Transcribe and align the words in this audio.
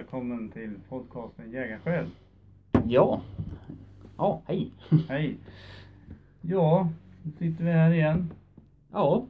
Välkommen 0.00 0.50
till 0.50 0.74
podcasten 0.88 1.50
Jägarsjäl. 1.52 2.06
Ja. 2.86 3.20
Ja, 4.16 4.42
hej. 4.46 4.70
Hej. 5.08 5.36
Ja, 6.40 6.88
nu 7.22 7.32
sitter 7.38 7.64
vi 7.64 7.70
här 7.70 7.92
igen. 7.92 8.32
Ja. 8.92 9.24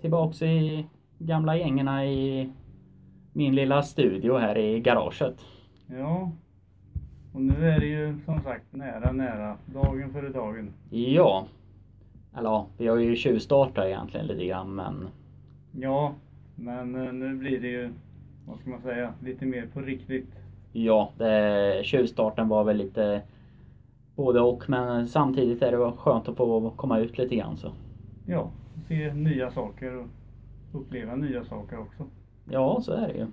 Tillbaks 0.00 0.42
i 0.42 0.86
gamla 1.18 1.56
gängerna 1.56 2.06
i 2.06 2.50
min 3.32 3.54
lilla 3.54 3.82
studio 3.82 4.38
här 4.38 4.58
i 4.58 4.80
garaget. 4.80 5.40
Ja. 5.86 6.32
Och 7.34 7.42
nu 7.42 7.68
är 7.70 7.80
det 7.80 7.86
ju 7.86 8.18
som 8.24 8.42
sagt 8.42 8.72
nära, 8.72 9.12
nära. 9.12 9.56
Dagen 9.66 10.12
före 10.12 10.28
dagen. 10.28 10.72
Ja. 10.90 11.46
Eller 12.36 12.50
ja, 12.50 12.66
vi 12.78 12.86
har 12.86 12.96
ju 12.96 13.16
tjuvstartat 13.16 13.84
egentligen 13.84 14.26
lite 14.26 14.46
grann 14.46 14.74
men 14.74 15.08
Ja, 15.72 16.14
men 16.54 16.94
eh, 16.94 17.12
nu 17.12 17.34
blir 17.34 17.60
det 17.60 17.68
ju, 17.68 17.90
vad 18.50 18.58
ska 18.58 18.70
man 18.70 18.82
säga, 18.82 19.14
lite 19.20 19.46
mer 19.46 19.66
på 19.72 19.80
riktigt. 19.80 20.28
ja, 20.72 21.12
det, 21.18 21.80
tjuvstarten 21.84 22.48
var 22.48 22.64
väl 22.64 22.76
lite 22.76 23.22
både 24.16 24.40
och 24.40 24.64
men 24.68 25.08
samtidigt 25.08 25.62
är 25.62 25.72
det 25.72 25.92
skönt 25.92 26.28
att 26.28 26.36
få 26.36 26.70
komma 26.70 26.98
ut 26.98 27.18
lite 27.18 27.36
grann 27.36 27.56
så. 27.56 27.72
Ja, 28.26 28.50
se 28.88 29.14
nya 29.14 29.50
saker 29.50 29.96
och 29.96 30.06
uppleva 30.72 31.16
nya 31.16 31.44
saker 31.44 31.80
också. 31.80 32.04
Ja, 32.50 32.80
så 32.82 32.92
är 32.92 33.08
det 33.08 33.14
ju. 33.14 33.26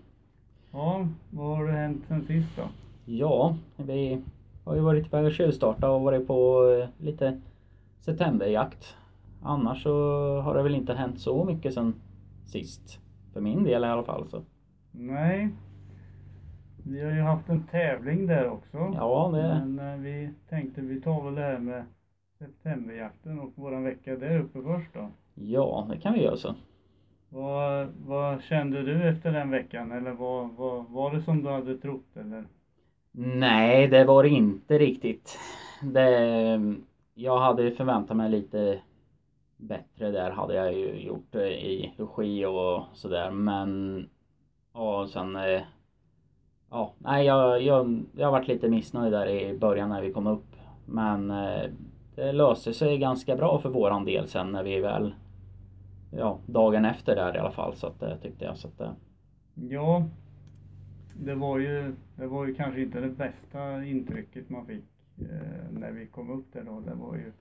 Ja, 0.71 1.07
vad 1.29 1.57
har 1.57 1.65
det 1.65 1.71
hänt 1.71 2.05
sen 2.07 2.23
sist 2.23 2.49
då? 2.55 2.63
Ja, 3.05 3.55
vi 3.77 4.21
har 4.65 4.76
ju 4.76 4.81
varit 4.81 5.07
iväg 5.07 5.26
och 5.26 5.31
tjuvstartat 5.31 5.90
och 5.90 6.02
varit 6.02 6.27
på 6.27 6.70
eh, 6.81 7.05
lite 7.05 7.41
septemberjakt. 7.99 8.96
Annars 9.43 9.84
så 9.84 9.91
har 10.41 10.55
det 10.55 10.63
väl 10.63 10.76
inte 10.76 10.93
hänt 10.93 11.20
så 11.20 11.43
mycket 11.46 11.74
sen 11.74 11.93
sist. 12.46 12.99
För 13.34 13.41
min 13.41 13.63
del 13.63 13.84
i 13.84 13.87
alla 13.87 14.04
fall 14.04 14.27
så. 14.27 14.41
Nej. 14.99 15.49
Vi 16.84 17.03
har 17.03 17.12
ju 17.12 17.21
haft 17.21 17.49
en 17.49 17.67
tävling 17.67 18.27
där 18.27 18.49
också. 18.49 18.77
Ja, 18.77 19.29
det, 19.34 19.65
Men 19.65 19.79
eh, 19.79 19.98
vi 19.99 20.34
tänkte 20.49 20.81
vi 20.81 21.01
tar 21.01 21.23
väl 21.23 21.35
det 21.35 21.41
här 21.41 21.59
med 21.59 21.85
septemberjakten 22.40 23.40
och 23.40 23.51
våran 23.55 23.84
vecka 23.84 24.15
där 24.15 24.40
uppe 24.40 24.62
först 24.62 24.93
då. 24.93 25.12
ja, 25.34 25.87
det 25.90 25.98
kan 25.99 26.13
vi 26.13 26.23
göra 26.23 26.37
så. 26.37 26.55
Vad, 27.29 27.87
vad 28.05 28.41
kände 28.43 28.84
du 28.84 29.09
efter 29.09 29.31
den 29.31 29.51
veckan? 29.51 29.91
Eller 29.91 30.12
vad, 30.12 30.49
vad, 30.55 30.90
var 30.90 31.13
det 31.13 31.21
som 31.21 31.43
du 31.43 31.49
hade 31.49 31.77
trott 31.77 32.18
eller? 32.18 32.48
Nej, 33.12 33.87
det 33.87 34.05
var 34.05 34.23
det 34.23 34.29
inte 34.29 34.77
riktigt. 34.77 35.40
Det, 35.93 36.09
jag 37.13 37.40
hade 37.40 37.71
förväntat 37.71 38.18
mig 38.18 38.29
lite 38.29 38.81
bättre 39.57 40.12
där 40.12 40.31
hade 40.31 40.53
jag 40.53 40.73
ju 40.73 40.99
gjort 41.01 41.35
eh, 41.35 41.41
i 41.41 41.93
regi 41.98 42.45
och 42.45 42.84
sådär 42.93 43.31
men 43.31 44.09
och 44.78 45.10
sen 45.10 45.36
eh, 45.36 45.62
ja, 46.70 46.94
nej 46.98 47.26
jag, 47.26 47.62
jag, 47.62 48.04
jag 48.16 48.32
varit 48.32 48.48
lite 48.48 48.70
missnöjd 48.70 49.14
där 49.14 49.28
i 49.28 49.58
början 49.58 49.90
när 49.90 50.02
vi 50.02 50.14
kom 50.14 50.28
upp. 50.28 50.56
Men 50.86 51.32
eh, 51.32 51.70
det 52.16 52.32
löste 52.32 52.74
sig 52.74 52.98
ganska 52.98 53.36
bra 53.36 53.60
för 53.60 53.70
våran 53.70 54.05
del 54.05 54.28
sen 54.28 54.52
när 54.52 54.64
vi 54.64 54.80
väl 54.80 55.14
ja, 56.12 56.40
dagen 56.46 56.86
efter 56.86 57.16
där 57.16 57.36
i 57.36 57.40
alla 57.40 57.52
fall. 57.52 57.76
Så 57.76 57.88
att 57.88 58.00
det 58.00 58.18
tyckte 58.18 58.46
jag. 58.46 58.58
Så 58.58 58.68
att 58.68 58.78
det, 58.78 58.96
Ja, 59.54 60.05
det 61.14 61.36
var 61.36 61.60
ju, 61.60 61.96
det 62.16 62.28
var 62.28 62.46
ju 62.46 62.55
kanske 62.55 62.82
inte 62.82 63.00
det 63.00 63.10
bästa 63.10 63.86
intrycket 63.86 64.50
man 64.50 64.66
fick 64.66 64.86
eh, 65.18 65.72
när 65.72 65.92
vi 65.92 66.08
kom 66.08 66.30
upp 66.30 66.53
där 66.53 66.64
då. 66.64 66.80
Det 66.80 66.94
var 66.94 67.16
ju, 67.16 67.31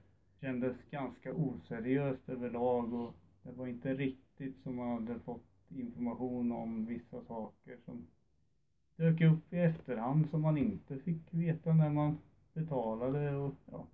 kändes 0.41 0.77
ganska 0.91 1.33
oseriöst 1.35 2.29
överlag 2.29 2.95
och 2.95 3.15
det 3.43 3.53
var 3.53 3.67
inte 3.67 3.95
riktigt 3.95 4.63
som 4.63 4.77
man 4.77 4.89
hade 4.89 5.21
fått 5.21 5.56
information 5.71 6.53
om 6.53 6.87
vissa 6.87 7.21
saker 7.21 7.77
som 7.85 8.07
dök 8.97 9.21
upp 9.21 9.53
i 9.53 9.59
efterhand 9.59 10.31
som 10.31 10.43
man 10.43 10.59
inte 10.59 10.97
fick 10.97 11.23
veta 11.31 11.73
när 11.73 11.91
man 11.91 12.19
betalade 12.55 13.37
och 13.37 13.55
ja. 13.71 13.87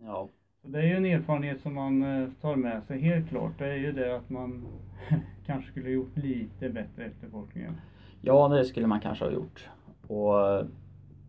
ja 0.00 0.28
Så 0.62 0.68
det 0.68 0.78
är 0.78 0.86
ju 0.86 0.96
en 0.96 1.04
erfarenhet 1.04 1.60
som 1.60 1.74
man 1.74 2.02
eh, 2.02 2.28
tar 2.40 2.56
med 2.56 2.82
sig 2.82 3.00
helt 3.00 3.28
klart. 3.28 3.58
Det 3.58 3.66
är 3.66 3.76
ju 3.76 3.92
det 3.92 4.16
att 4.16 4.30
man 4.30 4.66
kanske 5.46 5.70
skulle 5.70 5.90
gjort 5.90 6.16
lite 6.16 6.68
bättre 6.68 7.04
efterforskningar. 7.04 7.72
Ja, 8.20 8.48
det 8.48 8.64
skulle 8.64 8.86
man 8.86 9.00
kanske 9.00 9.24
ha 9.24 9.32
gjort. 9.32 9.68
Och, 10.06 10.66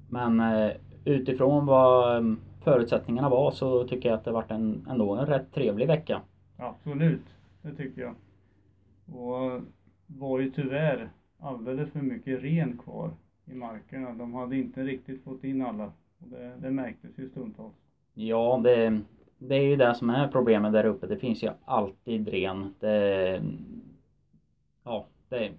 men 0.10 0.40
eh, 0.40 0.72
utifrån 1.06 1.66
vad 1.66 2.18
eh, 2.18 2.36
förutsättningarna 2.64 3.30
var 3.30 3.52
så 3.52 3.88
tycker 3.88 4.10
jag 4.10 4.18
att 4.18 4.26
det 4.26 4.32
varit 4.32 4.52
en, 4.52 4.88
ändå 4.90 5.16
en 5.16 5.26
rätt 5.26 5.54
trevlig 5.54 5.88
vecka. 5.88 6.22
Absolut, 6.58 7.26
det 7.62 7.76
tycker 7.76 8.02
jag. 8.02 8.16
Och 9.06 9.62
var 10.08 10.40
ju 10.40 10.52
tyvärr 10.52 11.10
alldeles 11.40 11.92
för 11.92 12.00
mycket 12.00 12.44
ren 12.44 12.78
kvar 12.78 13.12
i 13.46 13.54
markerna. 13.54 14.14
De 14.14 14.34
hade 14.34 14.58
inte 14.58 14.84
riktigt 14.84 15.24
fått 15.24 15.44
in 15.44 15.62
alla. 15.62 15.86
Och 16.20 16.28
det, 16.28 16.54
det 16.62 16.72
märktes 16.72 17.18
ju 17.18 17.30
stundtals. 17.30 17.74
Ja, 18.14 18.62
det, 18.64 19.02
det 19.38 19.56
är 19.56 19.64
ju 19.64 19.76
det 19.76 19.96
som 19.96 20.10
är 20.10 20.28
problemet 20.28 20.74
där 20.74 20.86
uppe. 20.86 21.08
Det 21.08 21.18
finns 21.18 21.44
ju 21.44 21.50
alltid 21.66 22.28
ren. 22.28 22.74
Det, 22.80 23.42
ja, 24.84 25.06
det, 25.30 25.52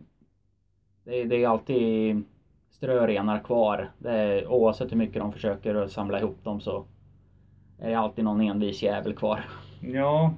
det, 1.04 1.24
det 1.24 1.44
är 1.44 1.48
alltid 1.48 2.22
strörenar 2.70 3.38
kvar. 3.38 3.90
Det, 3.98 4.46
oavsett 4.46 4.92
hur 4.92 4.96
mycket 4.96 5.22
de 5.22 5.32
försöker 5.32 5.74
att 5.74 5.92
samla 5.92 6.20
ihop 6.20 6.44
dem 6.44 6.60
så 6.60 6.84
är 7.78 7.90
det 7.90 7.98
alltid 7.98 8.24
någon 8.24 8.40
envis 8.40 8.82
jävel 8.82 9.14
kvar. 9.14 9.44
Ja, 9.80 10.34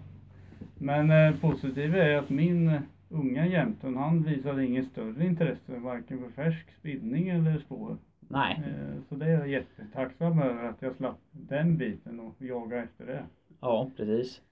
men 0.79 1.11
eh, 1.11 1.41
positivt 1.41 1.95
är 1.95 2.19
att 2.19 2.31
min 2.31 2.81
unga 3.09 3.47
jämten, 3.47 3.97
han 3.97 4.23
visade 4.23 4.65
inget 4.67 4.87
större 4.87 5.27
intresse 5.27 5.79
varken 5.79 6.19
för 6.19 6.31
färsk 6.31 6.71
spillning 6.79 7.29
eller 7.29 7.59
spår. 7.59 7.97
Nej, 8.29 8.63
Eh, 8.67 9.03
så 9.09 9.15
det 9.15 9.27
är 9.27 9.31
jag 9.31 9.49
jättetacksam 9.49 10.39
över 10.39 10.65
att 10.65 10.83
jag 10.83 10.95
slapp 10.97 11.19
den 11.31 11.77
biten 11.77 12.21
och 12.21 12.35
jaga 12.39 12.83
efter 12.83 13.07
det. 13.07 13.25
ja 13.61 13.91
precis. 13.97 14.43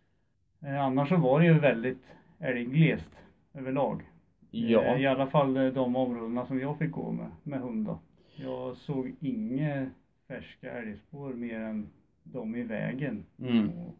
Eh, 0.62 0.80
annars 0.84 1.08
så 1.08 1.16
var 1.16 1.40
det 1.40 1.46
ju 1.46 1.58
väldigt 1.58 2.02
älgglest 2.38 3.10
överlag. 3.54 4.02
Ja. 4.50 4.82
Eh, 4.82 5.00
I 5.00 5.06
alla 5.06 5.26
fall 5.26 5.54
de 5.54 5.96
områdena 5.96 6.46
som 6.46 6.60
jag 6.60 6.78
fick 6.78 6.90
gå 6.90 7.12
med, 7.12 7.30
med 7.42 7.60
hund 7.60 7.86
då. 7.86 7.98
Jag 8.36 8.76
såg 8.76 9.14
inga 9.20 9.90
färska 10.28 10.70
älgspår 10.72 11.32
mer 11.34 11.60
än 11.60 11.86
de 12.22 12.56
i 12.56 12.62
vägen. 12.62 13.24
Mm. 13.38 13.68
Och 13.68 13.94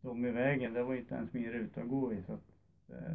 de 0.00 0.26
i 0.26 0.30
vägen, 0.30 0.74
det 0.74 0.82
var 0.82 0.94
inte 0.94 1.14
ens 1.14 1.32
min 1.32 1.52
ruta 1.52 1.80
att 1.80 1.88
gå 1.88 2.12
i. 2.12 2.22
Så 2.26 2.38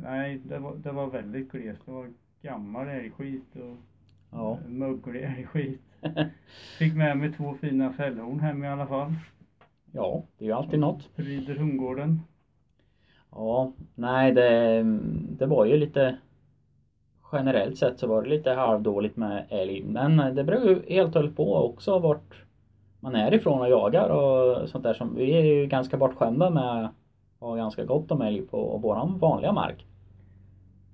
nej, 0.03 0.41
det 0.45 0.59
var, 0.59 0.75
det 0.75 0.91
var 0.91 1.07
väldigt 1.07 1.51
glest. 1.51 1.81
Det 1.85 1.91
var 1.91 2.07
gammal 2.41 2.87
älgskit 2.87 3.55
och 3.55 3.75
Ja. 4.31 4.51
eh, 4.65 4.69
möglig 4.69 5.23
älgskit. 5.23 5.81
Fick 6.79 6.95
med 6.95 7.17
mig 7.17 7.33
två 7.33 7.53
fina 7.61 7.93
fällhorn 7.93 8.39
hem 8.39 8.63
i 8.63 8.67
alla 8.67 8.87
fall. 8.87 9.13
ja, 9.91 10.23
det 10.37 10.45
är 10.45 10.49
ju 10.49 10.53
alltid 10.55 10.79
något. 10.79 11.15
Pryder 11.15 11.55
hundgården. 11.55 12.21
Ja, 13.31 13.73
nej 13.95 14.31
det, 14.31 14.83
det 15.39 15.45
var 15.45 15.65
ju 15.65 15.77
lite 15.77 16.17
generellt 17.31 17.77
sett 17.77 17.99
så 17.99 18.07
var 18.07 18.21
det 18.23 18.29
lite 18.29 18.51
halvdåligt 18.51 19.17
med 19.17 19.45
älg. 19.49 19.83
Men 19.83 20.35
det 20.35 20.43
beror 20.43 20.69
ju 20.69 20.81
helt 20.95 21.15
och 21.15 21.21
hållet 21.21 21.35
på 21.35 21.55
också 21.55 21.99
vart 21.99 22.35
man 22.99 23.15
är 23.15 23.33
ifrån 23.33 23.61
och 23.61 23.69
jagar 23.69 24.09
och 24.09 24.69
sånt 24.69 24.83
där. 24.83 24.93
Som, 24.93 25.15
vi 25.15 25.31
är 25.37 25.43
ju 25.43 25.65
ganska 25.67 25.97
bortskämda 25.97 26.49
med 26.49 26.89
att 27.39 27.47
ha 27.47 27.55
ganska 27.55 27.85
gott 27.85 28.11
om 28.11 28.21
älg 28.21 28.41
på 28.41 28.77
våran 28.77 29.19
vanliga 29.19 29.53
mark. 29.53 29.85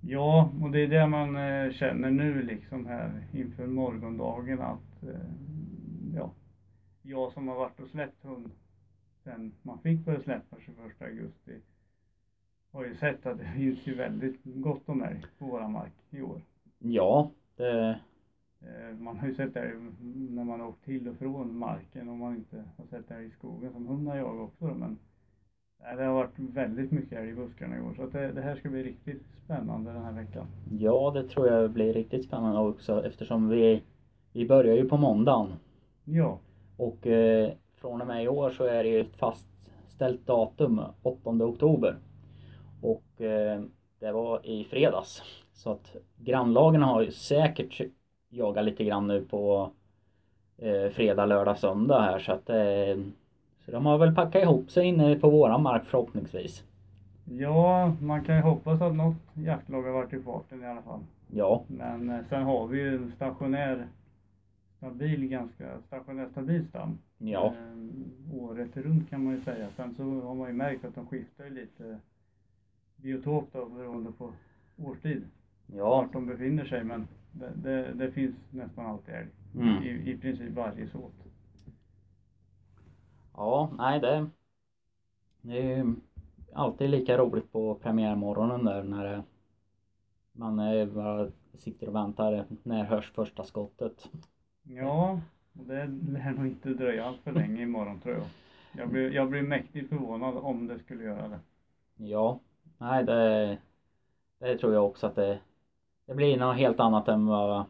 Ja, 0.01 0.51
och 0.61 0.71
det 0.71 0.79
är 0.83 0.87
det 0.87 1.07
man 1.07 1.35
eh, 1.35 1.71
känner 1.71 2.11
nu 2.11 2.41
liksom 2.43 2.85
här 2.85 3.27
inför 3.33 3.67
morgondagen 3.67 4.61
att 4.61 5.03
eh, 5.03 5.29
ja, 6.15 6.33
jag 7.01 7.31
som 7.33 7.47
har 7.47 7.55
varit 7.55 7.79
och 7.79 7.89
släppt 7.89 8.23
hund 8.23 8.51
sen 9.23 9.53
man 9.61 9.79
fick 9.79 10.05
börja 10.05 10.19
släppa 10.21 10.57
21 10.65 11.01
augusti 11.01 11.61
har 12.71 12.85
ju 12.85 12.95
sett 12.95 13.25
att 13.25 13.37
det 13.37 13.45
finns 13.55 13.87
ju 13.87 13.95
väldigt 13.95 14.41
gott 14.43 14.89
om 14.89 15.03
älg 15.03 15.21
på 15.39 15.45
våra 15.45 15.67
mark 15.67 15.93
i 16.09 16.21
år. 16.21 16.41
Ja, 16.79 17.31
det, 17.55 17.99
Eh, 18.61 18.95
Man 18.97 19.19
har 19.19 19.27
ju 19.27 19.35
sett 19.35 19.55
älg 19.55 19.73
när 20.01 20.43
man 20.43 20.59
har 20.59 20.67
åkt 20.67 20.85
till 20.85 21.07
och 21.07 21.17
från 21.17 21.57
marken 21.57 22.09
och 22.09 22.17
man 22.17 22.35
inte 22.35 22.63
har 22.77 22.85
sett 22.85 23.11
älg 23.11 23.25
i 23.25 23.31
skogen 23.31 23.73
som 23.73 23.87
hund 23.87 24.07
har 24.07 24.15
jag 24.17 24.41
också 24.41 24.67
då, 24.67 24.73
men 24.73 24.99
det 25.97 26.03
har 26.03 26.13
varit 26.13 26.37
väldigt 26.37 26.91
mycket 26.91 27.19
älg 27.19 27.29
i 27.29 27.33
buskarna 27.33 27.77
i 27.77 27.81
år 27.81 27.93
så 27.95 28.03
att 28.03 28.11
det, 28.11 28.31
det 28.31 28.41
här 28.41 28.55
ska 28.55 28.69
bli 28.69 28.83
riktigt 28.83 29.21
spännande 29.45 29.91
den 29.91 30.03
här 30.03 30.11
veckan. 30.11 30.45
ja, 30.79 31.11
det 31.15 31.23
tror 31.23 31.47
jag 31.47 31.71
blir 31.71 31.93
riktigt 31.93 32.25
spännande 32.25 32.59
också 32.59 33.05
eftersom 33.05 33.49
vi, 33.49 33.83
vi 34.33 34.47
börjar 34.47 34.75
ju 34.75 34.89
på 34.89 34.97
måndagen. 34.97 35.53
Ja, 36.05 36.39
Och 36.77 37.07
eh, 37.07 37.51
från 37.75 38.01
och 38.01 38.07
med 38.07 38.23
i 38.23 38.27
år 38.27 38.49
så 38.49 38.63
är 38.63 38.83
det 38.83 38.89
ju 38.89 39.01
ett 39.01 39.15
fastställt 39.15 40.27
datum, 40.27 40.81
8 41.01 41.29
oktober. 41.29 41.97
Och 42.81 43.21
eh, 43.21 43.61
det 43.99 44.11
var 44.11 44.45
i 44.45 44.63
fredags. 44.63 45.23
Så 45.53 45.71
att 45.71 45.95
grannlagen 46.17 46.81
har 46.81 47.01
ju 47.01 47.11
säkert 47.11 47.81
jagat 48.29 48.65
lite 48.65 48.83
grann 48.83 49.07
nu 49.07 49.21
på 49.21 49.71
eh, 50.57 50.89
fredag, 50.89 51.25
lördag, 51.25 51.57
söndag 51.57 52.01
här 52.01 52.19
så 52.19 52.31
att 52.31 52.49
eh, 52.49 53.03
så 53.65 53.71
de 53.71 53.85
har 53.85 53.97
väl 53.97 54.15
packat 54.15 54.43
ihop 54.43 54.71
sig 54.71 54.85
inne 54.85 55.15
på 55.15 55.29
våran 55.29 55.63
mark 55.63 55.83
förhoppningsvis. 55.85 56.63
Ja, 57.25 57.95
man 58.01 58.23
kan 58.23 58.35
ju 58.35 58.41
hoppas 58.41 58.81
att 58.81 58.95
något 58.95 59.15
jaktlag 59.33 59.83
har 59.83 59.91
varit 59.91 60.13
i 60.13 60.19
farten 60.19 60.63
i 60.63 60.65
alla 60.65 60.81
fall. 60.81 60.99
Ja, 61.31 61.63
Men 61.67 62.09
eh, 62.09 62.19
sen 62.29 62.43
har 62.43 62.67
vi 62.67 62.79
ju 62.79 62.95
en 62.95 63.11
stationär, 63.15 63.87
stabil, 64.77 65.27
ganska 65.27 65.81
stationär 65.87 66.27
stabil 66.31 66.67
stam. 66.67 66.97
ja, 67.17 67.53
Eh, 67.55 68.35
året 68.43 68.77
runt 68.77 69.09
kan 69.09 69.23
man 69.23 69.33
ju 69.33 69.41
säga. 69.41 69.69
Sen 69.75 69.95
så 69.95 70.03
har 70.21 70.35
man 70.35 70.47
ju 70.47 70.53
märkt 70.53 70.85
att 70.85 70.95
de 70.95 71.05
skiftar 71.07 71.49
lite 71.49 71.99
biotop 72.95 73.47
då 73.53 73.65
beroende 73.65 74.11
på 74.11 74.31
årstid. 74.77 75.23
ja, 75.67 75.89
Vart 75.89 76.13
de 76.13 76.25
befinner 76.25 76.65
sig 76.65 76.83
men 76.83 77.07
det, 77.31 77.51
det, 77.55 77.93
det 77.93 78.11
finns 78.11 78.35
nästan 78.51 78.85
alltid 78.85 79.15
älg. 79.15 79.27
mm. 79.55 79.83
I, 79.83 80.11
I 80.11 80.17
princip 80.17 80.51
varje 80.55 80.87
såt. 80.87 81.13
Ja, 83.33 83.69
nej 83.77 83.99
det, 83.99 84.29
det 85.41 85.57
är 85.57 85.77
ju 85.77 85.95
alltid 86.53 86.89
lika 86.89 87.17
roligt 87.17 87.51
på 87.51 87.75
premiärmorgonen 87.75 88.65
där 88.65 88.83
när 88.83 89.03
det, 89.03 89.23
man 90.31 90.57
bara 90.93 91.31
sitter 91.53 91.87
och 91.89 91.95
väntar 91.95 92.45
när 92.63 92.83
hörs 92.83 93.11
första 93.11 93.43
skottet. 93.43 94.09
Ja, 94.63 95.21
det 95.53 95.85
lär 95.85 96.31
nog 96.31 96.47
inte 96.47 96.69
dröja 96.69 97.05
allt 97.05 97.21
för 97.21 97.31
länge 97.31 97.61
imorgon 97.61 97.99
tror 97.99 98.15
jag. 98.15 98.25
Jag 98.77 98.89
blir, 98.89 99.11
jag 99.11 99.29
blir 99.29 99.41
mäktigt 99.41 99.89
förvånad 99.89 100.37
om 100.37 100.67
det 100.67 100.79
skulle 100.79 101.03
göra 101.03 101.27
det. 101.27 101.39
Ja, 101.95 102.39
nej 102.77 103.03
det, 103.03 103.57
det 104.39 104.57
tror 104.57 104.73
jag 104.73 104.85
också 104.85 105.07
att 105.07 105.15
det, 105.15 105.39
det 106.05 106.15
blir 106.15 106.37
något 106.37 106.57
helt 106.57 106.79
annat 106.79 107.07
än 107.07 107.25
vad 107.25 107.65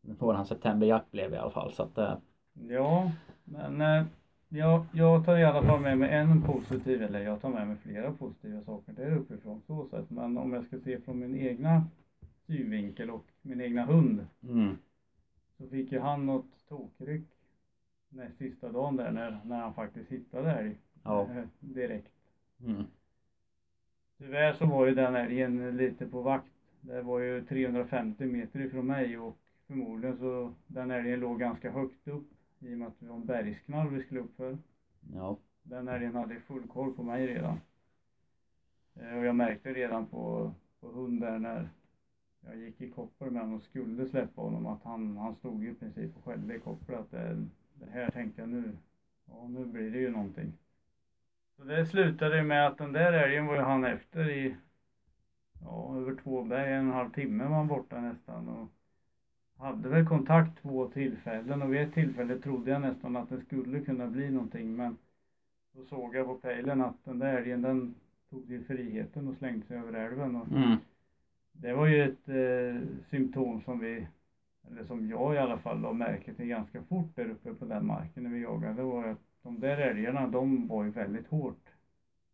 våran 0.00 0.46
septemberjakt 0.46 1.10
blev 1.10 1.34
i 1.34 1.36
alla 1.36 1.50
fall 1.50 1.72
så 1.72 1.82
att 1.82 1.98
eh, 1.98 2.14
Ja, 2.52 3.12
men 3.44 3.80
eh, 3.80 4.04
jag, 4.52 4.84
jag 4.92 5.24
tar 5.24 5.38
i 5.38 5.44
alla 5.44 5.62
fall 5.62 5.80
med 5.80 5.98
mig 5.98 6.10
en 6.14 6.42
positiv, 6.42 7.02
eller 7.02 7.20
jag 7.20 7.40
tar 7.40 7.50
med 7.50 7.68
mig 7.68 7.76
flera 7.76 8.12
positiva 8.12 8.62
saker 8.62 8.92
där 8.92 9.16
uppifrån 9.16 9.62
så 9.66 9.86
sätt. 9.86 10.10
Men 10.10 10.38
om 10.38 10.52
jag 10.52 10.64
ska 10.64 10.80
se 10.80 11.00
från 11.00 11.18
min 11.18 11.34
egna 11.34 11.84
synvinkel 12.46 13.10
och 13.10 13.26
min 13.42 13.60
egna 13.60 13.84
hund 13.84 14.26
mm, 14.42 14.76
så 15.58 15.68
fick 15.68 15.92
ju 15.92 15.98
han 16.00 16.26
något 16.26 16.68
tokryck 16.68 17.26
näst 18.08 18.38
sista 18.38 18.72
dagen 18.72 18.96
där 18.96 19.10
när, 19.10 19.40
när 19.44 19.60
han 19.60 19.74
faktiskt 19.74 20.12
hittade 20.12 20.52
älg 20.52 20.76
ja, 21.02 21.22
eh, 21.22 21.44
direkt. 21.60 22.12
mm, 22.64 22.84
Tyvärr 24.18 24.52
så 24.52 24.66
var 24.66 24.86
ju 24.86 24.94
den 24.94 25.14
älgen 25.14 25.76
lite 25.76 26.06
på 26.06 26.22
vakt. 26.22 26.52
Det 26.80 27.02
var 27.02 27.20
ju 27.20 27.44
350 27.44 28.24
meter 28.26 28.60
ifrån 28.60 28.86
mig 28.86 29.18
och 29.18 29.36
förmodligen 29.66 30.18
så 30.18 30.54
den 30.66 30.90
älgen 30.90 31.20
låg 31.20 31.38
ganska 31.40 31.70
högt 31.70 32.08
upp 32.08 32.30
i 32.60 32.74
och 32.74 32.78
med 32.78 32.88
att 32.88 33.00
det 33.00 33.06
var 33.06 33.16
en 33.16 33.26
bergsknall 33.26 33.88
vi 33.90 34.02
skulle 34.02 34.20
upp 34.20 34.36
för. 34.36 34.58
ja, 35.14 35.36
Den 35.62 35.88
älgen 35.88 36.14
hade 36.14 36.40
full 36.40 36.68
koll 36.68 36.94
på 36.94 37.02
mig 37.02 37.26
redan. 37.26 37.60
Eh, 38.94 39.18
Och 39.18 39.24
jag 39.24 39.36
märkte 39.36 39.72
redan 39.72 40.06
på, 40.06 40.52
på 40.80 40.88
hund 40.88 41.20
där 41.20 41.38
när 41.38 41.68
jag 42.40 42.56
gick 42.56 42.80
i 42.80 42.90
koppel 42.90 43.30
med 43.30 43.42
honom 43.42 43.56
och 43.56 43.62
skulle 43.62 44.06
släppa 44.06 44.42
honom 44.42 44.66
att 44.66 44.82
han, 44.82 45.16
han 45.16 45.34
stod 45.34 45.64
ju 45.64 45.70
i 45.70 45.74
princip 45.74 46.16
och 46.16 46.24
skällde 46.24 46.54
i 46.56 46.60
koppel 46.60 46.94
att 46.94 47.10
det, 47.10 47.46
det 47.74 47.90
här 47.90 48.10
tänkte 48.10 48.42
jag 48.42 48.48
nu, 48.48 48.76
ja 49.26 49.48
nu 49.48 49.64
blir 49.66 49.90
det 49.90 49.98
ju 49.98 50.10
någonting. 50.10 50.52
Så 51.56 51.64
det 51.64 51.86
slutade 51.86 52.42
med 52.42 52.66
att 52.66 52.78
den 52.78 52.92
där 52.92 53.12
älgen 53.12 53.46
var 53.46 53.54
ju 53.54 53.60
han 53.62 53.84
efter 53.84 54.30
i, 54.30 54.56
ja 55.62 55.96
över 55.96 56.14
två 56.22 56.42
berg, 56.44 56.72
en 56.72 56.78
och 56.88 56.92
en 56.92 56.98
halv 56.98 57.12
timme 57.12 57.44
var 57.44 57.56
han 57.56 57.68
borta 57.68 58.00
nästan 58.00 58.48
och 58.48 58.68
hade 59.60 59.88
väl 59.88 60.06
kontakt 60.06 60.62
två 60.62 60.88
tillfällen 60.88 61.62
och 61.62 61.74
vid 61.74 61.80
ett 61.80 61.94
tillfälle 61.94 62.38
trodde 62.38 62.70
jag 62.70 62.80
nästan 62.80 63.16
att 63.16 63.28
det 63.28 63.40
skulle 63.40 63.80
kunna 63.80 64.06
bli 64.06 64.30
någonting 64.30 64.76
men 64.76 64.96
då 65.72 65.84
såg 65.84 66.14
jag 66.14 66.26
på 66.26 66.34
pejlen 66.34 66.80
att 66.80 67.04
den 67.04 67.18
där 67.18 67.36
älgen 67.36 67.62
den 67.62 67.94
tog 68.30 68.46
till 68.46 68.64
friheten 68.64 69.28
och 69.28 69.34
slängde 69.36 69.66
sig 69.66 69.78
över 69.78 69.92
älven 69.92 70.36
och 70.36 70.48
mm, 70.48 70.78
det 71.52 71.72
var 71.72 71.86
ju 71.86 72.02
ett 72.02 72.28
eh, 72.28 72.88
symptom 73.10 73.60
som 73.60 73.78
vi, 73.78 74.06
eller 74.70 74.84
som 74.84 75.08
jag 75.08 75.34
i 75.34 75.38
alla 75.38 75.58
fall 75.58 75.80
la 75.80 75.92
märke 75.92 76.34
till 76.34 76.46
ganska 76.46 76.82
fort 76.82 77.16
där 77.16 77.30
uppe 77.30 77.54
på 77.54 77.64
den 77.64 77.86
marken 77.86 78.22
när 78.22 78.30
vi 78.30 78.42
jagade. 78.42 78.82
Var 78.82 79.04
att 79.04 79.18
de 79.42 79.60
där 79.60 79.76
älgarna, 79.76 80.26
de 80.26 80.66
var 80.68 80.84
ju 80.84 80.90
väldigt 80.90 81.26
hårt 81.26 81.68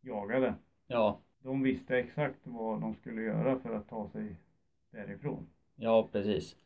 jagade. 0.00 0.54
ja, 0.86 1.20
De 1.38 1.62
visste 1.62 1.98
exakt 1.98 2.40
vad 2.44 2.80
de 2.80 2.94
skulle 2.94 3.22
göra 3.22 3.58
för 3.58 3.74
att 3.74 3.88
ta 3.88 4.08
sig 4.08 4.36
därifrån. 4.90 5.46
ja 5.76 6.08
precis. 6.12 6.56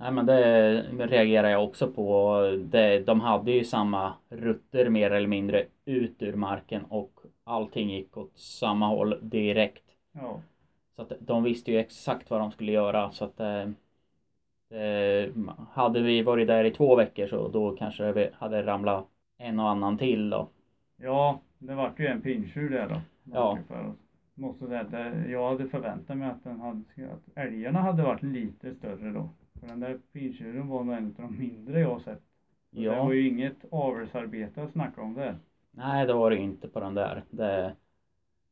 Nej 0.00 0.12
men 0.12 0.26
det 0.26 0.82
reagerar 1.06 1.48
jag 1.48 1.64
också 1.64 1.90
på. 1.92 2.40
Det, 2.64 3.00
de 3.00 3.20
hade 3.20 3.50
ju 3.52 3.64
samma 3.64 4.12
rutter 4.28 4.88
mer 4.88 5.10
eller 5.10 5.28
mindre 5.28 5.66
ut 5.84 6.22
ur 6.22 6.32
marken 6.32 6.84
och 6.84 7.20
allting 7.44 7.90
gick 7.90 8.16
åt 8.16 8.38
samma 8.38 8.86
håll 8.86 9.18
direkt. 9.22 9.84
Ja, 10.12 10.40
Så 10.96 11.02
att 11.02 11.12
de 11.20 11.42
visste 11.42 11.72
ju 11.72 11.78
exakt 11.78 12.30
vad 12.30 12.40
de 12.40 12.50
skulle 12.52 12.72
göra 12.72 13.10
så 13.10 13.24
att 13.24 13.40
eh, 13.40 13.68
eh, 14.80 15.30
hade 15.72 16.00
vi 16.02 16.22
varit 16.22 16.46
där 16.46 16.64
i 16.64 16.70
två 16.70 16.96
veckor 16.96 17.26
så 17.26 17.48
då 17.48 17.76
kanske 17.76 18.12
det 18.12 18.30
hade 18.34 18.66
ramlat 18.66 19.06
en 19.38 19.60
och 19.60 19.68
annan 19.68 19.98
till 19.98 20.30
då. 20.30 20.48
ja 20.96 21.40
det 21.58 21.74
vart 21.74 22.00
ju 22.00 22.06
en 22.06 22.20
pinntjur 22.22 22.70
där 22.70 22.88
då. 22.88 23.00
Ja. 23.32 23.58
Måste 24.34 24.66
säga 24.66 24.80
att 24.80 24.90
det, 24.90 25.24
jag 25.28 25.48
hade 25.48 25.68
förväntat 25.68 26.16
mig 26.16 26.30
att, 26.30 26.44
den 26.44 26.60
hade, 26.60 26.82
att 27.12 27.38
älgarna 27.38 27.80
hade 27.80 28.02
varit 28.02 28.22
lite 28.22 28.74
större 28.74 29.10
då. 29.10 29.28
För 29.60 29.66
den 29.66 29.80
där 29.80 29.98
pinntjuren 30.12 30.68
var 30.68 30.84
nog 30.84 30.94
en 30.94 31.06
av 31.06 31.12
de 31.16 31.38
mindre 31.38 31.80
jag 31.80 32.00
sett. 32.02 32.22
Det 32.70 32.82
Ja, 32.82 33.04
var 33.04 33.12
ju 33.12 33.28
inget 33.28 33.56
avelsarbete 33.70 34.62
att 34.62 34.72
snacka 34.72 35.02
om 35.02 35.14
det. 35.14 35.36
nej 35.70 36.06
det 36.06 36.12
var 36.14 36.30
det 36.30 36.36
inte 36.36 36.68
på 36.68 36.80
den 36.80 36.94
där. 36.94 37.24
Det, 37.30 37.76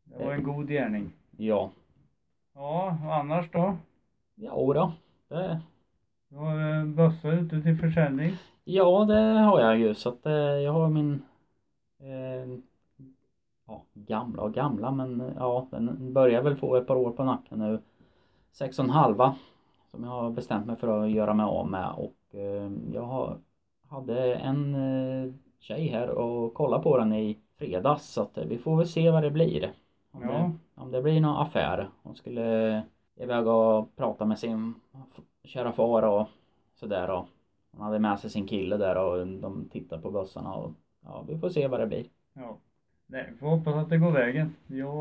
Det 0.05 0.25
var 0.25 0.33
en 0.35 0.43
god 0.43 0.69
gärning. 0.69 1.13
ja, 1.37 1.71
Ja, 2.55 2.99
och 3.07 3.15
annars 3.15 3.51
då? 3.51 3.77
ja 4.35 4.73
då. 4.75 4.93
Det, 5.29 5.61
Du 6.29 6.37
har 6.37 6.59
en 6.59 6.95
bössa 6.95 7.33
ute 7.33 7.63
till 7.63 7.77
försäljning. 7.77 8.37
ja 8.65 9.05
det 9.05 9.15
har 9.41 9.61
jag 9.61 9.79
ju 9.79 9.95
så 9.95 10.09
att 10.09 10.27
eh, 10.27 10.33
jag 10.33 10.73
har 10.73 10.89
min 10.89 11.23
eh, 12.01 12.59
ja, 13.67 13.85
gamla 13.95 14.43
och 14.43 14.55
gamla 14.55 14.91
men 14.91 15.21
eh, 15.21 15.33
ja 15.37 15.67
den 15.71 16.13
börjar 16.13 16.43
väl 16.43 16.57
få 16.57 16.77
ett 16.77 16.87
par 16.87 16.97
år 16.97 17.11
på 17.11 17.25
nacken 17.25 17.59
nu. 17.59 17.79
Sex 18.53 18.79
och 18.79 18.85
en 18.85 18.91
halva 18.91 19.37
som 19.91 20.05
jag 20.05 20.11
har 20.11 20.31
bestämt 20.31 20.67
mig 20.67 20.77
för 20.77 21.03
att 21.03 21.11
göra 21.11 21.35
mig 21.35 21.45
av 21.47 21.71
med 21.71 21.91
och 21.97 22.35
eh, 22.39 22.71
jag 22.93 23.03
har, 23.03 23.39
hade 23.89 24.35
en 24.35 24.75
eh, 24.75 25.33
tjej 25.59 25.89
här 25.89 26.09
och 26.11 26.55
kollade 26.55 26.83
på 26.83 26.99
den 26.99 27.13
i 27.13 27.39
fredags 27.59 28.07
så 28.07 28.23
att 28.23 28.39
eh, 28.39 28.45
vi 28.45 28.59
får 28.59 28.77
väl 28.77 28.89
se 28.89 29.11
vad 29.11 29.23
det 29.23 29.31
blir. 29.31 29.73
Om, 30.11 30.23
Ja. 30.23 30.29
det, 30.29 30.53
om 30.83 30.91
det 30.91 31.03
blir 31.03 31.21
någon 31.21 31.37
affär. 31.37 31.89
Hon 32.03 32.17
skulle 32.17 32.83
iväg 33.17 33.47
och 33.47 33.97
prata 33.97 34.25
med 34.25 34.39
sin 34.39 34.75
kära 35.45 35.73
far 35.73 36.03
och 36.03 36.29
sådär 36.75 37.11
och 37.11 37.27
hon 37.73 37.81
hade 37.81 37.99
med 37.99 38.21
sig 38.21 38.31
sin 38.31 38.47
kille 38.47 38.77
där 38.77 38.97
och 38.97 39.27
de 39.27 39.69
tittar 39.73 39.99
på 39.99 40.11
bussarna 40.11 40.55
och 40.55 40.73
ja, 41.05 41.25
vi 41.29 41.39
får 41.39 41.49
se 41.49 41.69
vad 41.69 41.81
det 41.81 41.87
blir. 41.87 42.07
Ja. 42.33 42.57
Nej, 43.07 43.29
vi 43.33 43.37
får 43.39 43.47
hoppas 43.47 43.75
att 43.75 43.89
det 43.89 43.99
går 43.99 44.11
vägen. 44.13 44.55
Jag 44.67 44.93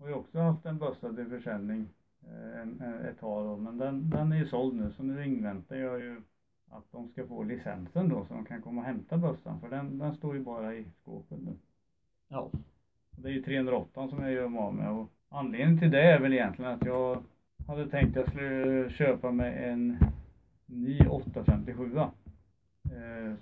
har 0.00 0.08
ju 0.08 0.14
också 0.14 0.38
haft 0.38 0.66
en 0.66 0.78
bössa 0.78 1.12
till 1.12 1.26
försäljning 1.28 1.88
en, 2.62 2.80
en, 2.80 3.04
ett 3.04 3.20
tag 3.20 3.46
då, 3.46 3.56
men 3.56 3.78
den, 3.78 4.10
den 4.10 4.32
är 4.32 4.36
ju 4.36 4.46
såld 4.46 4.74
nu 4.74 4.90
så 4.90 5.02
nu 5.02 5.24
inväntar 5.24 5.76
jag 5.76 6.00
ju 6.00 6.22
att 6.70 6.92
de 6.92 7.08
ska 7.08 7.26
få 7.26 7.42
licensen 7.42 8.08
då 8.08 8.24
så 8.24 8.34
de 8.34 8.44
kan 8.44 8.62
komma 8.62 8.80
och 8.80 8.86
hämta 8.86 9.18
bössan 9.18 9.60
för 9.60 9.70
den, 9.70 9.98
den 9.98 10.14
står 10.14 10.34
ju 10.34 10.40
bara 10.40 10.74
i 10.74 10.84
skåpet 11.02 11.38
nu. 11.38 11.54
Ja, 12.28 12.50
Det 13.10 13.28
är 13.28 13.32
ju 13.32 13.42
308 13.42 14.08
som 14.08 14.22
jag 14.22 14.32
gör 14.32 14.48
mig 14.48 14.60
av 14.60 14.74
med. 14.74 14.90
Och 14.90 15.10
anledningen 15.28 15.78
till 15.78 15.90
det 15.90 16.02
är 16.02 16.20
väl 16.20 16.32
egentligen 16.32 16.70
att 16.70 16.84
jag 16.84 17.22
hade 17.66 17.88
tänkt 17.88 18.16
att 18.16 18.16
jag 18.16 18.28
skulle 18.28 18.90
köpa 18.90 19.30
mig 19.30 19.64
en 19.64 19.96
ny 20.66 21.00
857 21.00 21.96
eh, 21.96 22.08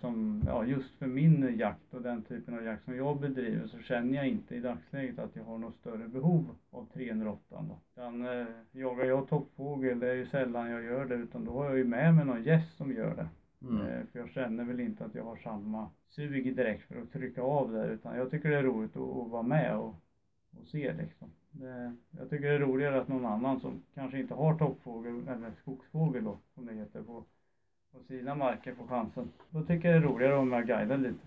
som, 0.01 0.43
ja 0.47 0.65
just 0.65 0.95
för 0.99 1.07
min 1.07 1.57
jakt 1.59 1.95
och 1.95 2.03
den 2.03 2.23
typen 2.23 2.55
av 2.55 2.65
jakt 2.65 2.85
som 2.85 2.97
jag 2.97 3.21
bedriver 3.21 3.67
så 3.67 3.79
känner 3.79 4.17
jag 4.17 4.29
inte 4.29 4.55
i 4.55 4.61
dagsläget 4.61 5.19
att 5.19 5.37
jag 5.37 5.45
har 5.45 5.59
något 5.59 5.75
större 5.75 6.09
behov 6.09 6.55
av 6.71 6.87
308 6.95 7.65
då. 7.69 7.79
Utan 7.93 8.41
eh, 8.41 8.47
jagar 8.73 9.05
jag 9.05 9.29
toppfågel, 9.29 10.01
det 10.01 10.09
är 10.09 10.15
ju 10.15 10.27
sällan 10.27 10.71
jag 10.71 10.83
gör 10.85 11.07
det 11.07 11.15
utan 11.15 11.45
då 11.45 11.53
har 11.53 11.65
jag 11.65 11.77
ju 11.79 11.85
med 11.85 12.15
mig 12.15 12.25
någon 12.25 12.43
gäst 12.43 12.77
som 12.77 12.93
gör 12.93 13.15
det. 13.17 13.29
mm. 13.67 13.87
Eh, 13.87 14.07
För 14.13 14.19
jag 14.19 14.29
känner 14.29 14.65
väl 14.65 14.81
inte 14.81 15.05
att 15.05 15.15
jag 15.15 15.25
har 15.25 15.37
samma 15.37 15.89
sug 16.09 16.57
direkt 16.57 16.83
för 16.89 17.01
att 17.03 17.13
trycka 17.13 17.43
av 17.43 17.73
där 17.73 17.89
utan 17.89 18.17
jag 18.17 18.31
tycker 18.31 18.51
det 18.51 18.57
är 18.57 18.63
roligt 18.63 18.97
att, 18.97 19.17
att 19.17 19.31
vara 19.31 19.43
med 19.43 19.77
och, 19.77 19.95
och 20.61 20.67
se 20.67 20.93
liksom. 20.93 21.31
Det, 21.51 21.97
jag 22.11 22.31
tycker 22.31 22.49
det 22.49 22.55
är 22.55 22.59
roligare 22.59 23.01
att 23.01 23.09
någon 23.09 23.27
annan 23.27 23.61
som 23.61 23.83
kanske 23.95 24.19
inte 24.19 24.35
har 24.35 24.59
toppfågel 24.59 25.29
eller 25.29 25.53
skogsfågel 25.61 26.25
då 26.25 26.39
som 26.55 26.67
det 26.67 26.75
heter 26.75 27.03
på, 27.03 27.25
på 27.93 27.99
sina 28.09 28.35
marker 28.35 28.75
får 28.75 28.87
chansen. 28.87 29.33
Då 29.51 29.63
tycker 29.63 29.89
jag 29.93 30.03
det 30.03 30.07
är 30.07 30.11
roligare 30.13 30.37
om 30.37 30.53
jag 30.53 30.67
guidar 30.67 30.99
lite. 30.99 31.27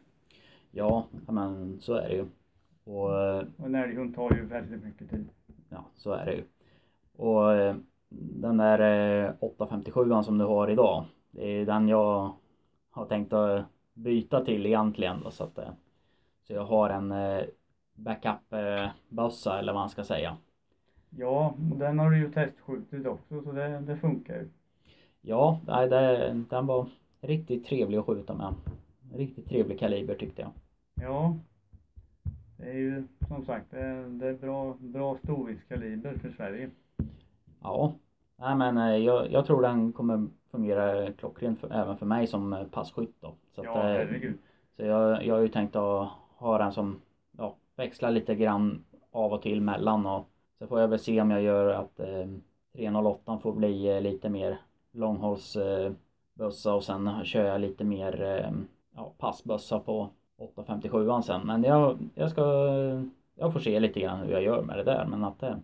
ja 0.72 1.08
men 1.28 1.82
så 1.82 1.94
är 1.94 2.10
det 2.10 2.16
ju. 2.16 2.26
Och 2.84 3.20
eh, 3.22 3.46
Och 3.58 3.66
en 3.66 3.76
älghund 3.76 4.16
tar 4.16 4.32
ju 4.36 4.46
väldigt 4.46 4.84
mycket 4.84 5.10
tid. 5.10 5.30
ja, 5.70 5.86
så 5.96 6.12
är 6.12 6.26
det 6.26 6.34
ju. 6.34 6.44
Och 7.16 7.54
eh, 7.54 7.76
den 8.10 8.58
där 8.58 8.80
eh, 9.26 9.34
857 9.40 10.24
som 10.24 10.38
du 10.38 10.46
har 10.46 10.70
idag, 10.70 11.06
det 11.32 11.44
är 11.48 11.66
den 11.66 11.88
jag 11.88 12.34
har 12.92 13.06
tänkt 13.06 13.34
att 13.34 13.66
byta 13.94 14.46
till 14.46 14.66
egentligen 14.66 15.22
då, 15.24 15.32
så 15.32 15.44
att 15.44 15.58
eh, 15.58 15.70
så 16.48 16.54
jag 16.54 16.66
har 16.66 16.90
en 16.90 17.12
eh, 17.12 17.44
backup-bössa 17.96 19.60
eller 19.60 19.74
vad 19.74 19.82
man 19.82 19.90
ska 19.90 20.04
säga. 20.04 20.38
Ja, 21.10 21.56
och 21.72 21.78
den 21.78 22.00
har 22.00 22.12
du 22.12 22.18
ju 22.18 22.32
testskjutit 22.32 23.08
också 23.08 23.42
så 23.44 23.52
det, 23.52 23.80
det 23.80 23.98
funkar 23.98 24.36
ju. 24.36 24.50
Ja, 25.22 25.60
nej, 25.68 25.90
det, 25.90 26.34
den 26.50 26.66
var 26.68 26.88
riktigt 27.22 27.66
trevlig 27.66 27.98
att 27.98 28.06
skjuta 28.06 28.34
med. 28.34 28.54
Riktigt 29.14 29.50
trevlig 29.50 29.80
kaliber 29.80 30.16
tyckte 30.16 30.42
jag. 30.42 30.52
Ja. 31.06 31.38
Det 32.58 32.70
är 32.70 32.74
ju 32.74 33.04
som 33.28 33.46
sagt, 33.46 33.72
det 33.72 33.80
är, 33.80 34.04
det 34.10 34.28
är 34.28 34.34
bra, 34.34 34.76
bra 34.80 35.18
storviktskaliber 35.24 36.18
för 36.22 36.30
Sverige. 36.30 36.70
Ja. 37.62 37.94
Nej 38.36 38.56
men 38.56 38.78
eh, 38.78 38.98
jag, 38.98 39.32
jag 39.32 39.46
tror 39.46 39.62
den 39.62 39.94
kommer 39.94 40.28
fungera 40.52 41.12
klockrent 41.14 41.60
för, 41.60 41.74
även 41.74 41.98
för 41.98 42.06
mig 42.06 42.28
som 42.28 42.54
eh, 42.54 42.64
passkytt 42.64 43.16
då. 43.20 43.34
Så 43.56 43.64
Ja, 43.66 43.72
att, 43.72 43.78
eh, 43.78 43.82
herregud. 43.84 44.38
Så 44.76 44.84
jag, 44.84 45.26
jag 45.26 45.36
har 45.36 45.42
ju 45.42 45.48
tänkt 45.50 45.76
att 45.76 46.10
ha 46.36 46.58
den 46.58 46.74
som, 46.74 47.02
ja, 47.38 47.56
växla 47.76 48.10
lite 48.10 48.36
grann 48.36 48.84
av 49.12 49.34
och 49.34 49.42
till 49.42 49.62
mellan 49.62 50.06
och 50.06 50.28
så 50.60 50.68
får 50.68 50.80
jag 50.80 50.88
väl 50.88 51.00
se 51.00 51.22
om 51.22 51.32
jag 51.32 51.42
gör 51.42 51.74
att 51.74 52.00
eh, 52.00 52.28
308 52.74 53.40
får 53.44 53.54
bli 53.54 54.02
lite 54.02 54.30
mer 54.30 54.58
långhållsbössa 54.92 55.96
bössa 56.34 56.74
och 56.74 56.84
sen 56.84 57.26
kör 57.26 57.46
jag 57.46 57.62
lite 57.62 57.84
mer 57.84 58.22
eh, 58.22 58.52
ja, 58.96 59.14
passbössa 59.18 59.80
på 59.80 60.10
857 60.38 61.08
sen. 61.24 61.48
Men 61.48 61.64
jag, 61.64 61.98
jag 62.16 62.32
ska, 62.32 62.44
jag 63.36 63.54
får 63.54 63.60
se 63.60 63.80
lite 63.80 64.00
grann 64.00 64.20
hur 64.20 64.32
jag 64.32 64.44
gör 64.44 64.62
med 64.64 64.78
det 64.78 64.84
där. 64.84 65.06
Men 65.06 65.24
att 65.24 65.40
det.. 65.40 65.60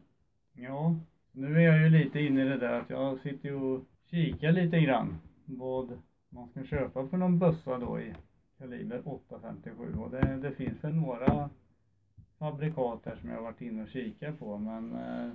Ja, 0.54 0.96
nu 1.32 1.58
är 1.58 1.62
jag 1.62 1.84
ju 1.84 1.90
lite 1.90 2.20
inne 2.20 2.46
i 2.46 2.50
det 2.50 2.58
där 2.58 2.80
att 2.80 2.90
jag 2.90 3.20
sitter 3.20 3.64
och 3.64 3.82
kikar 4.10 4.52
lite 4.52 4.80
grann 4.80 5.18
vad 5.46 5.98
man 6.30 6.48
ska 6.50 6.64
köpa 6.64 7.08
för 7.08 7.18
någon 7.18 7.40
bössa 7.40 7.78
då 7.78 8.00
i 8.00 8.14
kaliber 8.58 9.02
857 9.06 9.96
och 9.98 10.12
det, 10.12 10.38
det 10.42 10.52
finns 10.52 10.84
väl 10.84 10.94
några 10.94 11.50
fabrikat 12.40 13.04
där 13.04 13.16
som 13.16 13.30
jag 13.30 13.42
varit 13.42 13.62
inne 13.62 13.84
och 13.84 13.90
kikat 13.90 14.40
på. 14.40 14.58
Men 14.58 14.96
eh, 14.96 15.32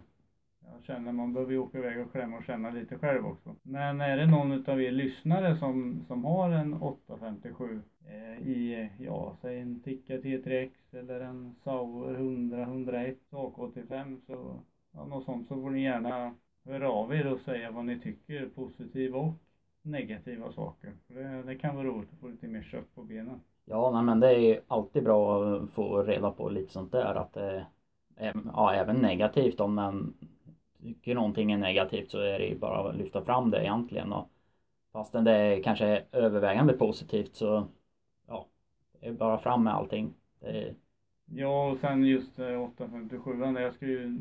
jag 0.73 0.85
känner 0.85 1.12
man 1.12 1.33
behöver 1.33 1.52
ju 1.52 1.59
åka 1.59 1.78
iväg 1.78 2.00
och 2.00 2.12
klämma 2.12 2.37
och 2.37 2.45
känna 2.45 2.71
lite 2.71 2.99
själv 2.99 3.26
också. 3.26 3.57
Men 3.62 4.00
är 4.00 4.16
det 4.16 4.26
någon 4.26 4.52
utav 4.52 4.83
er 4.83 4.90
lyssnare 4.90 5.57
som, 5.57 6.04
som 6.07 6.25
har 6.25 6.50
en 6.50 6.75
857 6.75 7.83
eh, 8.07 8.49
i, 8.49 8.90
ja, 8.99 9.37
säg 9.40 9.61
en 9.61 9.81
Tikka 9.81 10.16
T3X 10.16 10.71
eller 10.92 11.21
en 11.21 11.54
Sauer 11.64 12.14
100, 12.14 12.62
101, 12.62 13.19
AK85 13.31 14.21
så, 14.26 14.61
ja, 14.92 15.07
något 15.07 15.25
sånt 15.25 15.49
så 15.49 15.54
får 15.54 15.71
ni 15.71 15.83
gärna 15.83 16.35
höra 16.64 16.90
av 16.90 17.14
er 17.14 17.33
och 17.33 17.40
säga 17.40 17.71
vad 17.71 17.85
ni 17.85 18.00
tycker, 18.00 18.47
positiva 18.47 19.19
och 19.19 19.35
negativa 19.83 20.52
saker. 20.52 20.92
För 21.07 21.14
det, 21.14 21.42
det 21.42 21.54
kan 21.54 21.76
vara 21.76 21.87
roligt 21.87 22.12
att 22.12 22.21
få 22.21 22.28
lite 22.28 22.49
mer 22.49 22.62
kött 22.62 22.95
på 22.95 23.02
benen. 23.02 23.40
Ja, 23.64 23.90
nej, 23.90 24.02
men 24.02 24.21
det 24.21 24.28
är 24.28 24.38
ju 24.38 24.61
alltid 24.66 25.04
bra 25.04 25.45
att 25.45 25.71
få 25.71 26.02
reda 26.02 26.31
på 26.31 26.49
lite 26.49 26.73
sånt 26.73 26.92
där 26.92 27.14
att 27.14 27.37
eh, 27.37 27.62
ja, 28.52 28.75
även 28.75 28.97
negativt 28.97 29.61
om 29.61 29.75
men 29.75 30.14
tycker 30.82 31.14
någonting 31.14 31.52
är 31.52 31.58
negativt 31.58 32.10
så 32.10 32.18
är 32.20 32.38
det 32.38 32.46
ju 32.46 32.58
bara 32.58 32.90
att 32.90 32.96
lyfta 32.96 33.24
fram 33.24 33.50
det 33.50 33.62
egentligen 33.62 34.12
och 34.12 34.28
fastän 34.92 35.24
det 35.24 35.32
är 35.32 35.62
kanske 35.62 36.04
övervägande 36.12 36.72
positivt 36.72 37.36
så 37.36 37.68
ja, 38.28 38.48
det 39.00 39.06
är 39.08 39.12
bara 39.12 39.38
fram 39.38 39.64
med 39.64 39.74
allting. 39.74 40.14
Det, 40.40 40.74
Ja, 41.24 41.70
och 41.70 41.78
sen 41.78 42.04
just 42.04 42.38
eh, 42.38 42.62
857 42.62 43.32
där 43.36 43.60
jag 43.60 43.74
ska 43.74 43.86
ju, 43.86 44.18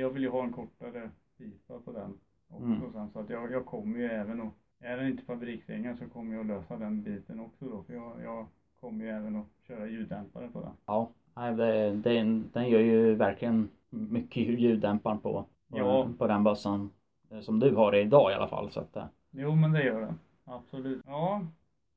jag 0.00 0.10
vill 0.10 0.22
ju 0.22 0.28
ha 0.28 0.44
en 0.44 0.52
kortare 0.52 1.10
pipa 1.38 1.78
på 1.80 1.92
den 1.92 2.18
också 2.48 2.70
Mm. 2.74 2.92
sen 2.92 3.10
så 3.12 3.18
att 3.20 3.30
jag, 3.30 3.52
jag 3.52 3.66
kommer 3.66 3.98
ju 3.98 4.04
även 4.06 4.40
att, 4.40 4.52
är 4.80 4.96
den 4.96 5.06
inte 5.06 5.24
fabriksringad 5.24 5.98
så 5.98 6.08
kommer 6.08 6.34
jag 6.34 6.40
att 6.40 6.46
lösa 6.46 6.76
den 6.76 7.02
biten 7.02 7.40
också 7.40 7.64
då 7.64 7.82
för 7.82 7.94
jag, 7.94 8.22
jag 8.22 8.46
kommer 8.80 9.04
ju 9.04 9.10
även 9.10 9.36
att 9.36 9.46
köra 9.66 9.86
ljuddämpare 9.86 10.48
på 10.48 10.60
den. 10.60 10.72
ja, 10.86 11.14
det, 11.34 11.90
det, 11.92 12.22
den 12.52 12.68
gör 12.68 12.80
ju 12.80 13.14
verkligen 13.14 13.70
mycket 13.90 14.36
ljuddämparen 14.60 15.18
på, 15.20 15.46
Ja. 15.78 16.08
på 16.18 16.26
den 16.26 16.44
bössan 16.44 16.90
eh, 17.30 17.40
som 17.40 17.60
du 17.60 17.74
har 17.74 17.94
idag 17.94 18.30
i 18.30 18.34
alla 18.34 18.48
fall 18.48 18.70
så 18.70 18.80
att 18.80 18.96
eh, 18.96 19.04
Jo 19.30 19.54
men 19.54 19.72
det 19.72 19.84
gör 19.84 20.00
den, 20.00 20.18
absolut. 20.44 21.02
Ja, 21.06 21.40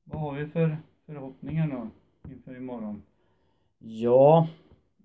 vad 0.04 0.22
har 0.22 0.32
vi 0.34 0.48
för 0.48 0.78
förhoppningar 1.06 1.68
då 1.68 1.88
inför 2.32 2.58
imorgon? 2.58 3.02
Ja, 3.80 4.48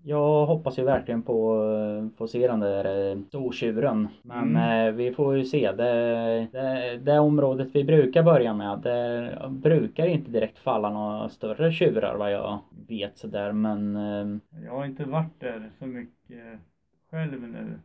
jag 0.05 0.47
hoppas 0.47 0.79
ju 0.79 0.85
verkligen 0.85 1.23
på 1.23 1.63
att 1.63 2.19
få 2.19 2.29
se 2.29 2.47
den 2.47 2.61
där 2.61 3.11
eh, 3.13 3.19
stortjuren. 3.29 4.09
Men 4.23 4.57
Mm. 4.57 4.87
eh, 4.89 4.93
vi 4.95 5.13
får 5.15 5.37
ju 5.37 5.45
se. 5.45 5.73
Det, 5.73 6.49
det, 6.53 6.99
det 7.03 7.19
området 7.19 7.69
vi 7.73 7.85
brukar 7.85 8.23
börja 8.23 8.55
med, 8.55 8.79
det 8.79 9.49
brukar 9.51 10.07
inte 10.07 10.31
direkt 10.31 10.59
falla 10.59 10.91
några 10.91 11.29
större 11.29 11.73
tjurar 11.73 12.17
vad 12.17 12.33
jag 12.33 12.59
vet 12.89 13.19
sådär. 13.19 13.53
Men 13.53 13.97
eh, 13.97 14.39
Jag 14.65 14.73
har 14.73 14.85
inte 14.85 15.05
varit 15.05 15.41
där 15.41 15.71
så 15.79 15.87
mycket 15.87 16.59
själv 17.11 17.43
nu 17.49 17.79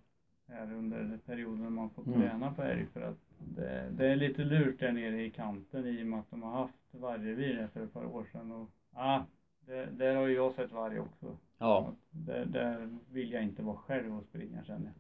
här 0.48 0.74
under 0.74 1.20
perioden 1.26 1.74
man 1.74 1.90
får 1.90 2.04
Mm. 2.08 2.22
träna 2.22 2.52
på 2.54 2.62
älg 2.64 2.86
för 2.94 3.02
att 3.02 3.18
det, 3.56 3.90
det 3.92 4.08
är 4.08 4.16
lite 4.16 4.44
lurt 4.44 4.80
där 4.80 4.92
nere 4.92 5.24
i 5.26 5.30
kanten 5.30 5.88
i 5.88 6.04
och 6.04 6.08
med 6.08 6.20
att 6.20 6.30
de 6.32 6.44
har 6.44 6.52
haft 6.52 6.74
vargrevir 6.92 7.56
här 7.56 7.68
för 7.68 7.84
ett 7.84 7.94
par 7.94 8.06
år 8.06 8.26
sedan 8.32 8.52
och 8.52 8.68
ja, 8.96 9.26
det, 9.66 9.86
där 9.92 10.16
har 10.16 10.28
ju 10.28 10.36
jag 10.36 10.54
sett 10.54 10.72
varg 10.72 11.00
också. 11.00 11.38
ja, 11.58 11.94
Där, 12.10 12.46
där 12.46 12.98
vill 13.12 13.32
jag 13.32 13.44
inte 13.44 13.64
vara 13.64 13.76
själv 13.78 14.18
och 14.18 14.24
springa 14.24 14.64
känner 14.64 14.86
jag. 14.86 14.94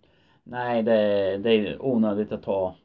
nej 0.43 0.83
det, 0.83 1.37
det 1.37 1.51
är 1.51 1.85
onödigt 1.85 2.31
att 2.31 2.43
ta 2.43 2.75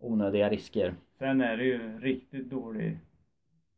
onödiga 0.00 0.48
risker. 0.48 0.94
Sen 1.18 1.40
är 1.40 1.56
det 1.56 1.64
ju 1.64 1.98
riktigt 1.98 2.50
dålig 2.50 2.98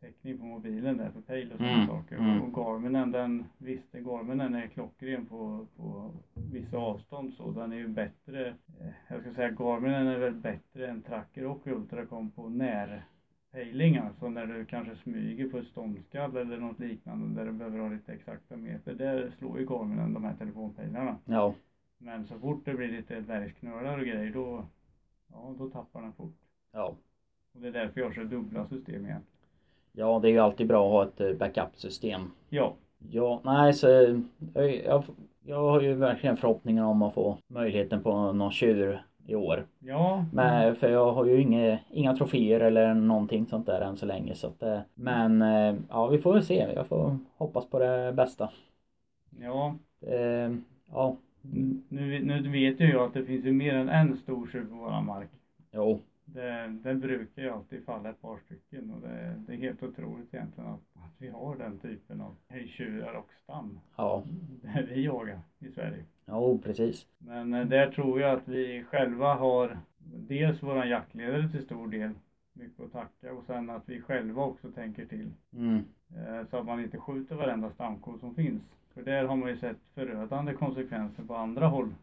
täckning 0.03 0.39
på 0.39 0.45
mobilen 0.45 0.97
där 0.97 1.11
för 1.11 1.21
pejl 1.21 1.53
och 1.53 1.59
sådana 1.59 1.75
Mm, 1.75 1.87
saker. 1.87 2.17
mm. 2.17 2.43
Och 2.43 2.53
Garminen 2.55 3.13
den, 3.13 3.45
visst 3.59 3.93
Garminen 3.93 4.55
är 4.55 4.67
klockren 4.67 5.27
på, 5.27 5.67
på 5.77 6.11
vissa 6.53 6.77
avstånd 6.79 7.35
så 7.35 7.51
den 7.53 7.73
är 7.73 7.77
ju 7.77 7.89
bättre, 7.89 8.49
eh, 8.81 8.93
jag 9.09 9.21
ska 9.21 9.35
säga 9.35 9.51
Garminen 9.51 10.07
är 10.07 10.19
väl 10.19 10.35
bättre 10.35 10.87
än 10.89 11.03
Tracker 11.03 11.47
och 11.47 11.67
Ultracom 11.67 12.31
på 12.31 12.49
närpejling 12.49 13.97
alltså 13.97 14.29
när 14.29 14.47
du 14.47 14.65
kanske 14.65 14.97
smyger 14.97 15.49
på 15.49 15.59
ett 15.59 15.67
ståndskall 15.67 16.37
eller 16.37 16.59
något 16.59 16.79
liknande 16.81 17.41
där 17.41 17.47
du 17.47 17.53
behöver 17.59 17.79
ha 17.79 17.89
lite 17.89 18.13
exakta 18.13 18.57
meter. 18.57 18.95
Där 18.95 19.31
slår 19.39 19.59
ju 19.59 19.67
Garminen 19.67 20.15
de 20.15 20.25
här 20.25 20.37
telefonpejlarna. 20.37 21.17
Ja, 21.25 21.55
Men 21.99 22.27
så 22.27 22.39
fort 22.39 22.65
det 22.65 22.75
blir 22.75 22.89
lite 22.93 23.21
bergsknölar 23.21 23.99
och 23.99 24.05
grejer 24.07 24.33
då, 24.33 24.67
ja 25.33 25.55
då 25.59 25.71
tappar 25.71 26.03
den 26.03 26.13
fort. 26.13 26.37
ja. 26.73 26.97
Och 27.55 27.61
det 27.61 27.69
är 27.69 27.73
därför 27.73 28.01
jag 28.01 28.15
kör 28.15 28.25
dubbla 28.25 28.67
system 28.69 29.07
igen. 29.07 29.23
Ja, 29.93 30.19
det 30.19 30.29
är 30.29 30.33
ju 30.33 30.39
alltid 30.39 30.67
bra 30.67 30.87
att 30.87 30.93
ha 30.93 31.03
ett 31.05 31.21
eh, 31.21 31.39
backup-system. 31.39 32.31
Ja, 32.51 32.75
Ja, 33.11 33.41
nej 33.45 33.73
så 33.75 33.87
jag, 34.55 34.77
jag, 34.85 35.05
jag 35.47 35.57
har 35.63 35.81
ju 35.81 35.95
verkligen 35.95 36.37
förhoppningar 36.37 36.85
om 36.85 37.03
att 37.03 37.15
få 37.15 37.39
möjligheten 37.49 38.03
på 38.03 38.33
någon 38.33 38.51
tjur 38.53 39.03
i 39.27 39.35
år. 39.35 39.67
ja, 39.79 40.25
Men, 40.33 40.77
för 40.77 40.89
jag 40.89 41.13
har 41.13 41.25
ju 41.25 41.41
inga, 41.41 41.79
inga 41.91 42.17
troféer 42.17 42.61
eller 42.61 42.95
någonting 42.95 43.47
sånt 43.47 43.67
där 43.67 43.81
än 43.81 43.97
så 43.97 44.07
länge 44.07 44.35
så 44.35 44.47
att, 44.47 44.63
eh, 44.63 44.81
Men 44.95 45.43
eh, 45.43 45.75
ja, 45.89 46.07
vi 46.07 46.19
får 46.19 46.33
väl 46.33 46.45
se. 46.45 46.69
Jag 46.75 46.87
får 46.87 47.19
hoppas 47.37 47.67
på 47.67 47.79
det 47.79 48.13
bästa. 48.17 48.51
ja. 49.41 49.75
Eh, 50.07 50.53
Ja, 50.93 51.17
Nu, 51.89 52.21
nu 52.25 52.49
vet 52.49 52.81
ju 52.81 52.91
jag 52.91 53.05
att 53.05 53.15
det 53.15 53.25
finns 53.25 53.45
ju 53.45 53.53
mer 53.53 53.75
än 53.75 53.89
en 53.89 54.17
stor 54.17 54.47
tjuv 54.47 54.69
på 54.69 54.75
våran 54.75 55.07
mark. 55.07 55.29
jo, 55.73 56.01
Det, 56.35 56.69
det 56.83 56.95
brukar 56.95 57.43
ju 57.43 57.51
alltid 57.51 57.85
falla 57.85 58.11
ett 58.11 58.23
par 58.23 58.39
stycken 58.39 58.91
och 58.91 59.01
det, 59.01 59.35
det 59.47 59.53
är 59.53 59.57
helt 59.57 59.83
otroligt 59.83 60.35
egentligen 60.35 60.71
att, 60.71 60.81
att 60.95 61.15
vi 61.19 61.29
har 61.29 61.57
den 61.57 61.79
typen 61.79 62.21
av 62.21 62.37
tjurar 62.67 63.15
och 63.15 63.31
stam 63.45 63.79
ja, 63.97 64.23
där 64.63 64.83
vi 64.83 65.05
jagar 65.05 65.41
i 65.59 65.71
Sverige. 65.71 66.05
jo 66.27 66.61
precis. 66.65 67.07
Men 67.19 67.55
eh, 67.55 67.67
där 67.67 67.87
tror 67.87 68.21
jag 68.21 68.39
att 68.39 68.49
vi 68.49 68.83
själva 68.83 69.35
har 69.35 69.79
dels 70.29 70.63
våran 70.63 70.89
jaktledare 70.89 71.49
till 71.49 71.65
stor 71.65 71.89
del 71.89 72.11
mycket 72.53 72.81
att 72.81 72.93
tacka 72.93 73.33
och 73.33 73.45
sen 73.45 73.71
att 73.71 73.89
vi 73.89 74.01
själva 74.01 74.43
också 74.43 74.71
tänker 74.71 75.05
till. 75.05 75.31
Mm, 75.53 75.83
Eh, 76.17 76.47
Så 76.51 76.57
att 76.57 76.67
man 76.67 76.81
inte 76.81 76.99
skjuter 76.99 77.35
varenda 77.35 77.71
stamko 77.71 78.19
som 78.19 78.35
finns. 78.35 78.63
För 78.95 79.03
där 79.03 79.25
har 79.25 79.37
man 79.37 79.49
ju 79.51 79.57
sett 79.57 79.77
förödande 79.95 80.55
konsekvenser 80.55 81.23
på 81.23 81.35
andra 81.35 81.67
håll. 81.67 81.95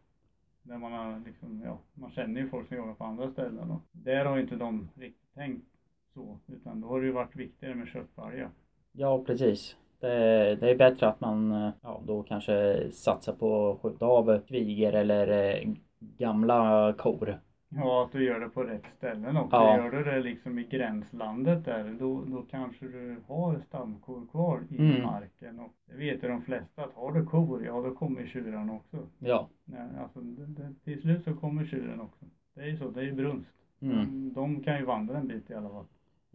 Där 0.69 0.77
man 0.77 0.93
har 0.93 1.21
liksom, 1.25 1.61
ja, 1.65 1.79
man 1.93 2.11
känner 2.11 2.41
ju 2.41 2.49
folk 2.49 2.67
som 2.67 2.77
jagar 2.77 2.93
på 2.93 3.03
andra 3.03 3.31
ställen 3.31 3.71
och 3.71 3.81
där 3.91 4.25
har 4.25 4.39
inte 4.39 4.55
de 4.55 4.89
riktigt 4.95 5.33
tänkt 5.33 5.65
så. 6.13 6.37
Utan 6.47 6.81
då 6.81 6.87
har 6.87 6.99
det 6.99 7.05
ju 7.05 7.11
varit 7.11 7.35
viktigare 7.35 7.75
med 7.75 7.87
köttvargar. 7.87 8.49
ja 8.91 9.23
precis. 9.23 9.75
Det, 9.99 10.55
det 10.55 10.69
är 10.69 10.75
bättre 10.77 11.07
att 11.07 11.21
man 11.21 11.71
ja, 11.81 12.01
då 12.07 12.23
kanske 12.23 12.87
satsar 12.91 13.33
på 13.33 13.71
att 13.71 13.81
skjuta 13.81 14.05
av 14.05 14.39
kvigor 14.47 14.93
eller 14.93 15.27
eh, 15.27 15.73
gamla 15.99 16.93
kor. 16.97 17.39
Ja, 17.69 18.03
att 18.05 18.11
du 18.11 18.23
gör 18.23 18.39
det 18.39 18.49
på 18.49 18.63
rätt 18.63 18.85
ställen 18.97 19.37
också. 19.37 19.55
Ja. 19.55 19.77
Gör 19.77 19.91
du 19.91 20.03
det 20.03 20.19
liksom 20.19 20.59
i 20.59 20.63
gränslandet 20.63 21.65
där, 21.65 21.95
då, 21.99 22.23
då 22.27 22.41
kanske 22.51 22.85
du 22.85 23.15
har 23.27 23.59
stamkor 23.67 24.27
kvar 24.31 24.61
i 24.69 24.77
Mm. 24.77 25.03
marken. 25.03 25.59
Och 25.59 25.73
det 25.89 25.97
vet 25.97 26.23
ju 26.23 26.27
de 26.27 26.41
flesta 26.41 26.83
att 26.83 26.93
har 26.93 27.11
du 27.13 27.25
kor, 27.25 27.65
ja 27.65 27.81
då 27.81 27.91
kommer 27.95 28.25
tjuren 28.25 28.69
också. 28.69 28.97
Ja. 29.19 29.47
Nej, 29.65 29.87
alltså, 30.03 30.19
det, 30.21 30.45
det, 30.45 30.73
till 30.83 31.01
slut 31.01 31.23
så 31.23 31.33
kommer 31.33 31.65
tjuren 31.65 32.01
också. 32.01 32.25
Det 32.55 32.61
är 32.61 32.65
ju 32.67 32.77
så, 32.77 32.89
det 32.89 32.99
är 32.99 33.03
ju 33.05 33.13
brunst. 33.13 33.49
Mm. 33.81 34.33
De, 34.33 34.63
kan 34.63 34.77
ju 34.77 34.85
vandra 34.85 35.17
en 35.17 35.27
bit 35.27 35.49
i 35.49 35.53
alla 35.53 35.69
fall. 35.69 35.85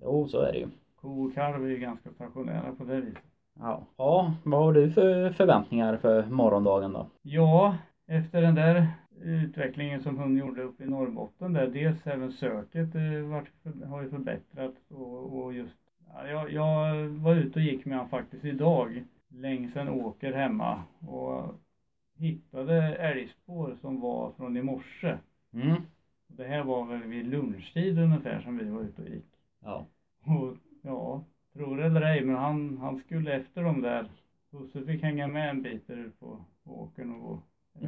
Jo, 0.03 0.29
så 0.29 0.41
är 0.41 0.53
det 0.53 0.59
ju. 0.59 0.69
Ko 1.01 1.25
och 1.25 1.35
kalv 1.35 1.65
är 1.65 1.69
ju 1.69 1.79
ganska 1.79 2.11
stationära 2.11 2.73
på 2.79 2.85
det 2.85 3.01
viset. 3.01 3.23
Ja. 3.61 3.83
ja, 3.97 4.35
vad 4.43 4.61
har 4.65 4.73
du 4.73 4.91
för 4.91 5.31
förväntningar 5.31 5.97
för 5.97 6.27
morgondagen 6.27 6.93
då? 6.93 7.07
Ja, 7.23 7.77
efter 8.07 8.43
den 8.43 8.55
där 8.55 8.89
utvecklingen 9.25 10.03
som 10.03 10.19
hon 10.19 10.37
gjorde 10.37 10.63
uppe 10.63 10.85
i 10.85 10.87
Norrbotten 10.87 11.53
där, 11.53 11.67
dels 11.67 12.07
även 12.07 12.33
söket 12.33 12.95
eh, 12.95 13.21
vart, 13.21 13.51
har 13.87 14.03
ju 14.03 14.11
förbättrats 14.11 14.91
och, 14.91 15.39
och 15.39 15.55
just, 15.55 15.79
ja, 16.09 16.29
jag, 16.29 16.53
jag 16.53 17.07
var 17.07 17.35
ute 17.35 17.59
och 17.59 17.65
gick 17.65 17.85
med 17.85 17.97
honom 17.99 18.11
faktiskt 18.11 18.45
idag 18.45 19.05
längs 19.29 19.77
en 19.77 19.89
åker 19.89 20.33
hemma 20.33 20.83
och 21.01 21.55
hittade 22.17 22.97
älgspår 22.97 23.77
som 23.81 24.01
var 24.01 24.33
från 24.33 24.57
i 24.57 24.63
morse. 24.63 25.19
Mm. 25.53 25.83
Det 26.27 26.45
här 26.45 26.65
var 26.65 26.85
väl 26.87 27.03
vid 27.03 27.27
lunchtid 27.27 27.99
ungefär 27.99 28.41
som 28.41 28.59
vi 28.59 28.65
var 28.65 28.83
ute 28.83 29.03
och 29.03 29.09
gick. 29.09 29.27
Ja. 29.63 29.87
Och 30.27 30.57
ja, 30.83 31.25
tror 31.53 31.77
det 31.77 31.85
eller 31.85 32.03
ej, 32.03 32.25
men 32.25 32.37
han, 32.37 32.79
han 32.79 32.99
skulle 32.99 33.35
efter 33.35 33.63
dem 33.63 33.81
där. 33.81 34.11
Husse 34.51 34.85
fick 34.85 35.03
hänga 35.03 35.27
med 35.27 35.51
en 35.51 35.63
bit 35.63 35.87
där 35.87 36.11
på, 36.19 36.45
på 36.65 36.83
åkern 36.83 37.13
och 37.13 37.39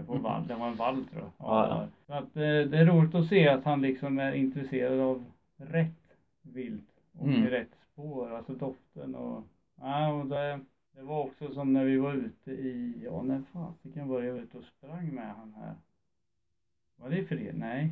på 0.06 0.14
vall, 0.18 0.46
det 0.46 0.54
var 0.54 0.68
en 0.68 0.76
vall 0.76 1.04
tror 1.04 1.22
jag. 1.22 1.30
Ja, 1.38 1.68
ja. 1.68 1.88
Så 2.06 2.12
att 2.12 2.36
eh, 2.36 2.70
det 2.70 2.78
är 2.78 2.86
roligt 2.86 3.14
att 3.14 3.28
se 3.28 3.48
att 3.48 3.64
han 3.64 3.80
liksom 3.82 4.18
är 4.18 4.32
intresserad 4.32 5.00
av 5.00 5.24
rätt 5.56 6.16
vilt 6.42 6.90
och 7.18 7.26
Mm. 7.26 7.46
rätt 7.46 7.70
spår, 7.92 8.30
alltså 8.34 8.52
doften 8.52 9.14
och 9.14 9.42
ja, 9.80 10.12
och 10.12 10.26
det, 10.26 10.60
det 10.94 11.02
var 11.02 11.22
också 11.24 11.54
som 11.54 11.72
när 11.72 11.84
vi 11.84 11.96
var 11.96 12.14
ute 12.14 12.50
i, 12.50 12.94
ja 13.04 13.22
när 13.22 13.42
fasiken 13.52 14.08
var 14.08 14.22
jag 14.22 14.38
ute 14.38 14.58
och 14.58 14.64
sprang 14.64 15.14
med 15.14 15.34
han 15.34 15.54
här. 15.54 15.74
Var 16.96 17.10
det 17.10 17.18
i 17.18 17.26
fred? 17.26 17.54
Nej. 17.54 17.90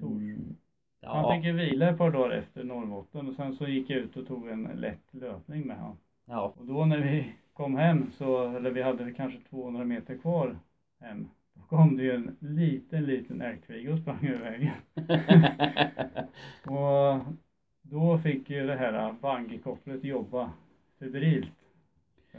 Tors. 0.00 0.12
Mm. 0.22 0.56
Han 1.02 1.22
Ja. 1.24 1.34
fick 1.36 1.44
ju 1.44 1.52
vila 1.52 1.90
ett 1.90 1.98
par 1.98 2.10
dagar 2.10 2.30
efter 2.30 2.64
Norrbotten 2.64 3.28
och 3.28 3.34
sen 3.34 3.56
så 3.56 3.66
gick 3.68 3.90
jag 3.90 3.98
ut 3.98 4.16
och 4.16 4.26
tog 4.26 4.48
en 4.48 4.62
lätt 4.62 5.14
löpning 5.14 5.66
med 5.66 5.76
honom. 5.78 5.96
Ja. 6.24 6.54
Och 6.58 6.66
då 6.66 6.84
när 6.84 6.98
vi 6.98 7.32
kom 7.52 7.74
hem 7.76 8.10
så, 8.18 8.48
eller 8.56 8.70
vi 8.70 8.82
hade 8.82 9.12
kanske 9.12 9.38
200 9.50 9.84
meter 9.84 10.18
kvar 10.18 10.56
då 11.54 11.62
kom 11.62 11.96
det 11.96 12.02
ju 12.02 12.14
en 12.14 12.36
liten, 12.40 13.04
liten 13.04 13.40
älgkviga 13.40 13.92
och 13.92 13.98
sprang 13.98 14.26
över 14.26 14.50
vägen. 14.50 14.74
Och 16.78 17.20
då 17.82 18.18
fick 18.18 18.50
ju 18.50 18.66
det 18.66 18.76
här 18.76 19.14
bungee-kopplet 19.20 20.04
jobba 20.04 20.52
febrilt. 20.98 21.52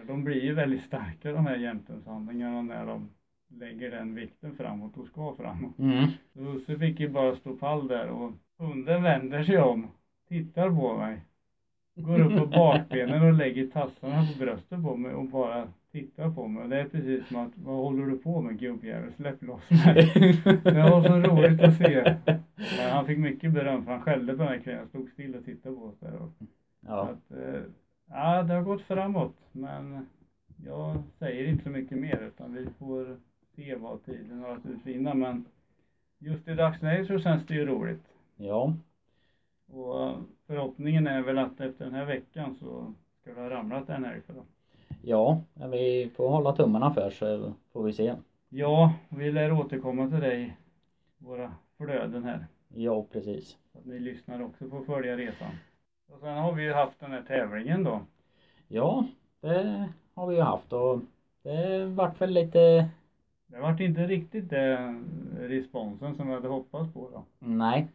De 0.08 0.24
blir 0.24 0.43
ju 0.43 0.53
väldigt 0.53 0.84
starka 0.84 1.32
de 1.32 1.46
här 1.46 1.55
jämtensandlingarna 1.55 2.62
när 2.62 2.86
de 2.86 3.10
lägger 3.48 3.91
den 3.91 4.15
vikten 4.15 4.55
framåt 4.55 4.98
och 4.98 5.08
ska 5.08 5.36
framåt. 5.36 5.79
Mm. 5.79 6.08
Så 6.34 6.39
Husse 6.39 6.79
fick 6.79 7.00
ju 7.00 7.10
bara 7.10 7.36
stå 7.36 7.55
pall 7.55 7.88
där 7.88 8.08
och 8.08 8.32
hunden 8.58 9.03
vänder 9.03 9.43
sig 9.43 9.58
om, 9.58 9.88
tittar 10.27 10.70
på 10.70 10.98
mig, 10.98 11.22
går 11.96 12.20
upp 12.20 12.39
på 12.39 12.46
bakbenen 12.46 13.24
och 13.24 13.34
lägger 13.34 13.67
tassarna 13.67 14.27
på 14.27 14.39
bröstet 14.39 14.84
på 14.84 14.96
mig 14.96 15.13
och 15.13 15.25
bara 15.25 15.67
tittar 15.93 16.29
på 16.31 16.47
mig. 16.47 16.63
Och 16.63 16.69
det 16.69 16.81
är 16.81 16.85
precis 16.89 17.27
som 17.27 17.38
att, 17.38 17.51
vad 17.55 17.75
håller 17.75 18.05
du 18.05 18.17
på 18.17 18.41
med 18.41 18.59
gubbjävel, 18.59 19.13
släpp 19.13 19.41
loss 19.43 19.69
mig. 19.85 20.12
Det 20.63 20.71
var 20.89 21.03
så 21.03 21.17
roligt 21.19 21.62
att 21.62 21.77
se. 21.77 22.15
Men 22.77 22.91
han 22.91 23.05
fick 23.05 23.17
mycket 23.17 23.51
beröm 23.53 23.85
för 23.85 23.91
han 23.91 24.01
skällde 24.01 24.33
på 24.33 24.39
den 24.43 24.47
här 24.47 24.59
kvinnan, 24.59 24.88
stod 24.88 25.09
still 25.09 25.35
och 25.35 25.45
tittade 25.45 25.75
på 25.75 25.81
oss 25.83 26.00
där. 26.00 26.15
Och, 26.15 26.29
Ja. 26.88 27.01
att, 27.09 27.31
eh, 27.38 27.62
ja, 28.09 28.43
det 28.43 28.53
har 28.53 28.62
gått 28.62 28.81
framåt 28.81 29.35
men 29.51 30.07
jag 30.65 31.03
säger 31.19 31.47
inte 31.47 31.63
så 31.63 31.69
mycket 31.69 31.97
mer 31.97 32.21
utan 32.27 32.53
vi 32.53 32.67
får 32.79 33.17
se 33.55 33.75
vad 33.75 34.05
tiden 34.05 34.39
har 34.39 34.50
att 34.50 34.65
utvinna. 34.65 35.13
Men 35.13 35.45
just 36.19 36.47
i 36.47 36.53
dagsläget 36.53 37.07
så 37.07 37.19
känns 37.19 37.45
det 37.45 37.53
ju 37.53 37.65
roligt. 37.65 38.03
Ja. 38.38 38.73
Och 39.71 40.15
förhoppningen 40.47 41.07
är 41.07 41.21
väl 41.21 41.38
att 41.38 41.62
efter 41.62 41.85
den 41.85 41.93
här 41.93 42.05
veckan 42.05 42.55
så 42.59 42.93
ska 43.21 43.33
det 43.33 43.41
ha 43.41 43.50
ramlat 43.50 43.89
en 43.89 44.05
älg 44.05 44.22
för 44.22 44.33
dem. 44.33 44.46
Ja, 45.05 45.42
vi 45.53 46.11
får 46.16 46.29
hålla 46.29 46.55
tummarna 46.55 46.94
för 46.94 47.09
så 47.09 47.53
får 47.74 47.83
vi 47.83 47.94
se. 47.94 48.16
Ja, 48.50 48.94
vi 49.09 49.31
lär 49.31 49.51
återkomma 49.51 50.09
till 50.09 50.20
dig, 50.20 50.57
våra 51.18 51.51
flöden 51.77 52.24
här. 52.24 52.46
Ja, 52.75 53.05
precis. 53.11 53.57
Så 53.74 53.79
att 53.79 53.85
ni 53.85 54.00
lyssnar 54.00 54.42
också 54.44 54.70
får 54.70 54.83
följa 54.83 55.18
resan. 55.18 55.51
Och 56.13 56.20
sen 56.20 56.37
har 56.37 56.53
vi 56.53 56.63
ju 56.63 56.74
haft 56.74 57.00
den 57.00 57.11
här 57.11 57.22
tävlingen 57.22 57.83
då. 57.83 58.01
Ja, 58.68 59.05
det 59.42 59.89
har 60.13 60.27
vi 60.27 60.35
ju 60.35 60.42
haft 60.42 60.74
och 60.74 61.00
det 61.44 61.85
vart 61.85 62.22
väl 62.22 62.29
lite, 62.29 62.89
Det 63.48 63.59
vart 63.59 63.79
inte 63.79 64.07
riktigt 64.07 64.50
den 64.50 65.05
responsen 65.39 66.16
som 66.16 66.27
vi 66.27 66.33
hade 66.33 66.48
hoppats 66.48 66.94
på 66.94 67.09
då. 67.09 67.24
nej. 67.39 67.87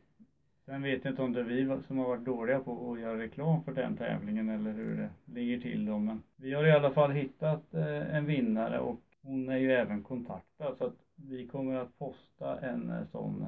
Sen 0.68 0.82
vet 0.82 1.04
jag 1.04 1.12
inte 1.12 1.22
om 1.22 1.32
det 1.32 1.40
är 1.40 1.44
vi 1.44 1.82
som 1.86 1.98
har 1.98 2.06
varit 2.06 2.24
dåliga 2.24 2.60
på 2.60 2.92
att 2.92 3.00
göra 3.00 3.18
reklam 3.18 3.64
för 3.64 3.72
den 3.72 3.96
tävlingen 3.96 4.48
eller 4.48 4.72
hur 4.72 4.96
det 4.96 5.10
ligger 5.40 5.60
till 5.60 5.86
då. 5.86 5.98
Men 5.98 6.22
vi 6.36 6.54
har 6.54 6.64
i 6.64 6.72
alla 6.72 6.90
fall 6.90 7.10
hittat 7.10 7.74
eh, 7.74 8.16
en 8.16 8.26
vinnare 8.26 8.78
och 8.78 9.00
hon 9.22 9.48
är 9.48 9.56
ju 9.56 9.72
även 9.72 10.02
kontaktad 10.02 10.74
så 10.78 10.86
att 10.86 10.96
vi 11.16 11.46
kommer 11.46 11.74
att 11.74 11.98
posta 11.98 12.60
en 12.60 12.90
eh, 12.90 13.06
sån 13.12 13.46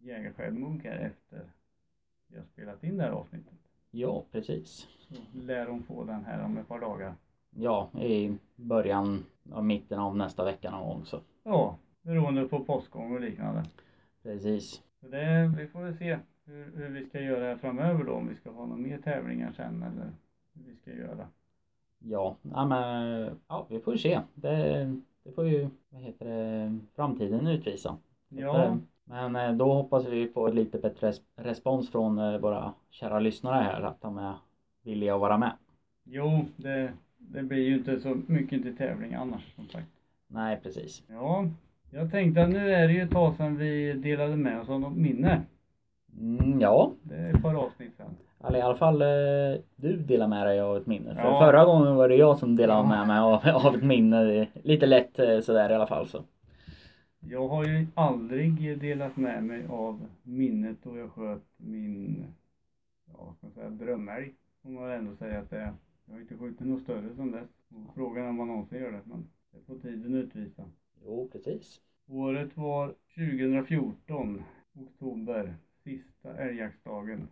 jägarsjälvmugg 0.00 0.84
här 0.84 0.96
efter 0.96 1.50
vi 2.28 2.38
har 2.38 2.44
spelat 2.44 2.84
in 2.84 2.96
det 2.96 3.04
här 3.04 3.10
avsnittet. 3.10 3.58
Ja, 3.90 4.24
precis. 4.32 4.88
Så 5.08 5.14
lär 5.38 5.66
hon 5.66 5.82
få 5.82 6.04
den 6.04 6.24
här 6.24 6.44
om 6.44 6.58
ett 6.58 6.68
par 6.68 6.80
dagar. 6.80 7.14
Ja, 7.50 7.90
i 8.00 8.38
början 8.56 9.24
av 9.52 9.64
mitten 9.64 9.98
av 9.98 10.16
nästa 10.16 10.44
vecka 10.44 10.70
någon 10.70 10.88
gång 10.88 11.04
så. 11.04 11.20
Ja, 11.42 11.78
beroende 12.02 12.48
på 12.48 12.64
postgång 12.64 13.14
och 13.14 13.20
liknande. 13.20 13.64
Precis. 14.22 14.82
Så 15.00 15.08
det, 15.08 15.54
vi 15.58 15.66
får 15.66 15.80
väl 15.80 15.96
se 15.98 16.18
hur, 16.48 16.72
hur 16.76 16.88
vi 16.88 17.06
ska 17.06 17.20
göra 17.20 17.44
här 17.44 17.56
framöver 17.56 18.04
då, 18.04 18.12
om 18.12 18.28
vi 18.28 18.34
ska 18.34 18.50
ha 18.50 18.66
några 18.66 18.80
mer 18.82 18.98
tävlingar 18.98 19.52
sen 19.56 19.82
eller 19.82 20.12
hur 20.54 20.62
vi 20.72 20.76
ska 20.76 20.90
göra. 20.92 21.28
Ja, 21.98 22.36
ja 22.42 22.66
men 22.66 23.30
ja, 23.48 23.66
vi 23.70 23.80
får 23.80 23.96
se. 23.96 24.20
Det, 24.34 24.86
det 25.24 25.32
får 25.32 25.48
ju, 25.48 25.68
vad 25.90 26.02
heter 26.02 26.26
det, 26.26 26.78
framtiden 26.96 27.46
utvisa. 27.46 27.96
Ja, 28.28 28.76
Men 29.04 29.36
eh, 29.36 29.52
då 29.52 29.72
hoppas 29.74 30.06
vi 30.06 30.26
på 30.26 30.48
lite 30.48 30.78
bättre 30.78 31.08
res- 31.08 31.22
respons 31.36 31.90
från 31.90 32.18
eh, 32.18 32.38
våra 32.38 32.74
kära 32.90 33.18
lyssnare 33.20 33.62
här 33.62 33.82
att 33.82 34.00
de 34.00 34.18
är 34.18 34.34
villiga 34.82 35.14
att 35.14 35.20
vara 35.20 35.38
med. 35.38 35.52
jo, 36.04 36.44
det, 36.56 36.92
det 37.18 37.42
blir 37.42 37.62
ju 37.62 37.74
inte 37.74 38.00
så 38.00 38.16
mycket 38.26 38.62
till 38.62 38.76
tävling 38.76 39.14
annars 39.14 39.54
som 39.54 39.68
sagt. 39.68 39.88
Nej, 40.26 40.60
precis. 40.62 41.02
Ja, 41.08 41.48
jag 41.90 42.10
tänkte 42.10 42.42
att 42.42 42.50
nu 42.50 42.70
är 42.74 42.88
det 42.88 42.94
ju 42.94 43.02
ett 43.02 43.10
tag 43.10 43.36
sedan 43.36 43.56
vi 43.56 43.92
delade 43.92 44.36
med 44.36 44.60
oss 44.60 44.68
av 44.68 44.80
något 44.80 44.96
minne. 44.96 45.42
Mm, 46.20 46.60
ja, 46.60 46.92
Det 47.02 47.14
är 47.14 47.34
ett 47.34 47.42
par 47.42 47.54
avsnitt 47.54 47.96
sedan. 47.96 48.10
eller 48.48 48.58
i 48.58 48.62
alla 48.62 48.76
fall 48.76 49.02
eh, 49.02 49.60
du 49.76 49.96
delar 49.96 50.28
med 50.28 50.46
dig 50.46 50.60
av 50.60 50.76
ett 50.76 50.86
minne. 50.86 51.14
För 51.14 51.22
Ja. 51.22 51.38
förra 51.40 51.64
gången 51.64 51.96
var 51.96 52.08
det 52.08 52.14
jag 52.16 52.38
som 52.38 52.56
delade 52.56 52.80
Ja. 52.80 52.88
med 52.88 53.06
mig 53.06 53.18
av, 53.18 53.66
av 53.66 53.74
ett 53.76 53.82
minne. 53.84 54.46
Lite 54.62 54.86
lätt 54.86 55.18
eh, 55.18 55.40
sådär 55.40 55.70
i 55.70 55.74
alla 55.74 55.86
fall 55.86 56.08
så. 56.08 56.24
Jag 57.20 57.48
har 57.48 57.64
ju 57.64 57.86
aldrig 57.94 58.78
delat 58.80 59.16
med 59.16 59.44
mig 59.44 59.66
av 59.70 60.00
minnet 60.22 60.76
då 60.82 60.98
jag 60.98 61.10
sköt 61.10 61.42
min, 61.56 62.24
ja 63.06 63.34
ska 63.36 63.46
man 63.46 63.52
säga, 63.54 63.70
drömälg. 63.70 64.32
Får 64.62 64.70
man 64.70 64.90
ändå 64.90 65.16
säga 65.16 65.38
att 65.38 65.50
det 65.50 65.56
är. 65.58 65.72
Jag 66.06 66.14
har 66.14 66.20
inte 66.20 66.36
skjutit 66.36 66.66
något 66.66 66.82
större 66.82 67.14
sedan 67.16 67.30
dess. 67.32 67.48
Och 67.70 67.94
Frågan 67.94 68.24
är 68.24 68.28
om 68.28 68.36
man 68.36 68.46
någonsin 68.48 68.80
gör 68.80 68.92
det, 68.92 69.00
men 69.04 69.28
det 69.52 69.58
får 69.66 69.74
tiden 69.78 70.14
utvisa. 70.14 70.62
Jo, 71.04 71.28
precis. 71.32 71.80
Året 72.10 72.56
var 72.56 72.94
2014, 73.14 74.42
oktober, 74.80 75.54
sista 75.88 76.36
älgjaktsdagen. 76.36 77.28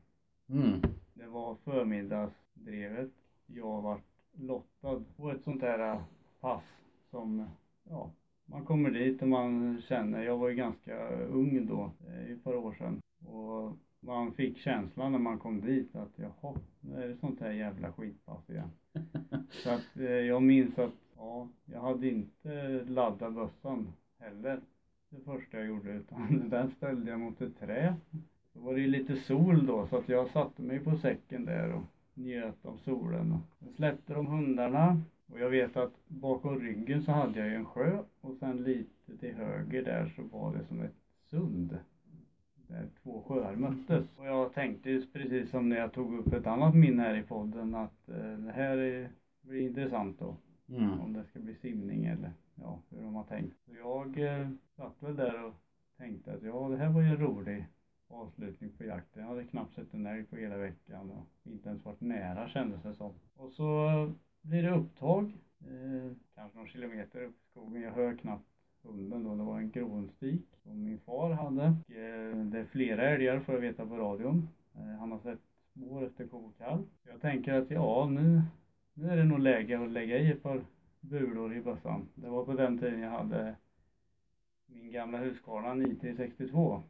Mm. 0.48 0.80
Det 1.14 1.26
var 1.26 1.54
förmiddagsdrevet. 1.64 3.10
Jag 3.46 3.82
var 3.82 4.00
lottad 4.32 5.04
på 5.16 5.30
ett 5.30 5.44
sånt 5.44 5.60
där 5.60 5.92
äh, 5.92 6.02
pass 6.40 6.62
som, 7.10 7.48
ja, 7.84 8.10
man 8.46 8.64
kommer 8.64 8.90
dit 8.90 9.22
och 9.22 9.28
man 9.28 9.82
känner, 9.88 10.22
jag 10.22 10.38
var 10.38 10.48
ju 10.48 10.54
ganska 10.54 11.08
ung 11.10 11.66
då, 11.66 11.92
är 12.08 12.26
ju 12.26 12.34
ett 12.34 12.44
par 12.44 12.56
år 12.56 12.72
sedan. 12.72 13.00
Och 13.26 13.76
man 14.00 14.32
fick 14.32 14.58
känslan 14.58 15.12
när 15.12 15.18
man 15.18 15.38
kom 15.38 15.60
dit 15.60 15.96
att 15.96 16.12
jaha, 16.16 16.54
nu 16.80 17.02
är 17.02 17.08
det 17.08 17.16
sånt 17.16 17.40
här 17.40 17.50
jävla 17.50 17.92
skitpass 17.92 18.50
igen. 18.50 18.70
Så 19.50 19.70
att 19.70 19.96
eh, 19.96 20.04
jag 20.04 20.42
minns 20.42 20.78
att, 20.78 20.94
ja, 21.16 21.48
jag 21.64 21.80
hade 21.80 22.08
inte 22.08 22.84
laddat 22.84 23.34
bössan 23.34 23.92
heller 24.18 24.60
det 25.10 25.20
första 25.24 25.56
jag 25.56 25.66
gjorde 25.66 25.92
utan 25.92 26.48
den 26.50 26.70
ställde 26.70 27.10
jag 27.10 27.20
mot 27.20 27.40
ett 27.40 27.58
trä. 27.58 27.96
Så 28.56 28.62
var 28.62 28.74
det 28.74 28.80
ju 28.80 28.86
lite 28.86 29.16
sol 29.16 29.66
då 29.66 29.86
så 29.86 29.96
att 29.96 30.08
jag 30.08 30.28
satte 30.28 30.62
mig 30.62 30.80
på 30.80 30.96
säcken 30.96 31.44
där 31.44 31.72
och 31.72 31.82
njöt 32.14 32.66
av 32.66 32.76
solen. 32.76 33.38
Sen 33.58 33.72
släppte 33.72 34.14
de 34.14 34.26
hundarna 34.26 35.02
och 35.32 35.40
jag 35.40 35.50
vet 35.50 35.76
att 35.76 35.92
bakom 36.08 36.60
ryggen 36.60 37.02
så 37.02 37.12
hade 37.12 37.38
jag 37.38 37.48
ju 37.48 37.54
en 37.54 37.64
sjö 37.64 37.98
och 38.20 38.36
sen 38.36 38.64
lite 38.64 39.16
till 39.20 39.34
höger 39.34 39.84
där 39.84 40.12
så 40.16 40.22
var 40.22 40.54
det 40.54 40.64
som 40.64 40.82
ett 40.82 40.94
sund. 41.30 41.78
Där 42.68 42.88
två 43.02 43.22
sjöar 43.26 43.56
möttes. 43.56 44.04
Och 44.16 44.26
jag 44.26 44.52
tänkte 44.52 45.02
precis 45.12 45.50
som 45.50 45.68
när 45.68 45.76
jag 45.76 45.92
tog 45.92 46.14
upp 46.14 46.32
ett 46.32 46.46
annat 46.46 46.74
minne 46.74 47.02
här 47.02 47.14
i 47.14 47.22
podden 47.22 47.74
att 47.74 48.08
eh, 48.08 48.38
det 48.38 48.52
här 48.52 48.76
är, 48.76 49.10
blir 49.42 49.60
intressant 49.60 50.18
då. 50.18 50.36
Mm. 50.68 51.00
Om 51.00 51.12
det 51.12 51.24
ska 51.24 51.38
bli 51.38 51.54
simning 51.54 52.04
eller 52.04 52.32
ja, 52.54 52.78
hur 52.90 53.02
de 53.02 53.14
har 53.14 53.24
tänkt. 53.24 53.56
Så 53.66 53.74
jag 53.76 54.18
eh, 54.18 54.48
satt 54.76 55.02
väl 55.02 55.16
där 55.16 55.44
och 55.44 55.54
tänkte 55.96 56.32
att 56.32 56.42
ja, 56.42 56.68
det 56.68 56.76
här 56.76 56.90
var 56.92 57.00
ju 57.00 57.08
en 57.08 57.20
rolig 57.20 57.66
avslutning 58.08 58.72
på 58.72 58.84
jakten. 58.84 59.22
Jag 59.22 59.28
hade 59.28 59.44
knappt 59.44 59.74
sett 59.74 59.94
en 59.94 60.06
älg 60.06 60.24
på 60.24 60.36
hela 60.36 60.56
veckan 60.56 61.10
och 61.10 61.50
inte 61.50 61.68
ens 61.68 61.84
varit 61.84 62.00
nära 62.00 62.48
kändes 62.48 62.82
det 62.82 62.94
som. 62.94 63.14
Och 63.36 63.52
så 63.52 63.90
blir 64.42 64.62
det 64.62 64.70
upptag. 64.70 65.38
Eh, 65.60 66.12
kanske 66.34 66.58
någon 66.58 66.68
kilometer 66.68 67.22
upp 67.22 67.34
i 67.34 67.50
skogen. 67.50 67.82
Jag 67.82 67.92
hör 67.92 68.16
knappt 68.16 68.48
hunden 68.82 69.24
då. 69.24 69.34
Det 69.34 69.42
var 69.42 69.58
en 69.58 69.70
gråenstik 69.70 70.46
som 70.62 70.84
min 70.84 70.98
far 70.98 71.30
hade. 71.30 71.76
Och, 71.86 71.92
eh, 71.92 72.36
det 72.36 72.58
är 72.58 72.64
flera 72.64 73.10
älgar 73.10 73.40
får 73.40 73.54
jag 73.54 73.60
veta 73.60 73.86
på 73.86 73.96
radion. 73.96 74.48
Eh, 74.74 74.98
han 74.98 75.12
har 75.12 75.18
sett 75.18 75.40
spår 75.76 76.06
efter 76.06 76.26
ko 76.26 76.38
och 76.38 76.58
kalv. 76.58 76.82
Jag 77.04 77.20
tänker 77.20 77.54
att 77.54 77.70
ja, 77.70 78.08
nu, 78.10 78.42
nu 78.94 79.10
är 79.10 79.16
det 79.16 79.24
nog 79.24 79.38
läge 79.38 79.84
att 79.84 79.90
lägga 79.90 80.18
i 80.18 80.32
ett 80.32 80.42
par 80.42 80.64
bulor 81.00 81.54
i 81.54 81.60
bössan. 81.60 82.08
Det 82.14 82.28
var 82.28 82.44
på 82.44 82.52
den 82.52 82.78
tiden 82.78 83.00
jag 83.00 83.10
hade 83.10 83.56
min 84.66 84.90
gamla 84.90 85.18
Husqvarna 85.18 85.74
962 85.74 86.74
eh, 86.74 86.80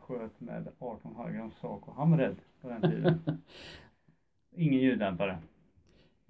sköt 0.00 0.40
med 0.40 0.68
18 0.78 1.32
grams 1.32 1.54
Saco 1.60 1.92
Hamred 1.92 2.36
på 2.60 2.68
den 2.68 2.82
tiden. 2.82 3.20
Ingen 4.56 4.80
ljuddämpare. 4.80 5.38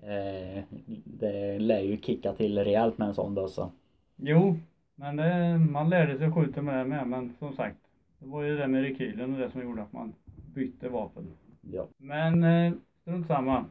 Eh, 0.02 0.64
det 1.04 1.58
lär 1.58 1.80
ju 1.80 1.96
kicka 1.96 2.32
till 2.32 2.58
rejält 2.58 2.98
med 2.98 3.08
en 3.08 3.14
sån 3.14 3.34
bössa. 3.34 3.70
Jo, 4.16 4.56
men 4.94 5.16
det, 5.16 5.58
man 5.58 5.88
lärde 5.90 6.18
sig 6.18 6.26
att 6.26 6.34
skjuta 6.34 6.62
med 6.62 6.78
det 6.78 6.84
med. 6.84 7.06
Men 7.06 7.34
som 7.38 7.52
sagt, 7.52 7.76
det 8.18 8.26
var 8.26 8.42
ju 8.42 8.56
det 8.56 8.68
med 8.68 8.82
rekylen 8.82 9.34
och 9.34 9.40
det 9.40 9.50
som 9.50 9.62
gjorde 9.62 9.82
att 9.82 9.92
man 9.92 10.14
bytte 10.54 10.88
vapen. 10.88 11.36
Ja. 11.60 11.86
Men 11.96 12.44
eh, 12.44 12.72
strunt 13.00 13.26
samma. 13.26 13.64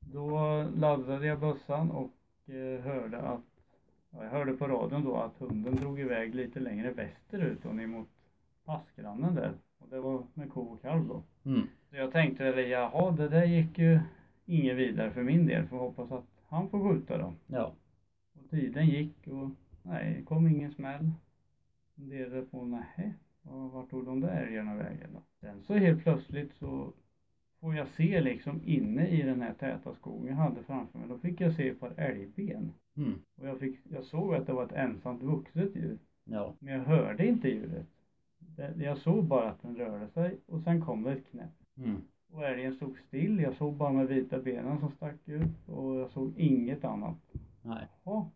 Då 0.00 0.64
laddade 0.76 1.26
jag 1.26 1.40
bössan 1.40 1.90
och 1.90 2.10
eh, 2.54 2.80
hörde 2.80 3.18
att 3.18 3.40
ja, 4.10 4.24
jag 4.24 4.30
hörde 4.30 4.52
på 4.52 4.68
radion 4.68 5.04
då 5.04 5.16
att 5.16 5.38
hunden 5.38 5.76
drog 5.76 6.00
iväg 6.00 6.34
lite 6.34 6.60
längre 6.60 6.90
västerut 6.90 7.64
och 7.64 7.74
ner 7.74 7.86
mot 7.86 8.08
passgrannen 8.64 9.34
där. 9.34 9.54
Och 9.78 9.88
det 9.88 10.00
var 10.00 10.26
med 10.34 10.50
ko 10.50 10.60
och 10.60 10.82
kalv 10.82 11.08
då. 11.08 11.22
Mm. 11.44 11.66
Så 11.90 11.96
jag 11.96 12.12
tänkte, 12.12 12.46
eller 12.46 12.62
jaha, 12.62 13.10
det 13.10 13.28
där 13.28 13.44
gick 13.44 13.78
ju 13.78 14.00
inget 14.46 14.76
vidare 14.76 15.10
för 15.10 15.22
min 15.22 15.46
del. 15.46 15.66
Får 15.66 15.78
hoppas 15.78 16.12
att 16.12 16.26
han 16.48 16.68
får 16.68 16.92
skjuta 16.92 17.18
då. 17.18 17.34
Ja. 17.46 17.74
Och 18.32 18.50
tiden 18.50 18.86
gick 18.86 19.26
och 19.26 19.50
nej, 19.82 20.14
det 20.18 20.22
kom 20.22 20.48
ingen 20.48 20.72
smäll. 20.72 21.10
Funderade 21.94 22.42
på, 22.42 22.64
nej, 22.64 23.14
vart 23.42 23.90
tog 23.90 24.04
de 24.04 24.20
där 24.20 24.46
älgarna 24.46 24.74
vägen 24.74 25.10
då? 25.12 25.22
Sen 25.40 25.62
så 25.62 25.74
helt 25.74 26.02
plötsligt 26.02 26.54
så 26.54 26.92
får 27.60 27.74
jag 27.74 27.88
se 27.88 28.20
liksom 28.20 28.60
inne 28.64 29.08
i 29.08 29.22
den 29.22 29.42
här 29.42 29.54
täta 29.54 29.94
skogen 29.94 30.26
jag 30.26 30.34
hade 30.34 30.62
framför 30.62 30.98
mig. 30.98 31.08
Då 31.08 31.18
fick 31.18 31.40
jag 31.40 31.54
se 31.54 31.68
ett 31.68 31.80
par 31.80 31.92
älgben. 31.96 32.72
Mm. 32.96 33.14
Och 33.36 33.46
jag, 33.48 33.58
fick, 33.58 33.80
jag 33.88 34.04
såg 34.04 34.34
att 34.34 34.46
det 34.46 34.52
var 34.52 34.64
ett 34.64 34.72
ensamt 34.72 35.22
vuxet 35.22 35.76
djur. 35.76 35.98
Ja. 36.24 36.54
Men 36.58 36.74
jag 36.74 36.84
hörde 36.84 37.26
inte 37.26 37.48
djuret. 37.48 37.86
Det, 38.60 38.84
jag 38.84 38.98
såg 38.98 39.24
bara 39.24 39.50
att 39.50 39.62
den 39.62 39.76
rörde 39.76 40.08
sig 40.08 40.38
och 40.46 40.60
sen 40.60 40.84
kom 40.84 41.02
det 41.02 41.12
ett 41.12 41.30
knäpp. 41.30 41.50
Mm. 41.76 42.02
Och 42.32 42.44
älgen 42.44 42.74
stod 42.74 42.98
still. 42.98 43.40
Jag 43.40 43.54
såg 43.54 43.74
bara 43.74 43.92
de 43.92 44.06
vita 44.06 44.38
benen 44.38 44.80
som 44.80 44.90
stack 44.90 45.28
ut 45.28 45.68
och 45.68 45.94
jag 45.94 46.10
såg 46.10 46.32
inget 46.36 46.84
annat. 46.84 47.16
Nej. 47.62 47.86
Jaha. 48.04 48.26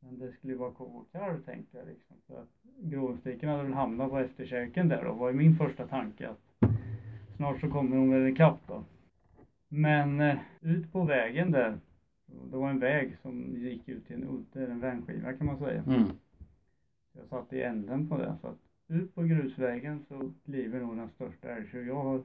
Men 0.00 0.18
det 0.18 0.32
skulle 0.32 0.52
ju 0.52 0.58
vara 0.58 0.70
ko 0.70 0.84
och 0.84 1.12
kalv 1.12 1.42
tänkte 1.42 1.78
jag 1.78 1.86
liksom. 1.86 2.16
Så 2.26 2.36
att 2.36 2.48
gråstiken 2.78 3.48
hade 3.48 3.62
väl 3.62 3.72
hamnat 3.72 4.10
på 4.10 4.18
efterkälken 4.18 4.88
där 4.88 5.04
då. 5.04 5.12
var 5.12 5.30
ju 5.30 5.36
min 5.36 5.56
första 5.56 5.86
tanke 5.86 6.28
att 6.28 6.70
snart 7.36 7.60
så 7.60 7.70
kommer 7.70 7.96
hon 7.96 8.10
väl 8.10 8.26
ikapp 8.26 8.60
då. 8.66 8.84
Men 9.68 10.20
eh, 10.20 10.38
ut 10.60 10.92
på 10.92 11.02
vägen 11.02 11.50
där. 11.50 11.78
Det 12.50 12.56
var 12.56 12.70
en 12.70 12.78
väg 12.78 13.18
som 13.22 13.56
gick 13.56 13.88
ut 13.88 14.06
till 14.06 14.16
en 14.16 14.28
udde, 14.28 14.66
en 14.66 14.80
vändskiva 14.80 15.32
kan 15.32 15.46
man 15.46 15.58
säga. 15.58 15.82
Mm. 15.86 16.08
Jag 17.12 17.26
satt 17.28 17.52
i 17.52 17.62
änden 17.62 18.08
på 18.08 18.18
det. 18.18 18.36
Så 18.40 18.46
att 18.46 18.65
ut 18.88 19.14
på 19.14 19.22
grusvägen 19.22 20.04
så 20.08 20.32
kliver 20.44 20.80
nog 20.80 20.96
den 20.96 21.10
största 21.10 21.48
älgtjur 21.48 21.86
jag 21.86 22.02
har 22.02 22.22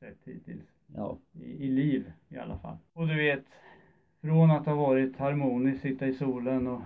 sett 0.00 0.18
hittills. 0.24 0.66
Ja. 0.86 1.18
I, 1.32 1.44
I 1.44 1.68
liv 1.68 2.12
i 2.28 2.38
alla 2.38 2.58
fall. 2.58 2.76
Och 2.92 3.08
du 3.08 3.16
vet, 3.16 3.44
från 4.20 4.50
att 4.50 4.66
ha 4.66 4.74
varit 4.74 5.16
harmonisk, 5.16 5.82
sitta 5.82 6.06
i 6.06 6.14
solen 6.14 6.66
och 6.66 6.80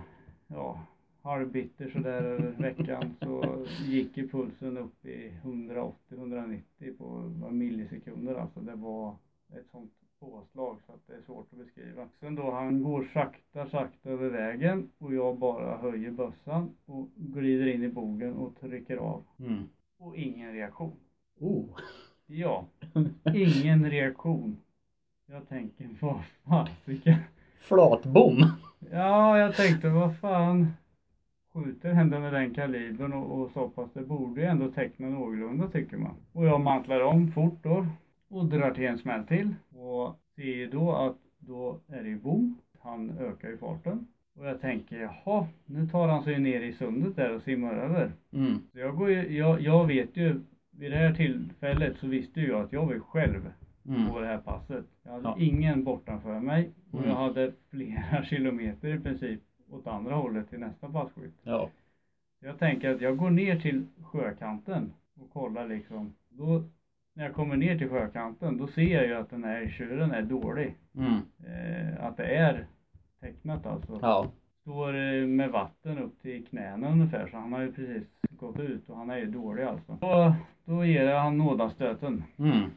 ja, 0.47 0.85
halvbitter 1.21 1.89
sådär 1.89 2.23
över 2.23 2.51
veckan 2.51 3.15
så 3.19 3.65
gick 3.85 4.17
ju 4.17 4.27
pulsen 4.27 4.77
upp 4.77 5.05
i 5.05 5.31
180-190 5.43 6.61
på 6.97 7.31
millisekunder 7.51 8.35
alltså. 8.35 8.59
Det 8.59 8.75
var 8.75 9.15
ett 9.49 9.67
sånt 9.71 9.91
påslag 10.19 10.77
så 10.85 10.91
att 10.91 11.07
det 11.07 11.13
är 11.13 11.21
svårt 11.21 11.47
att 11.51 11.59
beskriva. 11.59 12.07
Sen 12.19 12.35
då 12.35 12.51
han 12.51 12.83
går 12.83 13.09
sakta, 13.13 13.69
sakta 13.69 14.09
över 14.09 14.29
vägen 14.29 14.89
och 14.97 15.13
jag 15.13 15.37
bara 15.37 15.77
höjer 15.77 16.11
bössan 16.11 16.75
och 16.85 17.09
glider 17.15 17.67
in 17.67 17.83
i 17.83 17.89
bogen 17.89 18.33
och 18.33 18.59
trycker 18.59 18.97
av. 18.97 19.23
Mm. 19.39 19.63
Och 19.97 20.17
ingen 20.17 20.53
reaktion. 20.53 20.95
Oh. 21.39 21.65
Ja, 22.25 22.65
ingen 23.33 23.89
reaktion. 23.89 24.57
Jag 25.25 25.49
tänker, 25.49 25.89
vad 25.99 26.21
fasiken. 26.43 27.15
Flatbom. 27.59 28.45
Ja, 28.91 29.37
jag 29.37 29.55
tänkte, 29.55 29.89
vad 29.89 30.19
fan 30.19 30.67
skjuter 31.53 31.93
händer 31.93 32.19
med 32.19 32.33
den 32.33 32.53
kalibern 32.53 33.13
och, 33.13 33.39
och 33.41 33.51
så 33.51 33.69
pass. 33.69 33.89
Det 33.93 34.01
borde 34.01 34.41
ju 34.41 34.47
ändå 34.47 34.71
teckna 34.71 35.09
någorlunda 35.09 35.67
tycker 35.67 35.97
man. 35.97 36.15
Och 36.31 36.45
jag 36.45 36.61
mantlar 36.61 37.01
om 37.01 37.31
fort 37.31 37.63
då 37.63 37.87
och 38.29 38.45
drar 38.45 38.71
till 38.71 38.85
en 38.85 38.97
smäll 38.97 39.23
till 39.25 39.55
och 39.75 40.19
ser 40.35 40.67
då 40.67 40.91
att 40.95 41.17
då 41.39 41.79
är 41.87 42.03
det 42.03 42.09
ju 42.09 42.19
bom. 42.19 42.57
Han 42.79 43.17
ökar 43.19 43.49
ju 43.49 43.57
farten. 43.57 44.07
Och 44.37 44.45
jag 44.45 44.61
tänker, 44.61 44.99
jaha, 44.99 45.47
nu 45.65 45.87
tar 45.87 46.07
han 46.07 46.23
sig 46.23 46.39
ner 46.39 46.61
i 46.61 46.73
sundet 46.73 47.15
där 47.15 47.35
och 47.35 47.41
simmar 47.41 47.73
över. 47.73 48.11
Mm. 48.33 48.59
Så 48.71 48.79
jag 48.79 48.97
går 48.97 49.09
ju, 49.09 49.37
jag, 49.37 49.61
jag 49.61 49.87
vet 49.87 50.17
ju, 50.17 50.39
vid 50.71 50.91
det 50.91 50.97
här 50.97 51.13
tillfället 51.13 51.97
så 51.97 52.07
visste 52.07 52.41
ju 52.41 52.47
jag 52.47 52.61
att 52.61 52.73
jag 52.73 52.85
var 52.85 52.93
ju 52.93 52.99
själv 52.99 53.51
Mm. 53.87 54.09
på 54.09 54.19
det 54.19 54.27
här 54.27 54.37
passet. 54.37 54.85
Jag 55.03 55.11
hade 55.11 55.23
Ja. 55.23 55.35
ingen 55.39 55.83
bortanför 55.83 56.39
mig 56.39 56.69
och 56.91 56.99
Mm. 56.99 57.09
jag 57.11 57.17
hade 57.17 57.51
flera 57.69 58.23
kilometer 58.29 58.87
i 58.95 58.99
princip 58.99 59.41
åt 59.71 59.87
andra 59.87 60.15
hållet 60.15 60.49
till 60.49 60.59
nästa 60.59 60.89
passkytt. 60.89 61.33
Ja. 61.43 61.69
Jag 62.39 62.59
tänker 62.59 62.95
att 62.95 63.01
jag 63.01 63.17
går 63.17 63.29
ner 63.29 63.59
till 63.59 63.85
sjökanten 64.03 64.93
och 65.21 65.29
kollar 65.33 65.67
liksom. 65.67 66.13
Då, 66.29 66.63
när 67.15 67.25
jag 67.25 67.33
kommer 67.33 67.55
ner 67.57 67.77
till 67.77 67.89
sjökanten, 67.89 68.57
då 68.57 68.67
ser 68.67 68.93
jag 68.93 69.05
ju 69.05 69.13
att 69.13 69.29
den 69.29 69.43
här 69.43 69.61
älgtjuren 69.61 70.11
är 70.11 70.21
dålig. 70.21 70.75
Mm. 70.95 71.21
Eh, 71.45 72.05
att 72.05 72.17
det 72.17 72.25
är 72.25 72.67
tecknat 73.19 73.65
alltså. 73.65 73.99
Ja. 74.01 74.31
Står 74.61 74.95
eh, 74.95 75.27
med 75.27 75.51
vatten 75.51 75.97
upp 75.97 76.21
till 76.21 76.45
knäna 76.45 76.91
ungefär, 76.91 77.27
så 77.27 77.37
han 77.37 77.53
har 77.53 77.61
ju 77.61 77.71
precis 77.71 78.03
gått 78.29 78.59
ut 78.59 78.89
och 78.89 78.97
han 78.97 79.09
är 79.09 79.17
ju 79.17 79.25
dålig 79.25 79.63
alltså. 79.63 79.97
Då, 80.01 80.35
då 80.65 80.85
ger 80.85 81.09
jag 81.09 81.19
han 81.19 81.37
nådastöten. 81.37 82.23
Mm. 82.37 82.69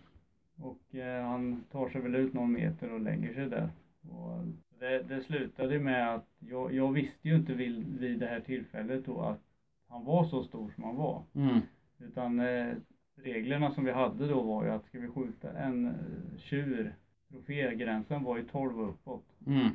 Och 0.56 0.94
eh, 0.94 1.24
han 1.24 1.64
tar 1.72 1.88
sig 1.88 2.00
väl 2.00 2.14
ut 2.14 2.34
någon 2.34 2.52
meter 2.52 2.92
och 2.92 3.00
lägger 3.00 3.34
sig 3.34 3.48
där. 3.48 3.68
Och 4.10 4.44
det, 4.80 5.02
det 5.02 5.20
slutade 5.20 5.78
med 5.78 6.14
att 6.14 6.26
jag, 6.38 6.74
jag 6.74 6.92
visste 6.92 7.28
ju 7.28 7.36
inte 7.36 7.54
vid, 7.54 7.98
vid 7.98 8.18
det 8.18 8.26
här 8.26 8.40
tillfället 8.40 9.06
då 9.06 9.20
att 9.20 9.40
han 9.88 10.04
var 10.04 10.24
så 10.24 10.44
stor 10.44 10.70
som 10.74 10.84
han 10.84 10.96
var. 10.96 11.22
Mm. 11.34 11.60
Utan 11.98 12.40
eh, 12.40 12.74
reglerna 13.22 13.70
som 13.70 13.84
vi 13.84 13.92
hade 13.92 14.28
då 14.28 14.42
var 14.42 14.64
ju 14.64 14.70
att 14.70 14.84
ska 14.84 14.98
vi 14.98 15.08
skjuta 15.08 15.52
en 15.52 15.86
eh, 15.86 16.38
tjur, 16.38 16.94
trofégränsen 17.30 18.22
var 18.22 18.36
ju 18.36 18.42
12 18.42 18.80
och 18.80 18.88
uppåt. 18.88 19.24
Mm. 19.46 19.68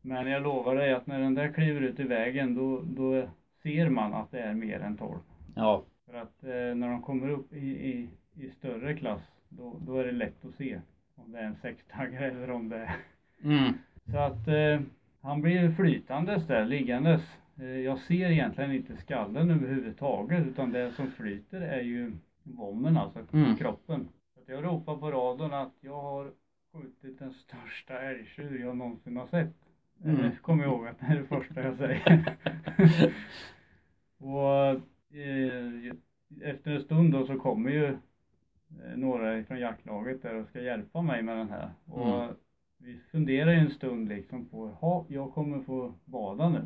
Men 0.00 0.26
jag 0.26 0.42
lovar 0.42 0.76
dig 0.76 0.92
att 0.92 1.06
när 1.06 1.20
den 1.20 1.34
där 1.34 1.52
kliver 1.52 1.80
ut 1.80 2.00
i 2.00 2.04
vägen 2.04 2.54
då, 2.54 2.82
då 2.84 3.28
ser 3.62 3.88
man 3.88 4.14
att 4.14 4.30
det 4.30 4.40
är 4.40 4.54
mer 4.54 4.80
än 4.80 4.96
12. 4.96 5.18
Ja. 5.54 5.84
För 6.06 6.14
att 6.14 6.44
eh, 6.44 6.74
när 6.74 6.88
de 6.88 7.02
kommer 7.02 7.28
upp 7.30 7.52
i, 7.52 7.66
i, 7.66 8.08
i 8.34 8.50
större 8.50 8.94
klass 8.94 9.22
då, 9.48 9.76
då 9.86 9.98
är 9.98 10.04
det 10.04 10.12
lätt 10.12 10.44
att 10.44 10.54
se 10.54 10.80
om 11.14 11.32
det 11.32 11.38
är 11.38 11.44
en 11.44 11.56
sextaggare 11.56 12.30
eller 12.30 12.50
om 12.50 12.68
det 12.68 12.76
är 12.76 12.96
Mm. 13.44 13.72
Så 14.10 14.18
att 14.18 14.48
eh, 14.48 14.80
han 15.20 15.42
blir 15.42 15.70
flytandes 15.70 16.46
där, 16.46 16.64
liggandes. 16.64 17.22
Eh, 17.60 17.78
jag 17.78 17.98
ser 17.98 18.30
egentligen 18.30 18.72
inte 18.72 18.96
skallen 18.96 19.50
överhuvudtaget 19.50 20.46
utan 20.46 20.72
det 20.72 20.92
som 20.92 21.10
flyter 21.10 21.60
är 21.60 21.80
ju 21.80 22.12
vommen 22.44 22.96
alltså, 22.96 23.18
Mm. 23.32 23.56
kroppen. 23.56 24.08
Så 24.34 24.52
jag 24.52 24.64
ropar 24.64 24.96
på 24.96 25.10
radion 25.10 25.54
att 25.54 25.72
jag 25.80 26.02
har 26.02 26.30
skjutit 26.72 27.18
den 27.18 27.32
största 27.32 27.98
älgtjur 28.00 28.58
jag 28.60 28.76
någonsin 28.76 29.16
har 29.16 29.26
sett. 29.26 29.54
Mm. 30.04 30.16
Mm. 30.20 30.30
Kommer 30.42 30.64
jag 30.64 30.72
ihåg 30.72 30.86
att 30.86 30.98
det 31.00 31.06
är 31.06 31.16
det 31.16 31.24
första 31.26 31.62
jag 31.62 31.76
säger. 31.76 32.36
och 34.18 34.70
eh, 35.18 35.92
efter 36.42 36.70
en 36.70 36.82
stund 36.82 37.12
då 37.12 37.26
så 37.26 37.38
kommer 37.38 37.70
ju 37.70 37.84
eh, 37.86 38.96
några 38.96 39.44
från 39.44 39.58
jaktlaget 39.60 40.22
där 40.22 40.34
och 40.34 40.46
ska 40.48 40.60
hjälpa 40.60 41.02
mig 41.02 41.22
med 41.22 41.36
den 41.36 41.48
här. 41.48 41.70
Och 41.86 42.22
Mm. 42.22 42.34
vi 42.78 42.98
funderar 43.10 43.52
ju 43.52 43.58
en 43.58 43.70
stund 43.70 44.08
liksom 44.08 44.44
på, 44.48 44.76
ja, 44.80 45.04
jag 45.08 45.32
kommer 45.32 45.60
få 45.60 45.94
bada 46.04 46.48
nu. 46.48 46.62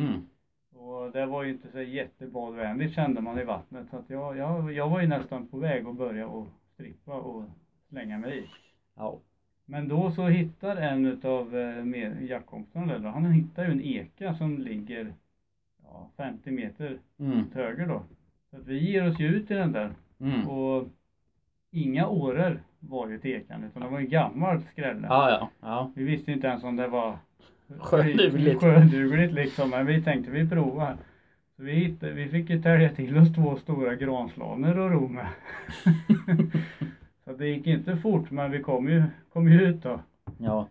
Mm. 0.00 0.26
Och 0.74 1.12
det 1.12 1.26
var 1.26 1.42
ju 1.42 1.50
inte 1.50 1.68
så 1.72 1.80
jättebadvänligt 1.82 2.94
kände 2.94 3.20
man 3.20 3.38
i 3.38 3.44
vattnet. 3.44 3.86
Så 3.90 3.96
att 3.96 4.10
jag, 4.10 4.36
jag, 4.36 4.72
jag 4.72 4.88
var 4.88 5.00
ju 5.00 5.06
nästan 5.08 5.46
på 5.46 5.56
väg 5.58 5.86
att 5.86 5.96
börja 5.96 6.26
och 6.26 6.46
strippa 6.74 7.12
och 7.14 7.44
slänga 7.88 8.18
mig 8.18 8.38
i. 8.38 8.44
Ja. 8.96 9.18
Men 9.64 9.88
då 9.88 10.10
så 10.10 10.26
hittar 10.26 10.76
en 10.76 11.06
utav 11.06 11.56
eh, 11.56 12.24
jaktkompisarna 12.24 12.98
där, 12.98 13.08
han 13.08 13.32
hittar 13.32 13.64
ju 13.64 13.70
en 13.72 13.80
eka 13.84 14.34
som 14.34 14.58
ligger 14.58 15.14
ja, 15.82 16.10
50 16.16 16.50
meter 16.50 16.98
Mm. 17.18 17.40
åt 17.40 17.54
höger 17.54 17.86
då. 17.86 18.02
Så 18.50 18.56
att 18.56 18.66
vi 18.66 18.90
ger 18.90 19.08
oss 19.10 19.18
ju 19.20 19.26
ut 19.26 19.50
i 19.50 19.54
den 19.54 19.72
där 19.72 19.90
Mm. 20.20 20.48
och 20.48 20.88
inga 21.70 22.08
åror 22.08 22.62
var 22.80 23.08
ju 23.08 23.14
ett 23.16 23.24
ekan 23.24 23.64
utan 23.64 23.82
det 23.82 23.88
var 23.88 23.98
en 23.98 24.08
gammal 24.08 24.62
skrälle. 24.62 25.06
Ja, 25.06 25.30
ja, 25.30 25.50
ja. 25.60 25.92
Vi 25.96 26.04
visste 26.04 26.32
inte 26.32 26.46
ens 26.46 26.64
om 26.64 26.76
det 26.76 26.88
var 26.88 27.18
Sjödugligt. 27.78 28.60
sjödugligt 28.60 29.32
liksom 29.32 29.70
men 29.70 29.86
vi 29.86 30.02
tänkte 30.02 30.30
vi 30.30 30.48
provar. 30.48 30.96
Vi, 31.56 31.72
hittade, 31.72 32.12
vi 32.12 32.28
fick 32.28 32.50
ju 32.50 32.62
tälja 32.62 32.94
till 32.94 33.18
oss 33.18 33.34
två 33.34 33.56
stora 33.56 33.94
granslaner 33.94 34.78
och 34.78 34.90
ro 34.90 35.08
med. 35.08 35.28
så 37.24 37.32
det 37.32 37.48
gick 37.48 37.66
inte 37.66 37.96
fort 37.96 38.30
men 38.30 38.50
vi 38.50 38.62
kom 38.62 38.88
ju, 38.88 39.02
kom 39.32 39.48
ju 39.48 39.62
ut 39.62 39.82
då. 39.82 40.00
Ja. 40.38 40.68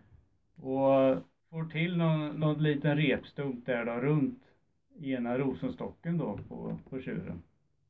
Och 0.56 1.22
får 1.50 1.64
till 1.70 1.96
någon, 1.96 2.28
någon 2.28 2.62
liten 2.62 2.96
repstump 2.96 3.66
där 3.66 3.84
då 3.84 3.92
runt 3.92 4.38
ena 5.00 5.38
rosenstocken 5.38 6.18
då 6.18 6.38
på, 6.48 6.78
på 6.90 7.00
tjuren. 7.00 7.42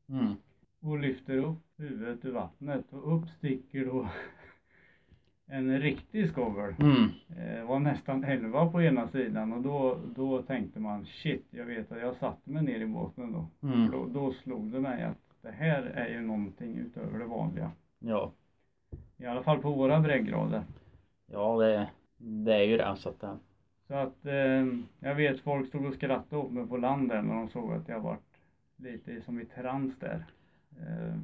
Mm. 0.09 0.35
Och 0.81 0.99
lyfter 0.99 1.37
upp 1.37 1.59
huvudet 1.77 2.25
ur 2.25 2.33
vattnet 2.33 2.85
och 2.91 3.17
upp 3.17 3.29
sticker 3.39 3.85
då 3.85 4.09
en 5.53 5.81
riktig 5.81 6.29
skovel. 6.29 6.75
Mm. 6.81 7.09
Det 7.27 7.63
var 7.63 7.79
nästan 7.79 8.25
11 8.25 8.67
på 8.67 8.83
ena 8.83 9.09
sidan 9.09 9.53
och 9.53 9.63
då, 9.63 9.99
då 10.17 10.43
tänkte 10.43 10.81
man 10.81 11.07
shit, 11.07 11.47
jag 11.51 11.65
vet 11.65 11.93
att 11.93 12.01
jag 12.01 12.17
satte 12.17 12.51
mig 12.51 12.63
ner 12.63 12.81
i 12.81 12.87
båten 12.87 13.33
då. 13.33 13.69
Mm. 13.69 13.91
Då, 13.91 14.07
då 14.07 14.33
slog 14.33 14.73
det 14.73 14.81
mig 14.81 15.03
att 15.03 15.19
det 15.43 15.51
här 15.51 15.83
är 15.83 16.09
ju 16.09 16.21
någonting 16.21 16.77
utöver 16.77 17.19
det 17.19 17.25
vanliga. 17.25 17.71
Ja. 17.99 18.33
I 19.17 19.27
alla 19.27 19.43
fall 19.43 19.59
på 19.59 19.71
våra 19.71 20.01
breddgrader. 20.01 20.63
Ja, 21.27 21.59
det, 21.59 21.89
det 22.17 22.55
är 22.55 22.65
ju 22.65 22.77
det 22.77 22.97
så 22.97 23.09
att 23.09 23.23
eh, 23.23 23.35
Så 23.89 23.95
att 23.95 24.27
eh, 24.27 24.67
jag 25.01 25.15
vet 25.15 25.41
folk 25.41 25.69
stod 25.69 25.87
och 25.87 25.95
skrattade 25.95 26.43
åt 26.43 26.53
mig 26.53 26.67
på 26.67 26.77
land 26.77 27.09
där 27.09 27.23
när 27.23 27.35
de 27.35 27.49
såg 27.49 27.73
att 27.73 27.89
jag 27.89 28.01
varit 28.01 28.39
lite 28.77 29.23
som 29.23 29.41
i 29.41 29.45
trans 29.45 29.99
där. 29.99 30.25
Eh, 30.81 31.19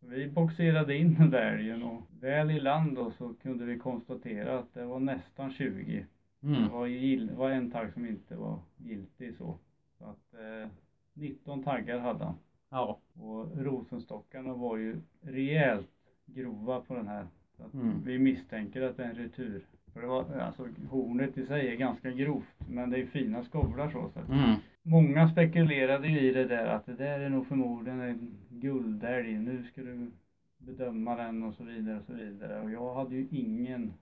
vi 0.00 0.28
boxerade 0.28 0.96
in 0.96 1.14
den 1.14 1.30
där 1.30 1.52
älgen 1.52 1.82
och 1.82 2.02
väl 2.20 2.50
i 2.50 2.60
land 2.60 2.96
då 2.96 3.10
så 3.10 3.34
kunde 3.34 3.64
vi 3.64 3.78
konstatera 3.78 4.58
att 4.58 4.74
det 4.74 4.84
var 4.84 5.00
nästan 5.00 5.52
20. 5.52 6.06
mm. 6.42 6.62
Det 6.62 6.68
var, 6.68 6.86
gill, 6.86 7.26
det 7.26 7.34
var 7.34 7.50
en 7.50 7.70
tagg 7.70 7.92
som 7.92 8.06
inte 8.06 8.36
var 8.36 8.58
giltig 8.76 9.34
så. 9.34 9.58
Så 9.98 10.04
att 10.04 10.34
eh, 10.34 10.70
19 11.14 11.62
taggar 11.62 11.98
hade 11.98 12.24
han. 12.24 12.34
Ja. 12.70 12.98
Och 13.14 13.64
rosenstockarna 13.64 14.54
var 14.54 14.76
ju 14.76 15.00
rejält 15.20 15.90
grova 16.26 16.80
på 16.80 16.94
den 16.94 17.08
här. 17.08 17.26
Så 17.56 17.64
att 17.64 17.74
Mm. 17.74 18.02
Vi 18.04 18.18
misstänker 18.18 18.82
att 18.82 18.96
det 18.96 19.04
är 19.04 19.08
en 19.08 19.14
retur. 19.14 19.66
För 19.92 20.00
det 20.00 20.06
var, 20.06 20.38
alltså 20.40 20.68
hornet 20.90 21.38
i 21.38 21.46
sig 21.46 21.68
är 21.68 21.76
ganska 21.76 22.10
grovt 22.10 22.68
men 22.68 22.90
det 22.90 22.98
är 22.98 23.06
fina 23.06 23.44
skovlar 23.44 23.90
så. 23.90 24.10
så. 24.14 24.32
Mm. 24.32 24.54
Många 24.82 25.28
spekulerade 25.28 26.08
ju 26.08 26.20
i 26.20 26.32
det 26.32 26.44
där 26.44 26.66
att 26.66 26.86
det 26.86 26.94
där 26.94 27.20
är 27.20 27.28
nog 27.28 27.46
förmodligen 27.46 28.00
en 28.00 28.38
guldälg. 28.50 29.38
Nu 29.38 29.64
ska 29.64 29.82
du 29.82 30.10
bedöma 30.58 31.16
den 31.16 31.42
och 31.42 31.54
så 31.54 31.64
vidare 31.64 31.98
och 31.98 32.04
så 32.04 32.12
vidare. 32.12 32.60
Och 32.60 32.70
jag 32.70 32.94
hade 32.94 33.16
ju 33.16 33.28
ingen 33.30 33.92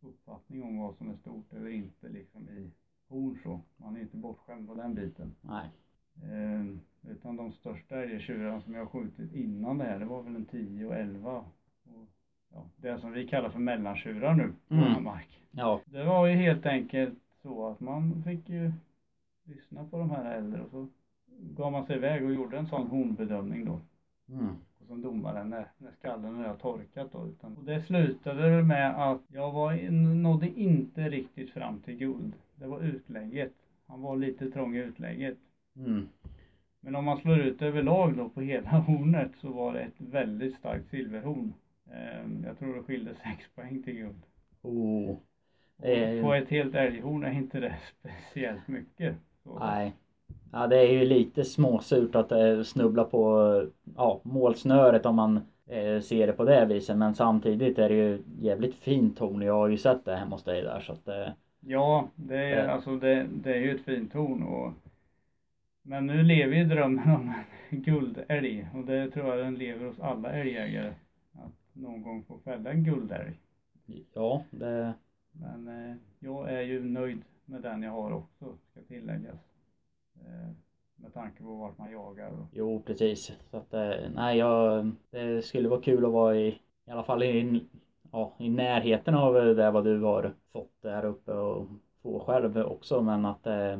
uppfattning 0.00 0.62
om 0.62 0.78
vad 0.78 0.96
som 0.96 1.10
är 1.10 1.16
stort 1.16 1.52
eller 1.52 1.68
inte 1.68 2.08
liksom 2.08 2.48
i 2.48 2.70
horn 3.08 3.38
så. 3.42 3.60
Man 3.76 3.96
är 3.96 4.00
inte 4.00 4.16
bortskämd 4.16 4.68
på 4.68 4.74
den 4.74 4.94
biten. 4.94 5.34
Nej. 5.40 5.70
Eh, 6.22 6.64
utan 7.10 7.36
de 7.36 7.52
största 7.52 8.02
älgtjurarna 8.02 8.60
som 8.60 8.74
jag 8.74 8.88
skjutit 8.88 9.34
innan 9.34 9.78
det 9.78 9.84
här, 9.84 9.98
det 9.98 10.04
var 10.04 10.22
väl 10.22 10.36
en 10.36 10.46
10 10.46 10.86
och 10.86 10.96
11. 10.96 11.44
Och, 11.84 12.08
ja, 12.52 12.66
det 12.76 12.98
som 12.98 13.12
vi 13.12 13.28
kallar 13.28 13.50
för 13.50 13.58
mellantjurar 13.58 14.34
nu 14.34 14.52
på 14.68 14.74
mm. 14.74 15.04
mark. 15.04 15.42
Ja. 15.50 15.80
Det 15.84 16.04
var 16.04 16.26
ju 16.26 16.34
helt 16.34 16.66
enkelt 16.66 17.18
så 17.42 17.66
att 17.66 17.80
man 17.80 18.22
fick 18.22 18.48
ju 18.48 18.72
lyssna 19.46 19.84
på 19.84 19.98
de 19.98 20.10
här 20.10 20.38
äldre 20.38 20.62
och 20.62 20.70
så 20.70 20.88
gav 21.40 21.72
man 21.72 21.86
sig 21.86 21.96
iväg 21.96 22.24
och 22.24 22.34
gjorde 22.34 22.58
en 22.58 22.66
sån 22.66 22.86
hornbedömning 22.86 23.64
då. 23.64 23.80
Mm. 24.28 24.48
Och 24.78 24.86
som 24.86 25.02
domaren 25.02 25.50
när, 25.50 25.66
när 25.78 25.90
skallen 25.90 26.34
har 26.34 26.56
torkat 26.56 27.12
då. 27.12 27.26
Utan, 27.26 27.56
och 27.56 27.64
det 27.64 27.82
slutade 27.82 28.50
väl 28.50 28.64
med 28.64 29.10
att 29.10 29.22
jag 29.28 29.52
var, 29.52 29.90
nådde 30.14 30.48
inte 30.48 31.08
riktigt 31.08 31.50
fram 31.50 31.80
till 31.80 31.96
guld. 31.96 32.32
Det 32.56 32.66
var 32.66 32.80
utlägget. 32.80 33.52
Han 33.86 34.02
var 34.02 34.16
lite 34.16 34.50
trång 34.50 34.76
i 34.76 34.78
utlägget. 34.78 35.38
Mm. 35.76 36.08
Men 36.80 36.96
om 36.96 37.04
man 37.04 37.18
slår 37.18 37.38
ut 37.38 37.62
överlag 37.62 38.16
då 38.16 38.28
på 38.28 38.40
hela 38.40 38.70
hornet 38.86 39.32
så 39.40 39.52
var 39.52 39.72
det 39.72 39.80
ett 39.80 40.00
väldigt 40.00 40.56
starkt 40.56 40.90
silverhorn. 40.90 41.52
Ehm, 41.92 42.44
Jag 42.44 42.58
tror 42.58 42.74
det 42.74 42.82
skilde 42.82 43.14
6 43.14 43.48
poäng 43.54 43.82
till 43.82 43.94
guld. 43.94 44.22
Oh. 44.62 45.16
Och 45.76 46.22
på 46.22 46.34
ett 46.34 46.48
helt 46.48 46.74
älghorn 46.74 47.24
är 47.24 47.32
inte 47.32 47.60
det 47.60 47.76
speciellt 47.98 48.68
mycket. 48.68 49.16
Nej. 49.60 49.92
Ja, 50.52 50.66
det 50.66 50.78
är 50.78 50.92
ju 50.92 51.04
lite 51.04 51.44
småsurt 51.44 52.14
att 52.14 52.32
eh, 52.32 52.62
snubbla 52.62 53.04
på 53.04 53.62
ja, 53.96 54.20
målsnöret 54.24 55.06
om 55.06 55.16
man 55.16 55.36
eh, 55.66 56.00
ser 56.00 56.26
det 56.26 56.32
på 56.32 56.44
det 56.44 56.66
viset. 56.66 56.96
Men 56.96 57.14
samtidigt 57.14 57.78
är 57.78 57.88
det 57.88 57.94
ju 57.94 58.22
jävligt 58.40 58.74
fint 58.74 59.18
torn. 59.18 59.42
Jag 59.42 59.54
har 59.54 59.68
ju 59.68 59.78
sett 59.78 60.04
det 60.04 60.16
hemma 60.16 60.36
hos 60.36 60.44
dig 60.44 60.62
där 60.62 60.80
så 60.80 60.92
att 60.92 61.08
eh, 61.08 61.28
Ja, 61.60 62.08
det 62.14 62.36
är, 62.36 62.68
alltså 62.68 62.96
det, 62.96 63.26
det 63.42 63.54
är 63.54 63.60
ju 63.60 63.74
ett 63.74 63.84
fint 63.84 64.12
horn 64.12 64.42
och 64.42 64.72
men 65.82 66.06
nu 66.06 66.22
lever 66.22 66.56
ju 66.56 66.64
drömmen 66.64 67.10
om 67.10 67.34
en 67.68 67.82
guldälg 67.82 68.68
och 68.74 68.84
det 68.84 69.10
tror 69.10 69.28
jag 69.28 69.38
den 69.38 69.54
lever 69.54 69.86
hos 69.86 70.00
alla 70.00 70.32
älgjägare. 70.32 70.94
Att 71.32 71.52
någon 71.72 72.02
gång 72.02 72.24
få 72.24 72.38
fälla 72.38 72.70
en 72.70 72.84
guldälg. 72.84 73.32
ja, 74.14 74.44
det, 74.50 74.94
Men 75.32 76.00
jag 76.18 76.52
är 76.52 76.60
ju 76.60 76.84
nöjd 76.84 77.22
med 77.46 77.62
den 77.62 77.82
jag 77.82 77.90
har 77.92 78.12
också, 78.12 78.58
ska 78.70 78.80
tilläggas. 78.88 79.38
Eh, 80.20 80.50
med 80.96 81.14
tanke 81.14 81.42
på 81.42 81.54
vart 81.54 81.78
man 81.78 81.90
jagar. 81.92 82.30
Och, 82.30 82.46
jo 82.52 82.82
precis. 82.86 83.32
Så 83.50 83.56
att 83.56 83.74
eh, 83.74 84.10
nej, 84.14 84.38
jag, 84.38 84.90
det 85.10 85.42
skulle 85.44 85.68
vara 85.68 85.80
kul 85.80 86.04
att 86.04 86.12
vara 86.12 86.36
i, 86.36 86.48
i 86.86 86.90
alla 86.90 87.02
fall 87.04 87.22
i, 87.22 87.64
ja, 88.12 88.32
i 88.38 88.48
närheten 88.48 89.14
av 89.14 89.34
det 89.34 89.70
vad 89.70 89.84
du 89.84 90.00
har 90.00 90.34
fått 90.52 90.82
där 90.82 91.04
uppe 91.04 91.32
och 91.32 91.68
få 92.02 92.20
själv 92.20 92.56
också. 92.58 93.02
Men 93.02 93.24
att 93.24 93.46
eh, 93.46 93.78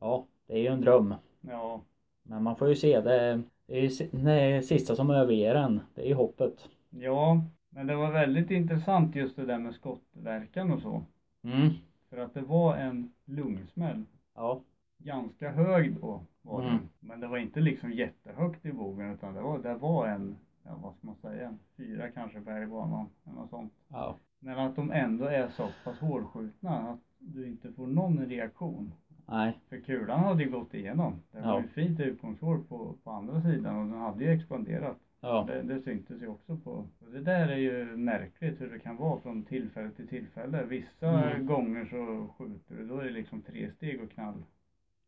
ja, 0.00 0.26
det 0.46 0.52
är 0.54 0.58
ju 0.58 0.66
en 0.66 0.80
dröm. 0.80 1.14
ja, 1.40 1.80
Men 2.22 2.42
man 2.42 2.56
får 2.56 2.68
ju 2.68 2.76
se. 2.76 3.00
Det, 3.00 3.42
det 3.66 3.78
är 3.78 3.80
ju 3.80 3.88
det 4.12 4.62
sista 4.62 4.96
som 4.96 5.10
överger 5.10 5.54
en. 5.54 5.80
Det 5.94 6.02
är 6.02 6.06
ju 6.06 6.14
hoppet. 6.14 6.68
ja, 6.90 7.42
men 7.70 7.86
det 7.86 7.96
var 7.96 8.12
väldigt 8.12 8.50
intressant 8.50 9.14
just 9.16 9.36
det 9.36 9.46
där 9.46 9.58
med 9.58 9.74
skottverkan 9.74 10.72
och 10.72 10.80
så. 10.82 11.02
Mm. 11.44 11.68
För 12.10 12.16
att 12.16 12.34
det 12.34 12.42
var 12.42 12.76
en 12.76 13.06
lungsmäll. 13.24 14.04
Ja. 14.34 14.60
ganska 14.98 15.50
hög 15.50 15.94
då 16.00 16.20
var 16.42 16.60
Mm. 16.62 16.72
den. 16.74 16.88
Men 17.00 17.20
det 17.20 17.26
var 17.26 17.36
inte 17.36 17.60
liksom 17.60 17.92
jättehögt 17.92 18.66
i 18.66 18.72
bågen 18.72 19.10
utan 19.12 19.34
det 19.34 19.40
var, 19.40 19.58
det 19.58 19.74
var 19.74 20.06
en, 20.06 20.36
ja 20.62 20.70
vad 20.82 20.94
ska 20.94 21.06
man 21.06 21.16
säga, 21.16 21.54
fyra 21.76 22.08
kanske 22.08 22.40
bergbanan 22.40 23.06
eller 23.24 23.34
något 23.36 23.50
sånt. 23.50 23.72
Ja. 23.88 24.16
Men 24.38 24.58
att 24.58 24.76
de 24.76 24.90
ändå 24.90 25.24
är 25.24 25.48
så 25.48 25.68
pass 25.84 25.98
hårdskjutna 25.98 26.90
att 26.90 26.98
du 27.18 27.46
inte 27.46 27.72
får 27.72 27.86
någon 27.86 28.26
reaktion. 28.26 28.92
Nej. 29.26 29.60
För 29.68 29.78
kulan 29.78 30.20
hade 30.20 30.42
ju 30.42 30.50
gått 30.50 30.74
igenom. 30.74 31.20
Det 31.30 31.40
var 31.40 31.46
Ja. 31.54 31.60
ju 31.60 31.66
fint 31.66 32.00
utgångshål 32.00 32.62
på, 32.64 32.94
på 33.04 33.10
andra 33.10 33.40
sidan 33.42 33.76
och 33.76 33.86
den 33.86 33.98
hade 33.98 34.24
ju 34.24 34.30
expanderat. 34.30 34.96
Ja. 35.20 35.44
Det, 35.48 35.62
det 35.62 35.82
syntes 35.82 36.22
ju 36.22 36.26
också 36.28 36.56
på. 36.56 36.70
Och 36.70 37.10
det 37.12 37.20
där 37.20 37.48
är 37.48 37.56
ju 37.56 37.96
märkligt 37.96 38.60
hur 38.60 38.70
det 38.70 38.78
kan 38.78 38.96
vara 38.96 39.20
från 39.20 39.44
tillfälle 39.44 39.90
till 39.90 40.08
tillfälle. 40.08 40.64
Vissa 40.64 41.06
Mm. 41.32 41.46
gånger 41.46 41.84
så 41.84 42.28
skjuter 42.38 42.74
du, 42.74 42.86
då 42.86 42.98
är 42.98 43.04
det 43.04 43.10
liksom 43.10 43.42
tre 43.42 43.70
steg 43.76 44.02
och 44.02 44.10
knall. 44.10 44.42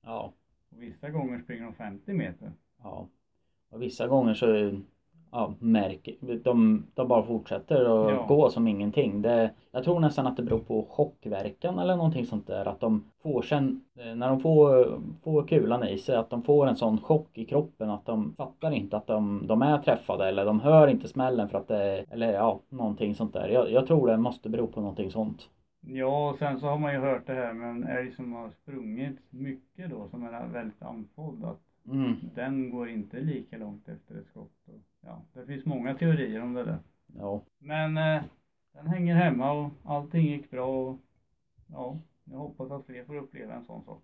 Ja. 0.03 0.33
Och 0.71 0.83
vissa 0.83 1.11
gånger 1.11 1.41
springer 1.41 1.65
de 1.65 1.75
50 1.75 2.13
meter. 2.13 2.53
Ja. 2.83 3.09
Och 3.71 3.83
vissa 3.83 4.09
gånger 4.09 4.35
så 4.35 4.81
ja, 5.31 5.55
märker 5.59 6.15
de, 6.45 6.87
de 6.95 7.09
bara 7.09 7.23
fortsätter 7.23 7.81
att 7.81 8.13
Ja. 8.13 8.25
gå 8.29 8.51
som 8.51 8.69
ingenting. 8.69 9.23
Det, 9.23 9.51
jag 9.71 9.85
tror 9.85 10.01
nästan 10.01 10.27
att 10.27 10.37
det 10.37 10.43
beror 10.43 10.59
på 10.59 10.87
chockverkan 10.91 11.79
eller 11.79 11.97
någonting 11.97 12.27
sånt 12.27 12.47
där. 12.47 12.65
Att 12.69 12.81
de 12.81 13.05
får 13.23 13.43
sen, 13.43 13.81
eh, 13.99 14.15
när 14.15 14.29
de 14.29 14.41
får, 14.41 15.01
får 15.25 15.47
kulan 15.47 15.85
i 15.85 15.99
sig, 15.99 16.17
att 16.17 16.31
de 16.31 16.43
får 16.43 16.67
en 16.67 16.77
sån 16.77 17.01
chock 17.01 17.39
i 17.39 17.45
kroppen 17.45 17.91
att 17.91 18.07
de 18.07 18.35
fattar 18.37 18.71
inte 18.71 18.97
att 18.97 19.07
de, 19.07 19.47
de 19.47 19.63
är 19.63 19.79
träffade 19.79 20.29
eller 20.29 20.45
de 20.45 20.61
hör 20.61 20.89
inte 20.89 21.09
smällen 21.09 21.49
för 21.49 21.59
att 21.59 21.69
det, 21.69 22.05
eller 22.11 22.33
ja, 22.33 22.61
någonting 22.69 23.15
sånt 23.15 23.33
där. 23.33 23.49
Jag, 23.49 23.71
jag 23.71 23.87
tror 23.87 24.07
det 24.09 24.17
måste 24.17 24.49
bero 24.49 24.67
på 24.67 24.81
någonting 24.81 25.11
sånt. 25.11 25.49
Ja, 25.81 26.31
och 26.31 26.39
sen 26.39 26.61
så 26.61 26.67
har 26.67 26.79
man 26.79 26.93
ju 26.93 26.99
hört 27.01 27.27
det 27.27 27.33
här 27.35 27.53
med 27.53 27.71
en 27.71 27.85
älg 27.85 28.13
som 28.13 28.33
har 28.33 28.51
sprungit 28.51 29.19
mycket 29.31 29.91
då, 29.91 30.09
som 30.11 30.25
är 30.25 30.47
väldigt 30.53 30.83
andfådd. 30.83 31.45
Att 31.45 31.61
Mm. 31.91 32.17
den 32.35 32.71
går 32.71 32.89
inte 32.89 33.21
lika 33.21 33.59
långt 33.59 33.89
efter 33.89 34.15
ett 34.15 34.27
skott. 34.27 34.53
Och, 34.67 34.81
ja, 35.01 35.23
det 35.33 35.47
finns 35.47 35.65
många 35.65 35.95
teorier 35.95 36.43
om 36.43 36.55
det 36.55 36.65
där. 36.65 36.79
Ja. 37.19 37.41
Men 37.59 37.97
eh, 37.97 38.23
den 38.73 38.87
hänger 38.87 39.15
hemma 39.15 39.53
och 39.53 39.71
allting 39.85 40.27
gick 40.27 40.51
bra 40.51 40.67
och 40.67 40.99
ja, 41.67 41.97
jag 42.25 42.39
hoppas 42.39 42.71
att 42.71 42.87
fler 42.87 43.05
får 43.05 43.17
uppleva 43.17 43.55
en 43.55 43.65
sån 43.65 43.83
sak. 43.85 44.03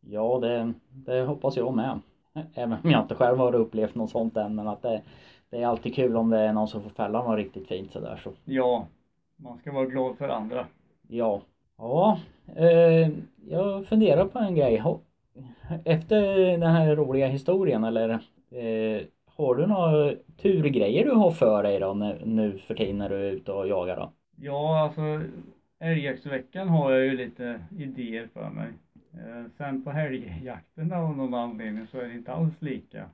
Ja, 0.00 0.38
det, 0.42 0.72
det 0.90 1.22
hoppas 1.22 1.56
jag 1.56 1.74
med. 1.74 2.00
Även 2.54 2.78
om 2.84 2.90
jag 2.90 3.02
inte 3.02 3.14
själv 3.14 3.38
har 3.38 3.54
upplevt 3.54 3.94
något 3.94 4.10
sånt 4.10 4.36
än. 4.36 4.54
Men 4.54 4.68
att 4.68 4.82
det, 4.82 5.02
det 5.50 5.62
är 5.62 5.66
alltid 5.66 5.94
kul 5.94 6.16
om 6.16 6.30
det 6.30 6.38
är 6.38 6.52
någon 6.52 6.68
som 6.68 6.82
får 6.82 6.90
fälla 6.90 7.22
något 7.22 7.36
riktigt 7.36 7.68
fint 7.68 7.92
sådär 7.92 8.20
så. 8.24 8.32
Ja, 8.44 8.86
man 9.36 9.58
ska 9.58 9.72
vara 9.72 9.86
glad 9.86 10.16
för 10.18 10.28
andra. 10.28 10.66
Ja. 11.08 11.42
Ja. 11.76 12.18
Eh, 12.56 13.10
jag 13.48 13.86
funderar 13.86 14.24
på 14.24 14.38
en 14.38 14.54
grej. 14.54 14.82
Efter 15.84 16.22
den 16.58 16.62
här 16.70 16.96
roliga 16.96 17.26
historien 17.26 17.84
eller 17.84 18.08
eh, 18.50 19.02
har 19.26 19.54
du 19.54 19.66
några 19.66 20.14
turgrejer 20.36 21.04
du 21.04 21.10
har 21.10 21.30
för 21.30 21.62
dig 21.62 21.80
då 21.80 21.94
nu, 21.94 22.20
nu 22.24 22.58
för 22.58 22.74
tiden 22.74 22.98
när 22.98 23.08
du 23.08 23.16
är 23.16 23.32
ute 23.32 23.52
och 23.52 23.68
jagar 23.68 23.96
då? 23.96 24.12
Ja, 24.36 24.78
alltså 24.80 25.22
älgjaktsveckan 25.78 26.68
har 26.68 26.92
jag 26.92 27.04
ju 27.04 27.16
lite 27.16 27.60
idéer 27.78 28.28
för 28.32 28.50
mig. 28.50 28.68
Eh, 29.14 29.44
sen 29.58 29.84
på 29.84 29.90
helgjakten 29.90 30.92
av 30.92 31.16
någon 31.16 31.34
anledning 31.34 31.86
så 31.86 31.98
är 31.98 32.08
det 32.08 32.14
inte 32.14 32.32
alls 32.32 32.62
lika 32.62 33.04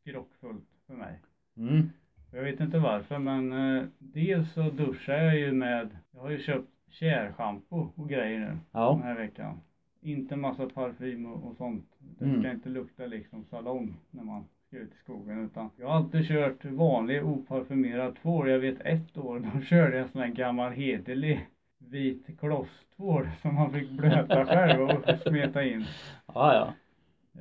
skrockfullt 0.00 0.68
för 0.86 0.94
mig. 0.94 1.14
Mm. 1.56 1.90
Jag 2.32 2.42
vet 2.42 2.60
inte 2.60 2.78
varför 2.78 3.18
men 3.18 3.52
eh, 3.76 3.84
dels 3.98 4.52
så 4.52 4.60
duschar 4.62 5.14
jag 5.14 5.36
ju 5.38 5.52
med, 5.52 5.88
jag 6.10 6.20
har 6.20 6.30
ju 6.30 6.38
köpt 6.38 6.68
tjärschampo 6.90 7.88
och 7.96 8.08
grejer 8.08 8.38
nu 8.38 8.46
den 8.46 8.60
Ja. 8.72 9.00
här 9.04 9.14
veckan. 9.14 9.60
Inte 10.02 10.36
massa 10.36 10.68
parfym 10.68 11.26
och, 11.26 11.50
och 11.50 11.56
sånt. 11.56 11.84
Det 11.98 12.24
Mm. 12.24 12.40
ska 12.40 12.50
inte 12.50 12.68
lukta 12.68 13.06
liksom 13.06 13.44
salong 13.44 13.94
när 14.10 14.24
man 14.24 14.44
ska 14.66 14.76
ut 14.76 14.90
i 14.94 14.96
skogen 14.98 15.44
utan 15.44 15.70
jag 15.76 15.86
har 15.88 15.94
alltid 15.94 16.28
kört 16.28 16.64
vanlig 16.64 17.24
oparfymerad 17.26 18.16
tvål. 18.22 18.48
Jag 18.50 18.58
vet 18.58 18.80
ett 18.80 19.18
år 19.18 19.38
då 19.54 19.60
körde 19.64 19.96
jag 19.96 20.02
en 20.06 20.12
sån 20.12 20.20
här 20.22 20.28
gammal 20.28 20.72
hederlig 20.72 21.48
vit 21.78 22.26
klosstvål 22.40 23.28
som 23.42 23.54
man 23.54 23.72
fick 23.72 23.90
blöta 23.90 24.46
själv 24.46 24.80
och 24.82 25.18
smeta 25.26 25.64
in. 25.64 25.84
Ja, 26.26 26.54
ja. 26.54 26.74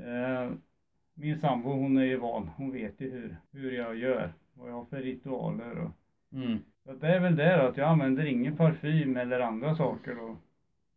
Eh, 0.02 0.52
min 1.14 1.40
sambo 1.40 1.70
hon 1.70 1.98
är 1.98 2.04
ju 2.06 2.18
van, 2.18 2.50
hon 2.58 2.72
vet 2.72 3.02
ju 3.02 3.12
hur, 3.12 3.36
hur 3.52 3.72
jag 3.72 3.96
gör, 3.96 4.34
vad 4.54 4.70
jag 4.70 4.74
har 4.76 4.86
för 4.86 5.02
ritualer 5.02 5.78
och 5.78 5.90
Mm. 6.34 6.58
så 6.84 6.94
det 6.94 7.08
är 7.08 7.20
väl 7.20 7.36
det 7.36 7.58
då, 7.58 7.64
att 7.64 7.78
jag 7.78 7.90
använder 7.90 8.26
ingen 8.26 8.58
parfym 8.58 9.18
eller 9.18 9.40
andra 9.40 9.76
saker 9.76 10.16
då 10.16 10.38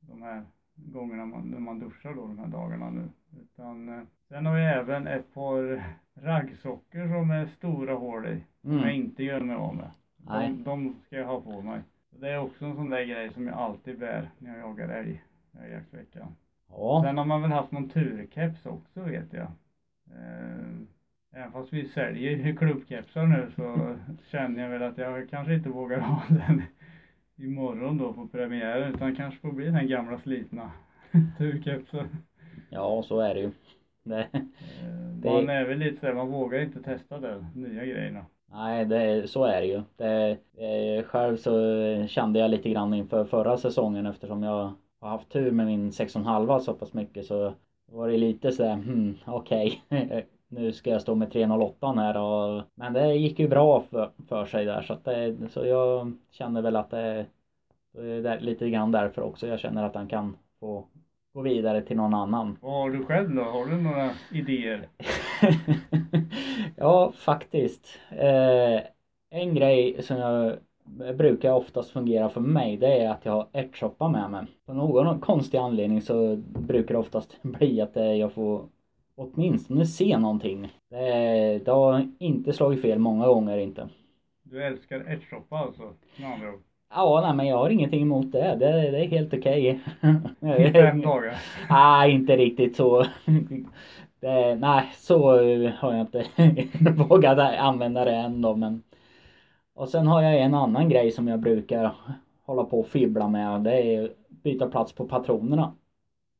de 0.01 0.22
här 0.22 0.42
gångerna 0.74 1.26
man, 1.26 1.42
när 1.50 1.58
man 1.58 1.78
duschar 1.78 2.14
då 2.14 2.20
de 2.26 2.38
här 2.38 2.46
dagarna 2.46 2.90
nu. 2.90 3.08
Utan 3.42 3.88
eh, 3.88 4.04
sen 4.28 4.46
har 4.46 4.58
jag 4.58 4.78
även 4.78 5.06
ett 5.06 5.35
par 5.35 5.82
raggsockor 6.14 7.08
som 7.08 7.30
är 7.30 7.46
stora 7.46 7.94
hål 7.94 8.26
i, 8.26 8.44
som 8.61 8.72
jag 8.72 8.82
Mm. 8.82 8.94
inte 8.94 9.24
gör 9.24 9.40
mig 9.40 9.56
av 9.56 9.74
med. 9.76 9.90
Nej. 10.16 10.48
De, 10.48 10.64
de 10.64 10.96
ska 11.06 11.16
jag 11.16 11.26
ha 11.26 11.40
på 11.40 11.61
mig. 11.62 11.80
Det 12.20 12.28
är 12.28 12.38
också 12.38 12.64
en 12.66 12.74
sån 12.76 12.90
där 12.90 13.04
grej 13.04 13.32
som 13.32 13.46
jag 13.46 13.56
alltid 13.56 13.98
bär 13.98 14.30
när 14.38 14.50
jag 14.50 14.58
jagar 14.68 14.88
älg, 14.88 15.22
älgjaktsveckan. 15.64 16.35
Ja. 16.68 17.02
Sen 17.06 17.18
har 17.18 17.24
man 17.24 17.42
väl 17.42 17.52
haft 17.52 17.72
någon 17.72 17.88
turkeps 17.88 18.66
också 18.66 19.00
vet 19.02 19.32
jag. 19.32 19.46
Eh, 20.11 20.76
även 21.35 21.52
fast 21.52 21.72
vi 21.72 21.88
säljer 21.88 22.56
klubbkepsar 22.56 23.26
nu 23.26 23.50
så 23.56 23.96
känner 24.30 24.62
jag 24.62 24.70
väl 24.70 24.82
att 24.82 24.98
jag 24.98 25.30
kanske 25.30 25.54
inte 25.54 25.68
vågar 25.68 26.00
ha 26.00 26.22
den 26.28 26.62
imorgon 27.42 27.98
då 27.98 28.12
på 28.12 28.28
premiären 28.28 28.94
utan 28.94 29.16
kanske 29.16 29.40
får 29.40 29.52
bli 29.52 29.64
den 29.70 29.88
gamla 29.88 30.18
slitna 30.18 30.70
turkepsen. 31.38 32.09
Ja, 32.70 33.02
så 33.02 33.20
är 33.20 33.35
det 33.35 33.40
ju. 33.40 33.50
Det, 34.02 34.28
Eh, 34.33 35.16
Det- 35.22 35.31
Man 35.31 35.48
är 35.50 35.64
väl 35.64 35.78
lite 35.78 36.00
såhär, 36.00 36.14
man 36.14 36.31
vågar 36.31 36.61
inte 36.61 36.83
testa 36.83 37.18
de 37.18 37.46
nya 37.55 37.85
grejerna. 37.85 38.24
nej, 38.52 38.85
det, 38.87 39.28
så 39.31 39.44
är 39.44 39.61
det 39.61 39.66
ju. 39.66 39.83
Det, 39.96 40.31
eh, 40.64 41.05
själv 41.05 41.37
så 41.37 41.50
kände 42.09 42.38
jag 42.38 42.50
lite 42.50 42.70
grann 42.70 42.94
inför 42.94 43.24
förra 43.24 43.57
säsongen 43.59 44.07
eftersom 44.07 44.42
jag 44.42 44.72
har 45.00 45.09
haft 45.09 45.28
tur 45.28 45.50
med 45.50 45.66
min 45.66 45.92
6,5 45.92 46.61
så 46.61 46.74
pass 46.74 46.92
mycket 46.94 47.26
så 47.26 47.55
var 47.87 48.09
det 48.09 48.16
lite 48.16 48.52
sådär, 48.52 48.74
hmm, 48.74 49.14
okej. 49.26 49.83
nu 50.53 50.73
ska 50.73 50.91
jag 50.91 51.03
stå 51.03 51.15
med 51.15 51.33
3,08 51.33 52.01
här 52.01 52.17
och 52.17 52.65
Men 52.75 52.93
det 52.93 53.15
gick 53.15 53.38
ju 53.38 53.49
bra 53.49 53.85
för, 53.91 54.11
för 54.29 54.47
sig 54.47 54.65
där 54.65 54.83
så 54.83 54.93
att 54.93 55.05
det, 55.05 55.37
så 55.51 55.67
jag 55.67 56.12
känner 56.31 56.62
väl 56.62 56.77
att 56.77 56.91
det, 56.91 57.27
det 57.93 58.29
är 58.31 58.41
lite 58.41 58.71
grann 58.71 58.93
därför 58.93 59.23
också 59.23 59.47
jag 59.47 59.61
känner 59.61 59.85
att 59.85 59.95
han 59.95 60.09
kan 60.09 60.37
få 60.61 60.85
gå 61.35 61.41
vidare 61.43 61.83
till 61.83 61.97
någon 61.97 62.15
annan. 62.15 62.59
Vad 62.61 62.73
har 62.73 62.91
du 62.91 63.05
själv 63.05 63.35
då? 63.35 63.43
Har 63.43 63.67
du 63.67 63.77
några 63.77 64.11
idéer? 64.33 64.88
ja, 66.77 67.12
faktiskt. 67.17 67.99
Eh, 68.11 68.81
en 69.31 69.55
grej 69.55 70.03
som 70.03 70.17
jag 70.17 70.57
brukar 71.17 71.53
oftast 71.53 71.91
fungera 71.91 72.29
för 72.29 72.41
mig 72.41 72.77
det 72.77 73.03
är 73.03 73.11
att 73.11 73.25
jag 73.25 73.33
har 73.33 73.49
ärtsoppa 73.53 74.09
med 74.09 74.31
mig. 74.31 74.47
På 74.67 74.73
någon 74.73 75.21
konstig 75.21 75.59
anledning 75.59 76.03
så 76.03 76.37
brukar 76.37 76.95
det 76.95 77.01
oftast 77.01 77.37
bli 77.43 77.81
att 77.81 77.97
jag 77.97 78.33
får 78.33 78.67
åtminstone 79.16 79.87
se 79.87 80.18
någonting. 80.18 80.72
Det, 80.90 81.59
det 81.64 81.70
har 81.70 82.09
inte 82.18 82.53
slagit 82.53 82.83
fel 82.83 82.98
många 82.98 83.27
gånger 83.27 83.59
inte. 83.59 83.88
Du 84.42 84.64
älskar 84.64 85.01
ärtsoppa 85.01 85.57
alltså, 85.57 85.94
med 86.16 86.33
andra 86.33 86.48
ord. 86.55 86.61
Ja, 86.94 87.20
nej 87.27 87.37
men 87.37 87.46
jag 87.46 87.57
har 87.57 87.70
ingenting 87.70 88.03
emot 88.03 88.33
det. 88.33 88.57
Det, 88.59 88.90
det 88.90 88.98
är 89.05 89.09
helt 89.09 89.35
okej. 89.35 89.81
I 90.59 90.72
fem 90.72 91.01
dagar. 91.01 91.37
Nej, 91.70 92.12
inte 92.12 92.37
riktigt 92.37 92.77
så. 92.77 93.07
Det, 94.20 94.55
nej, 94.61 94.90
så 94.94 95.31
har 95.79 95.92
jag 95.92 96.01
inte 96.01 96.27
vågat 97.09 97.38
använda 97.38 98.05
det 98.05 98.14
än 98.16 98.42
då 98.42 98.57
men. 98.57 98.83
Och 99.75 99.88
sen 99.88 100.07
har 100.07 100.22
jag 100.22 100.40
en 100.40 100.55
annan 100.55 100.88
grej 100.88 101.11
som 101.11 101.29
jag 101.29 101.40
brukar 101.40 101.94
hålla 102.44 102.64
på 102.64 102.81
och 102.81 102.87
fibbla 102.88 103.29
med. 103.29 103.61
Det 103.61 103.94
är 103.94 104.12
byta 104.29 104.68
plats 104.68 104.92
på 104.92 105.09
patronerna. 105.09 105.72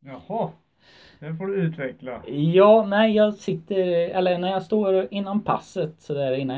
Jaha, 0.00 0.50
det 1.26 1.35
får 1.37 1.46
du 1.46 1.54
utveckla. 1.54 2.22
Ja, 2.26 2.87
nej 2.88 3.12
jag 3.16 3.35
sitter, 3.35 3.76
eller 4.11 4.38
när 4.38 4.50
jag 4.50 4.62
står 4.62 5.06
innan 5.11 5.40
passet 5.40 5.94
så 6.00 6.14
där 6.14 6.32
innan 6.32 6.56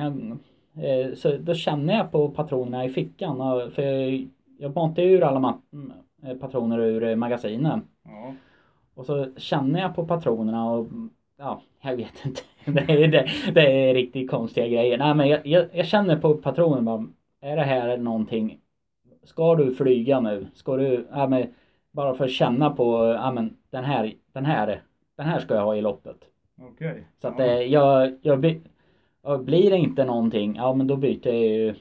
jag 0.75 1.05
eh, 1.07 1.15
så 1.15 1.37
då 1.37 1.55
känner 1.55 1.97
jag 1.97 2.11
på 2.13 2.29
patronerna 2.29 2.85
i 2.85 2.89
fickan. 2.89 3.41
och- 3.41 3.73
För 3.73 3.83
jag, 3.83 4.29
jag 4.59 4.75
matar 4.75 5.03
ur 5.03 5.23
alla 5.23 5.41
ma- 5.41 5.91
eh, 6.27 6.37
patroner 6.37 6.79
ur 6.81 7.05
eh, 7.05 7.17
magasinen. 7.17 7.83
Ja. 8.05 8.35
Och 8.95 9.07
så 9.07 9.27
känner 9.37 9.81
jag 9.81 9.95
på 9.95 10.07
patronerna 10.07 10.71
och 10.71 10.87
ja, 11.39 11.61
jag 11.83 11.97
vet 11.97 12.27
inte. 12.27 12.41
Det 12.87 12.93
är, 13.05 13.09
det, 13.09 13.29
det 13.55 13.91
är 13.91 13.95
riktigt 13.95 14.31
konstiga 14.31 14.67
grejer. 14.67 14.99
Nej 14.99 15.15
men 15.15 15.29
jag, 15.29 15.47
jag, 15.47 15.67
jag 15.73 15.87
känner 15.87 16.17
på 16.17 16.35
patronen 16.35 16.85
bara, 16.85 17.07
är 17.41 17.57
det 17.57 17.63
här 17.63 17.97
någonting, 17.97 18.59
ska 19.25 19.55
du 19.55 19.75
flyga 19.75 20.21
nu? 20.21 20.47
Ska 20.55 20.77
du, 20.77 21.07
ja 21.13 21.27
men 21.27 21.47
bara 21.95 22.15
för 22.15 22.25
att 22.25 22.31
känna 22.31 22.71
på, 22.71 23.15
ja 23.19 23.33
men 23.33 23.57
den 23.71 23.85
här, 23.85 24.13
den 24.33 24.45
här, 24.45 24.83
den 25.17 25.27
här 25.27 25.39
ska 25.39 25.55
jag 25.55 25.65
ha 25.65 25.77
i 25.77 25.81
loppet. 25.81 26.17
Okej. 26.63 27.05
Så 27.21 27.29
att 27.29 27.39
ja. 27.39 27.45
eh, 27.45 27.61
jag, 27.61 28.19
jag, 28.23 28.41
by- 28.41 28.61
ja, 29.23 29.39
blir 29.39 29.71
det 29.71 29.77
inte 29.77 30.05
någonting, 30.05 30.57
ja 30.57 30.75
men 30.75 30.87
då 30.87 30.97
byter 30.97 31.27
jag 31.29 31.37
ju 31.37 31.75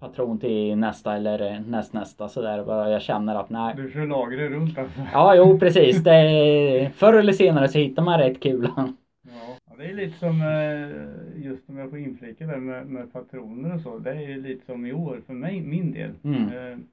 patron 0.00 0.38
till 0.38 0.76
nästa 0.76 1.16
eller 1.16 1.52
eh, 1.52 1.60
nästnästa 1.60 2.28
sådär. 2.28 2.64
Bara 2.64 2.90
jag 2.90 3.02
känner 3.02 3.34
att 3.34 3.50
nej, 3.50 3.74
Du 3.76 3.90
kör 3.90 4.06
lagret 4.06 4.50
runt 4.50 4.78
alltså? 4.78 5.00
Ja, 5.12 5.34
jo 5.36 5.58
precis. 5.58 6.04
Det, 6.04 6.90
förr 6.94 7.14
eller 7.14 7.32
senare 7.32 7.68
så 7.68 7.78
hittar 7.78 8.02
man 8.02 8.18
rätt 8.20 8.40
kulan. 8.42 8.96
Ja. 9.22 9.74
det 9.78 9.84
är 9.84 9.94
lite 9.94 10.18
som, 10.18 10.40
eh, 10.40 11.44
just 11.44 11.68
om 11.68 11.78
jag 11.78 11.90
får 11.90 11.98
inflika 11.98 12.46
där 12.46 12.56
med, 12.56 12.86
med 12.86 13.12
patroner 13.12 13.74
och 13.74 13.80
så. 13.80 13.98
Det 13.98 14.10
är 14.10 14.28
ju 14.28 14.42
lite 14.42 14.66
som 14.66 14.86
i 14.86 14.92
år 14.92 15.20
för 15.26 15.32
mig, 15.34 15.60
min 15.60 15.92
del. 15.92 16.10
Mm. 16.24 16.86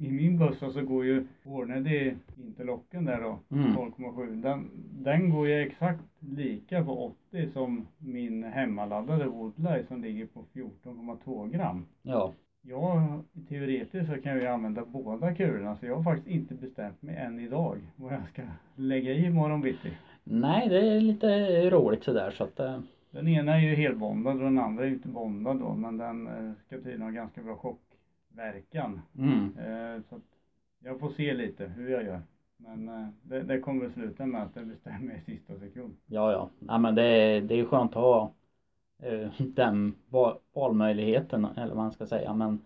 I 0.00 0.10
min 0.10 0.38
bössa 0.38 0.70
så 0.70 0.82
går 0.82 1.04
ju 1.04 1.26
Hornady 1.44 2.14
interlocken 2.38 3.04
där 3.04 3.20
då, 3.20 3.38
Mm. 3.56 3.76
12,7. 3.76 4.42
Den, 4.42 4.70
den 4.90 5.30
går 5.30 5.48
ju 5.48 5.62
exakt 5.62 6.04
lika 6.20 6.84
på 6.84 7.14
80 7.30 7.48
som 7.52 7.86
min 7.98 8.42
hemmaladdade 8.44 9.24
Woodley 9.24 9.82
som 9.88 10.02
ligger 10.02 10.26
på 10.26 10.44
14,2 10.52 11.50
gram. 11.50 11.86
Ja. 12.02 12.32
Ja, 12.62 13.20
teoretiskt 13.48 14.06
så 14.14 14.20
kan 14.22 14.32
jag 14.32 14.40
ju 14.40 14.46
använda 14.46 14.84
båda 14.84 15.34
kulorna 15.34 15.76
så 15.76 15.86
jag 15.86 15.96
har 15.96 16.02
faktiskt 16.02 16.28
inte 16.28 16.54
bestämt 16.54 17.02
mig 17.02 17.16
än 17.16 17.40
idag 17.40 17.76
vad 17.96 18.12
jag 18.12 18.28
ska 18.32 18.42
lägga 18.76 19.12
i 19.12 19.26
imorgon 19.26 19.60
bitti. 19.60 19.92
Nej, 20.24 20.68
det 20.68 20.78
är 20.96 21.00
lite 21.00 21.26
roligt 21.70 22.04
sådär 22.04 22.30
så 22.30 22.44
att 22.44 22.60
eh, 22.60 22.80
Den 23.10 23.28
ena 23.28 23.54
är 23.56 23.60
ju 23.60 23.74
helbondad 23.74 24.36
och 24.36 24.42
den 24.42 24.58
andra 24.58 24.82
är 24.84 24.88
ju 24.88 24.94
inte 24.94 25.08
bondad 25.08 25.58
då 25.60 25.74
men 25.74 25.96
den 25.98 26.26
eh, 26.26 26.52
ska 26.66 26.76
tydligen 26.76 27.02
ha 27.02 27.10
ganska 27.10 27.42
bra 27.42 27.54
chockverkan. 28.38 29.00
mm. 29.18 29.58
Eh, 29.58 30.02
så 30.08 30.20
jag 30.84 31.00
får 31.00 31.10
se 31.10 31.34
lite 31.34 31.66
hur 31.66 31.88
jag 31.90 32.04
gör. 32.04 32.20
Men 32.56 32.88
eh, 32.88 33.08
det, 33.22 33.42
det 33.42 33.60
kommer 33.60 33.86
att 33.86 33.92
sluta 33.92 34.26
med 34.26 34.42
att 34.42 34.54
det 34.54 34.64
bestämmer 34.64 35.14
i 35.14 35.20
sista 35.20 35.58
sekund. 35.58 35.96
Ja, 36.06 36.32
ja. 36.32 36.50
Nej, 36.58 36.78
men 36.78 36.94
det, 36.94 37.02
är- 37.02 37.40
det 37.40 37.60
är 37.60 37.64
skönt 37.64 37.90
att 37.90 38.02
ha 38.02 38.32
eh, 39.02 39.28
den 39.38 39.94
va- 40.08 40.38
valmöjligheten 40.52 41.44
eller 41.44 41.74
vad 41.74 41.76
man 41.76 41.92
ska 41.92 42.06
säga 42.06 42.34
men 42.34 42.60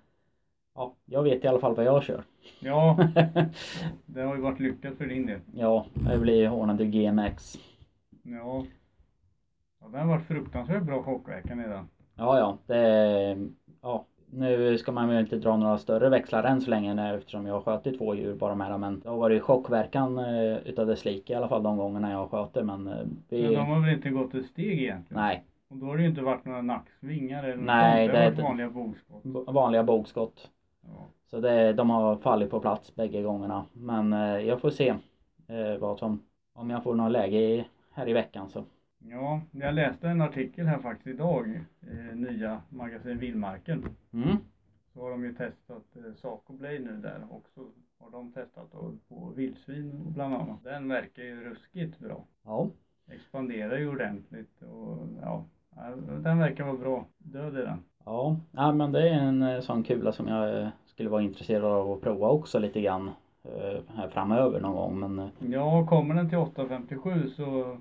ja, 0.74 0.94
jag 1.04 1.22
vet 1.22 1.44
i 1.44 1.48
alla 1.48 1.58
fall 1.60 1.74
vad 1.76 1.84
jag 1.84 2.02
kör. 2.02 2.24
Ja, 2.60 2.96
det 4.06 4.20
har 4.22 4.34
ju 4.36 4.40
varit 4.42 4.60
lyckat 4.60 4.94
för 4.94 5.06
din 5.06 5.26
del. 5.26 5.40
ja, 5.54 5.86
det 6.10 6.18
blir 6.18 6.48
Hornady 6.48 6.84
GMX. 6.84 7.58
Ja. 8.22 8.64
ja 9.80 9.88
den 9.88 10.00
har 10.00 10.06
varit 10.06 10.26
fruktansvärt 10.26 10.82
bra 10.82 11.02
chockverkan 11.02 11.60
i 11.60 11.68
den. 11.68 11.88
Ja, 12.14 12.38
ja, 12.38 12.58
det 12.66 13.38
ja, 13.82 14.06
nu 14.32 14.78
ska 14.78 14.92
man 14.92 15.08
väl 15.08 15.20
inte 15.20 15.36
dra 15.36 15.56
några 15.56 15.78
större 15.78 16.08
växlar 16.08 16.44
än 16.44 16.60
så 16.60 16.70
länge 16.70 16.94
när- 16.94 17.14
eftersom 17.18 17.46
jag 17.46 17.60
har 17.60 17.60
skjutit 17.78 17.98
två 17.98 18.14
djur 18.14 18.34
bara 18.34 18.54
med 18.54 18.70
det, 18.70 18.78
men 18.78 19.00
det 19.00 19.08
har 19.08 19.16
varit 19.16 19.42
chockverkan 19.42 20.18
eh, 20.18 20.56
utav 20.56 20.86
dess 20.86 21.04
like 21.04 21.32
i 21.32 21.36
alla 21.36 21.48
fall 21.48 21.62
de 21.62 21.76
gångerna 21.76 22.10
jag 22.10 22.26
har 22.26 22.44
skjutit 22.44 22.66
men 22.66 22.86
eh, 22.88 22.94
vi, 23.28 23.42
Men 23.42 23.52
de 23.54 23.66
har 23.66 23.80
väl 23.80 23.94
inte 23.94 24.10
gått 24.10 24.34
ett 24.34 24.46
steg 24.46 24.82
egentligen? 24.82 25.22
nej, 25.22 25.44
Och 25.68 25.76
då 25.76 25.86
har 25.86 25.96
det 25.96 26.02
ju 26.02 26.08
inte 26.08 26.22
varit 26.22 26.44
några 26.44 26.62
nacksvingar 26.62 27.44
eller 27.44 27.56
något 27.56 27.66
Nej, 27.66 28.06
sånt. 28.06 28.12
Det 28.12 28.18
har 28.18 28.30
varit 28.30 28.44
vanliga 28.44 28.70
bogskott. 28.70 29.22
vanliga 29.54 29.84
bogskott. 29.84 30.50
Ja. 30.82 31.06
Så 31.30 31.40
det, 31.40 31.72
de 31.72 31.90
har 31.90 32.16
fallit 32.16 32.50
på 32.50 32.60
plats 32.60 32.94
bägge 32.94 33.22
gångerna. 33.22 33.64
Men 33.72 34.12
eh, 34.12 34.38
jag 34.38 34.60
får 34.60 34.70
se 34.70 34.88
eh, 35.48 35.76
vad 35.80 35.98
som, 35.98 36.22
om 36.54 36.70
jag 36.70 36.82
får 36.82 36.94
något 36.94 37.12
läge 37.12 37.36
i, 37.38 37.64
här 37.90 38.08
i 38.08 38.12
veckan 38.12 38.48
så. 38.50 38.64
Ja, 39.08 39.40
jag 39.50 39.74
läste 39.74 40.08
en 40.08 40.20
artikel 40.20 40.66
här 40.66 40.78
faktiskt 40.78 41.06
idag, 41.06 41.60
eh, 41.80 42.16
nya 42.16 42.62
magasin 42.68 43.18
Vildmarken. 43.18 43.84
Mm. 44.12 44.36
Så 44.94 45.00
har 45.02 45.10
de 45.10 45.24
ju 45.24 45.34
testat 45.34 45.96
eh, 45.96 46.14
Saco 46.16 46.52
Blade 46.52 46.78
nu 46.78 46.96
där 46.96 47.20
också. 47.30 47.60
Har 47.98 48.10
de 48.10 48.32
testat 48.32 48.72
på 49.08 49.32
vildsvin 49.36 50.02
bland 50.14 50.34
annat. 50.34 50.64
Den 50.64 50.88
verkar 50.88 51.22
ju 51.22 51.44
ruskigt 51.44 51.98
bra. 51.98 52.24
Ja. 52.44 52.68
Expanderar 53.10 53.78
ju 53.78 53.88
ordentligt 53.88 54.62
och 54.62 54.98
ja, 55.22 55.44
ja, 55.76 55.96
den 56.18 56.38
verkar 56.38 56.64
vara 56.64 56.76
bra. 56.76 57.06
Död 57.18 57.56
är 57.56 57.64
den. 57.64 57.84
Ja, 58.04 58.36
ja 58.52 58.72
men 58.72 58.92
det 58.92 59.08
är 59.08 59.14
en 59.14 59.42
eh, 59.42 59.60
sån 59.60 59.82
kula 59.82 60.12
som 60.12 60.28
jag 60.28 60.60
eh, 60.62 60.68
skulle 60.86 61.08
vara 61.08 61.22
intresserad 61.22 61.64
av 61.64 61.92
att 61.92 62.00
prova 62.00 62.28
också 62.28 62.58
lite 62.58 62.80
grann 62.80 63.10
eh, 63.44 63.80
här 63.96 64.08
framöver 64.08 64.60
någon 64.60 64.74
gång 64.74 65.00
men 65.00 65.18
eh, 65.18 65.50
Ja, 65.50 65.86
kommer 65.86 66.14
den 66.14 66.28
till 66.28 66.38
857 66.38 67.28
så, 67.36 67.78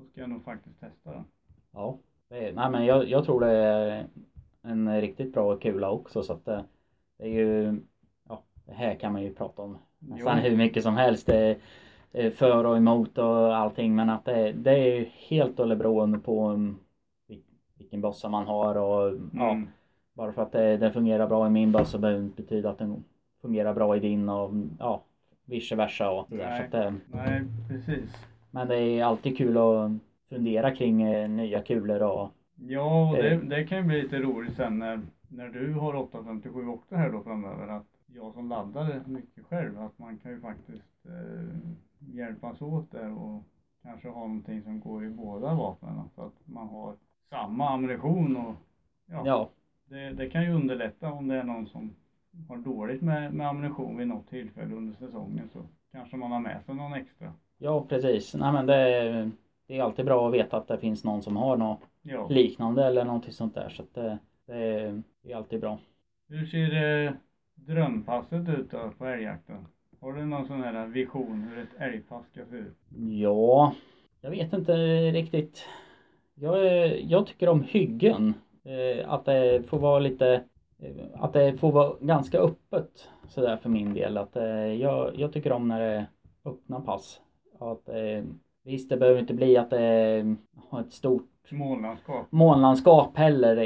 så 0.00 0.06
ska 0.10 0.20
jag 0.20 0.30
nog 0.30 0.44
faktiskt 0.44 0.80
testa 0.80 1.10
den. 1.12 1.24
ja. 1.72 1.98
Nej 2.28 2.52
men 2.70 2.84
jag, 2.86 3.08
jag 3.08 3.24
tror 3.24 3.40
det 3.40 3.50
är 3.52 4.06
en 4.62 5.00
riktigt 5.00 5.32
bra 5.32 5.56
kula 5.56 5.90
också 5.90 6.22
så 6.22 6.32
att 6.32 6.44
det, 6.44 6.64
det 7.18 7.24
är 7.24 7.28
ju 7.28 7.80
Ja, 8.28 8.42
det 8.66 8.72
här 8.72 8.94
kan 8.94 9.12
man 9.12 9.22
ju 9.22 9.34
prata 9.34 9.62
om 9.62 9.78
nästan 9.98 10.38
Jo. 10.42 10.50
hur 10.50 10.56
mycket 10.56 10.82
som 10.82 10.96
helst. 10.96 11.26
Det 11.26 11.56
är 12.12 12.30
för 12.30 12.64
och 12.66 12.76
emot 12.76 13.18
och 13.18 13.56
allting 13.56 13.94
men 13.96 14.10
att 14.10 14.24
det, 14.24 14.52
det 14.52 14.70
är 14.70 14.98
ju 14.98 15.04
helt 15.04 15.60
och 15.60 15.68
beroende 15.78 16.18
på 16.18 16.48
vil- 17.28 17.42
vilken 17.78 18.00
bossa 18.00 18.28
man 18.28 18.46
har 18.46 18.74
och 18.74 19.18
ja, 19.34 19.50
Mm. 19.50 19.68
bara 20.12 20.32
för 20.32 20.42
att 20.42 20.52
det, 20.52 20.76
det 20.76 20.92
fungerar 20.92 21.26
bra 21.28 21.46
i 21.46 21.50
min 21.50 21.72
boss 21.72 21.90
så 21.90 21.98
behöver 21.98 22.20
det 22.20 22.26
inte 22.26 22.42
betyda 22.42 22.70
att 22.70 22.78
den 22.78 23.04
fungerar 23.42 23.74
bra 23.74 23.96
i 23.96 24.00
din 24.00 24.28
och 24.28 24.50
ja, 24.78 25.02
vice 25.44 25.76
versa 25.76 26.10
och 26.10 26.28
sådär. 26.28 26.44
Så 26.44 26.48
Nej. 26.50 26.64
att, 26.64 26.72
det, 26.72 26.94
Nej, 27.18 27.42
precis. 27.68 28.10
Men 28.50 28.68
det 28.68 28.78
är 28.78 29.04
alltid 29.04 29.36
kul 29.36 29.56
att 29.58 29.90
fundera 30.28 30.76
kring 30.76 31.02
eh, 31.02 31.30
nya 31.30 31.62
kulor 31.62 32.02
och 32.02 32.28
Ja, 32.68 33.10
och 33.10 33.16
det, 33.16 33.36
det 33.36 33.64
kan 33.64 33.78
ju 33.78 33.84
bli 33.84 34.02
lite 34.02 34.18
roligt 34.18 34.56
sen 34.56 34.78
när, 34.78 35.00
när 35.28 35.48
du 35.48 35.74
har 35.74 35.94
857 35.94 36.68
också 36.68 36.96
här 36.96 37.10
då 37.10 37.22
framöver. 37.22 37.68
Att 37.68 37.86
jag 38.06 38.32
som 38.34 38.48
laddar 38.48 39.02
mycket 39.06 39.44
själv, 39.44 39.80
att 39.80 39.98
man 39.98 40.16
kan 40.18 40.30
ju 40.30 40.40
faktiskt 40.40 41.06
eh, 41.06 41.56
hjälpas 42.14 42.62
åt 42.62 42.90
där 42.90 43.12
och 43.12 43.42
kanske 43.82 44.08
ha 44.08 44.20
någonting 44.20 44.62
som 44.62 44.80
går 44.80 45.04
i 45.04 45.08
båda 45.08 45.54
vapnen. 45.54 46.08
Så 46.14 46.22
att 46.22 46.34
man 46.44 46.68
har 46.68 46.94
samma 47.30 47.68
ammunition 47.68 48.36
och 48.36 48.54
ja, 49.06 49.22
ja, 49.26 49.50
Det, 49.84 50.10
det 50.10 50.30
kan 50.30 50.44
ju 50.44 50.50
underlätta 50.50 51.12
om 51.12 51.28
det 51.28 51.34
är 51.34 51.44
någon 51.44 51.66
som 51.66 51.94
har 52.48 52.56
dåligt 52.56 53.02
med, 53.02 53.34
med 53.34 53.48
ammunition 53.48 53.96
vid 53.96 54.08
något 54.08 54.28
tillfälle 54.28 54.74
under 54.74 54.94
säsongen 54.94 55.48
så 55.52 55.58
kanske 55.92 56.16
man 56.16 56.32
har 56.32 56.40
med 56.40 56.62
sig 56.64 56.74
någon 56.74 56.94
extra. 56.94 57.32
Ja 57.60 57.84
precis. 57.88 58.34
Nej 58.34 58.52
men 58.52 58.66
det, 58.66 58.74
är- 58.74 59.30
det 59.66 59.76
är 59.78 59.82
alltid 59.82 60.04
bra 60.04 60.28
att 60.28 60.34
veta 60.34 60.56
att 60.56 60.68
det 60.68 60.78
finns 60.78 61.04
någon 61.04 61.22
som 61.22 61.36
har 61.36 61.56
något 61.56 61.80
Ja. 62.02 62.28
liknande 62.28 62.84
eller 62.86 63.04
någonting 63.04 63.32
sånt 63.32 63.54
där 63.54 63.68
så 63.68 63.82
att 63.82 63.94
det, 63.94 64.18
det, 64.46 64.54
är, 64.56 65.02
det 65.22 65.32
är 65.32 65.36
alltid 65.36 65.60
bra. 65.60 65.78
Hur 66.28 66.46
ser 66.46 67.04
eh, 67.06 67.12
drömpasset 67.54 68.48
ut 68.48 68.70
då 68.70 68.90
på 68.98 69.06
älgjakten? 69.06 69.66
Har 70.00 70.12
du 70.12 70.24
någon 70.26 70.46
sån 70.46 70.62
här 70.62 70.86
vision 70.86 71.42
hur 71.42 71.58
ett 71.62 71.68
älgpass 71.78 72.26
ska 72.32 72.40
se 72.50 72.56
ut? 72.56 72.76
Ja, 73.20 73.74
jag 74.20 74.30
vet 74.30 74.52
inte 74.52 74.72
riktigt. 75.12 75.64
Jag, 76.34 76.66
jag 77.02 77.26
tycker 77.26 77.48
om 77.48 77.62
hyggen. 77.62 78.34
Eh, 78.64 79.12
att 79.12 79.24
det 79.24 79.62
får 79.68 79.78
vara 79.78 79.98
lite, 79.98 80.44
eh, 80.78 81.06
att 81.14 81.32
det 81.32 81.56
får 81.58 81.72
vara 81.72 81.94
ganska 82.00 82.38
öppet 82.38 83.08
sådär 83.28 83.56
för 83.56 83.68
min 83.68 83.94
del. 83.94 84.16
Att 84.18 84.36
eh, 84.36 84.44
jag, 84.74 85.16
jag 85.18 85.32
tycker 85.32 85.52
om 85.52 85.68
när 85.68 85.80
det 85.80 85.86
är 85.86 86.06
öppna 86.44 86.80
pass. 86.80 87.20
Att, 87.60 87.88
eh, 87.88 88.24
visst, 88.64 88.88
det 88.88 88.96
behöver 88.96 89.20
inte 89.20 89.34
bli 89.34 89.56
att 89.56 89.70
det 89.70 90.36
har 90.70 90.80
ett 90.80 90.92
stort 90.92 91.26
månlandskap 92.30 93.16
heller. 93.16 93.56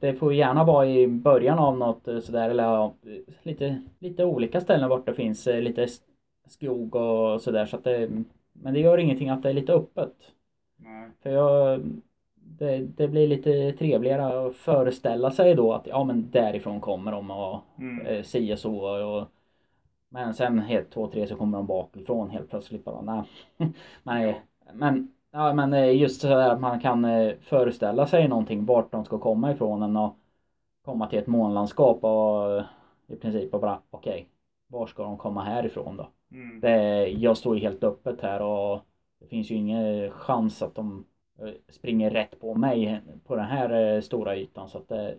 Det- 0.00 0.14
får 0.14 0.34
gärna 0.34 0.64
vara 0.64 0.86
i 0.86 1.06
början 1.08 1.58
av 1.58 1.78
något 1.78 2.08
eh, 2.08 2.20
sådär 2.20 2.50
eller 2.50 2.90
lite, 3.42 3.82
lite 3.98 4.24
olika 4.24 4.60
ställen 4.60 4.88
vart 4.88 5.06
det 5.06 5.14
finns 5.14 5.46
eh, 5.46 5.60
lite 5.62 5.86
skog 6.48 6.94
och 6.96 7.40
sådär 7.40 7.66
så 7.66 7.76
att 7.76 7.84
det, 7.84 8.10
men 8.52 8.74
det 8.74 8.80
gör 8.80 8.98
ingenting 8.98 9.28
att 9.28 9.42
det 9.42 9.48
är 9.50 9.54
lite 9.54 9.72
öppet. 9.72 10.12
Nej. 10.76 11.08
För 11.22 11.30
jag, 11.30 11.80
det, 12.34 12.78
det 12.78 13.08
blir 13.08 13.28
lite 13.28 13.72
trevligare 13.72 14.46
att 14.48 14.56
föreställa 14.56 15.30
sig 15.30 15.54
då 15.54 15.72
att 15.72 15.86
ja 15.86 16.04
men 16.04 16.30
därifrån 16.30 16.80
kommer 16.80 17.12
de 17.12 17.30
och 17.30 17.58
Mm. 17.78 18.06
eh, 18.06 18.22
si 18.22 18.54
och 18.54 18.58
så 18.58 19.04
och 19.06 19.28
men 20.12 20.34
sen 20.34 20.58
helt 20.58 20.90
två, 20.90 21.06
tre 21.06 21.26
så 21.26 21.36
kommer 21.36 21.58
de 21.58 21.66
bakifrån 21.66 22.30
helt 22.30 22.50
plötsligt 22.50 22.84
bara 22.84 23.00
nej. 23.00 23.24
men, 24.02 24.34
men, 24.72 25.12
ja, 25.30 25.54
men 25.54 25.72
eh, 25.72 25.96
just 25.96 26.20
så 26.20 26.28
där 26.28 26.50
att 26.50 26.60
man 26.60 26.80
kan 26.80 27.04
eh, 27.04 27.34
föreställa 27.40 28.06
sig 28.06 28.28
någonting 28.28 28.64
vart 28.64 28.92
de 28.92 29.04
ska 29.04 29.18
komma 29.18 29.52
ifrån 29.52 29.82
än 29.82 29.96
och 29.96 30.16
komma 30.84 31.06
till 31.06 31.18
ett 31.18 31.26
månlandskap 31.26 32.04
och 32.04 32.58
eh, 32.58 32.64
i 33.06 33.16
princip 33.16 33.54
och 33.54 33.60
bara 33.60 33.78
okej, 33.90 34.28
var 34.66 34.86
ska 34.86 35.02
de 35.02 35.16
komma 35.16 35.44
härifrån 35.44 35.96
då? 35.96 36.08
Mm. 36.32 36.60
Det, 36.60 37.06
jag 37.08 37.36
står 37.36 37.56
ju 37.56 37.62
helt 37.62 37.84
öppet 37.84 38.20
här 38.20 38.42
och 38.42 38.80
det 39.20 39.26
finns 39.26 39.50
ju 39.50 39.54
ingen 39.54 40.10
chans 40.10 40.62
att 40.62 40.74
de 40.74 41.04
springer 41.68 42.10
rätt 42.10 42.40
på 42.40 42.54
mig 42.54 43.00
på 43.24 43.36
den 43.36 43.44
här 43.44 44.00
stora 44.00 44.36
ytan 44.36 44.68
så 44.68 44.78
att 44.78 44.88
det, 44.88 45.16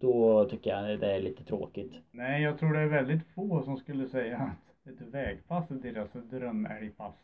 då 0.00 0.44
tycker 0.44 0.70
jag 0.70 1.00
det 1.00 1.12
är 1.14 1.20
lite 1.22 1.44
tråkigt. 1.44 1.92
Nej, 2.10 2.42
jag 2.42 2.58
tror 2.58 2.72
det 2.72 2.80
är 2.80 2.86
väldigt 2.86 3.26
få 3.34 3.62
som 3.62 3.76
skulle 3.76 4.08
säga 4.08 4.36
att 4.38 4.88
ett 4.92 5.00
vägpass 5.14 5.70
är 5.70 5.74
deras 5.74 6.12
drömälgpass. 6.12 7.14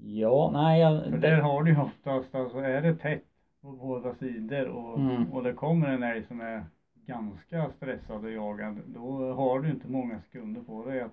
Ja, 0.00 0.50
nej, 0.52 0.80
jag, 0.80 1.04
För 1.04 1.18
där 1.18 1.40
har 1.40 1.62
du 1.62 1.70
ju 1.70 1.80
oftast, 1.80 2.34
alltså 2.34 2.58
är 2.58 2.82
det 2.82 2.94
tätt 2.94 3.22
på 3.62 3.72
båda 3.72 4.14
sidor 4.14 4.68
och, 4.68 4.98
Mm. 4.98 5.32
och 5.32 5.42
det 5.42 5.52
kommer 5.52 5.88
en 5.88 6.02
älg 6.02 6.24
som 6.24 6.40
är 6.40 6.64
ganska 7.06 7.70
stressad 7.76 8.24
och 8.24 8.30
jagad, 8.32 8.76
då 8.86 9.32
har 9.32 9.60
du 9.60 9.70
inte 9.70 9.88
många 9.88 10.20
sekunder 10.20 10.60
på 10.60 10.84
dig 10.84 11.00
att 11.00 11.12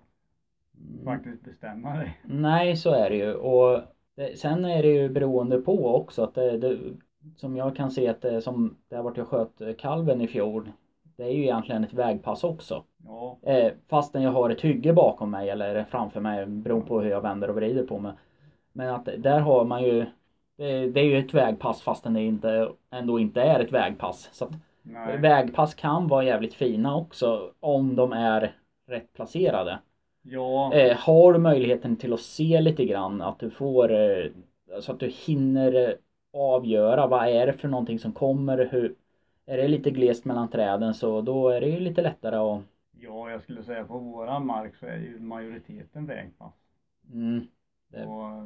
Mm. 0.78 1.06
faktiskt 1.06 1.44
bestämma 1.44 1.98
dig. 1.98 2.18
Nej, 2.24 2.76
så 2.76 2.92
är 2.92 3.10
det 3.10 3.16
ju. 3.16 3.34
Och 3.34 3.82
det, 4.16 4.40
sen 4.40 4.66
är 4.66 4.84
det 4.84 4.90
ju 4.90 5.10
beroende 5.10 5.62
på 5.62 5.96
också 5.96 6.24
att 6.24 6.34
det, 6.36 6.58
det 6.58 6.78
som 7.36 7.58
jag 7.58 7.76
kan 7.76 7.92
se 7.92 8.08
att 8.08 8.22
det 8.22 8.42
som 8.42 8.78
där 8.90 9.02
vart 9.02 9.18
jag 9.18 9.28
sköt 9.28 9.78
kalven 9.78 10.22
i 10.22 10.28
fjol. 10.28 10.72
Det 11.18 11.24
är 11.24 11.30
ju 11.32 11.44
egentligen 11.44 11.84
ett 11.84 11.94
vägpass 11.94 12.44
också. 12.44 12.84
Ja, 13.06 13.38
Eh, 13.44 13.72
fastän 13.90 14.24
jag 14.24 14.32
har 14.32 14.50
ett 14.50 14.62
hygge 14.62 14.94
bakom 14.94 15.32
mig 15.32 15.50
eller 15.50 15.84
framför 15.84 16.20
mig 16.20 16.46
beroende 16.46 16.88
på 16.88 17.02
hur 17.02 17.10
jag 17.10 17.22
vänder 17.22 17.50
och 17.50 17.56
vrider 17.56 17.84
på 17.84 18.00
mig. 18.00 18.14
Men 18.74 18.90
att 18.90 19.06
där 19.18 19.40
har 19.40 19.66
man 19.66 19.84
ju 19.84 20.06
det, 20.58 20.88
det 20.88 21.00
är 21.00 21.06
ju 21.06 21.18
ett 21.18 21.34
vägpass 21.34 21.82
fastän 21.82 22.14
det 22.14 22.22
inte, 22.22 22.70
ändå 22.92 23.20
inte 23.20 23.42
är 23.42 23.60
ett 23.60 23.72
vägpass. 23.72 24.30
Så 24.32 24.50
vägpass 25.20 25.76
kan 25.76 26.08
vara 26.08 26.24
jävligt 26.24 26.54
fina 26.54 26.98
också 26.98 27.52
om 27.60 27.96
de 27.96 28.14
är 28.14 28.56
rätt 28.88 29.14
placerade. 29.14 29.80
Ja, 30.22 30.74
Eh, 30.74 30.98
har 30.98 31.34
du 31.34 31.40
möjligheten 31.40 31.96
till 31.96 32.14
att 32.14 32.20
se 32.20 32.62
lite 32.62 32.86
grann 32.86 33.22
att 33.22 33.40
du 33.40 33.50
får 33.50 33.92
eh, 33.94 34.26
så 34.82 34.92
att 34.92 35.00
du 35.00 35.08
hinner 35.08 35.90
eh, 35.90 35.94
avgöra 36.34 37.08
vad 37.08 37.28
är 37.28 37.48
det 37.48 37.54
för 37.54 37.68
någonting 37.68 38.00
som 38.00 38.12
kommer. 38.12 38.70
Hur, 38.72 38.96
är 39.46 39.58
det 39.58 39.68
lite 39.68 39.92
glest 39.92 40.26
mellan 40.26 40.50
träden 40.50 40.94
så 40.94 41.22
då 41.22 41.50
är 41.50 41.62
det 41.62 41.68
ju 41.68 41.80
lite 41.80 42.02
lättare 42.02 42.36
att 42.36 42.62
ja, 43.00 43.32
jag 43.32 43.42
skulle 43.42 43.64
säga 43.64 43.84
på 43.86 43.98
våran 43.98 44.46
mark 44.46 44.76
så 44.76 44.86
är 44.86 44.98
ju 44.98 45.20
majoriteten 45.20 46.06
vägpass. 46.06 46.54
mm, 47.14 47.48
Det- 47.88 48.06
Och 48.06 48.28
eh, 48.30 48.44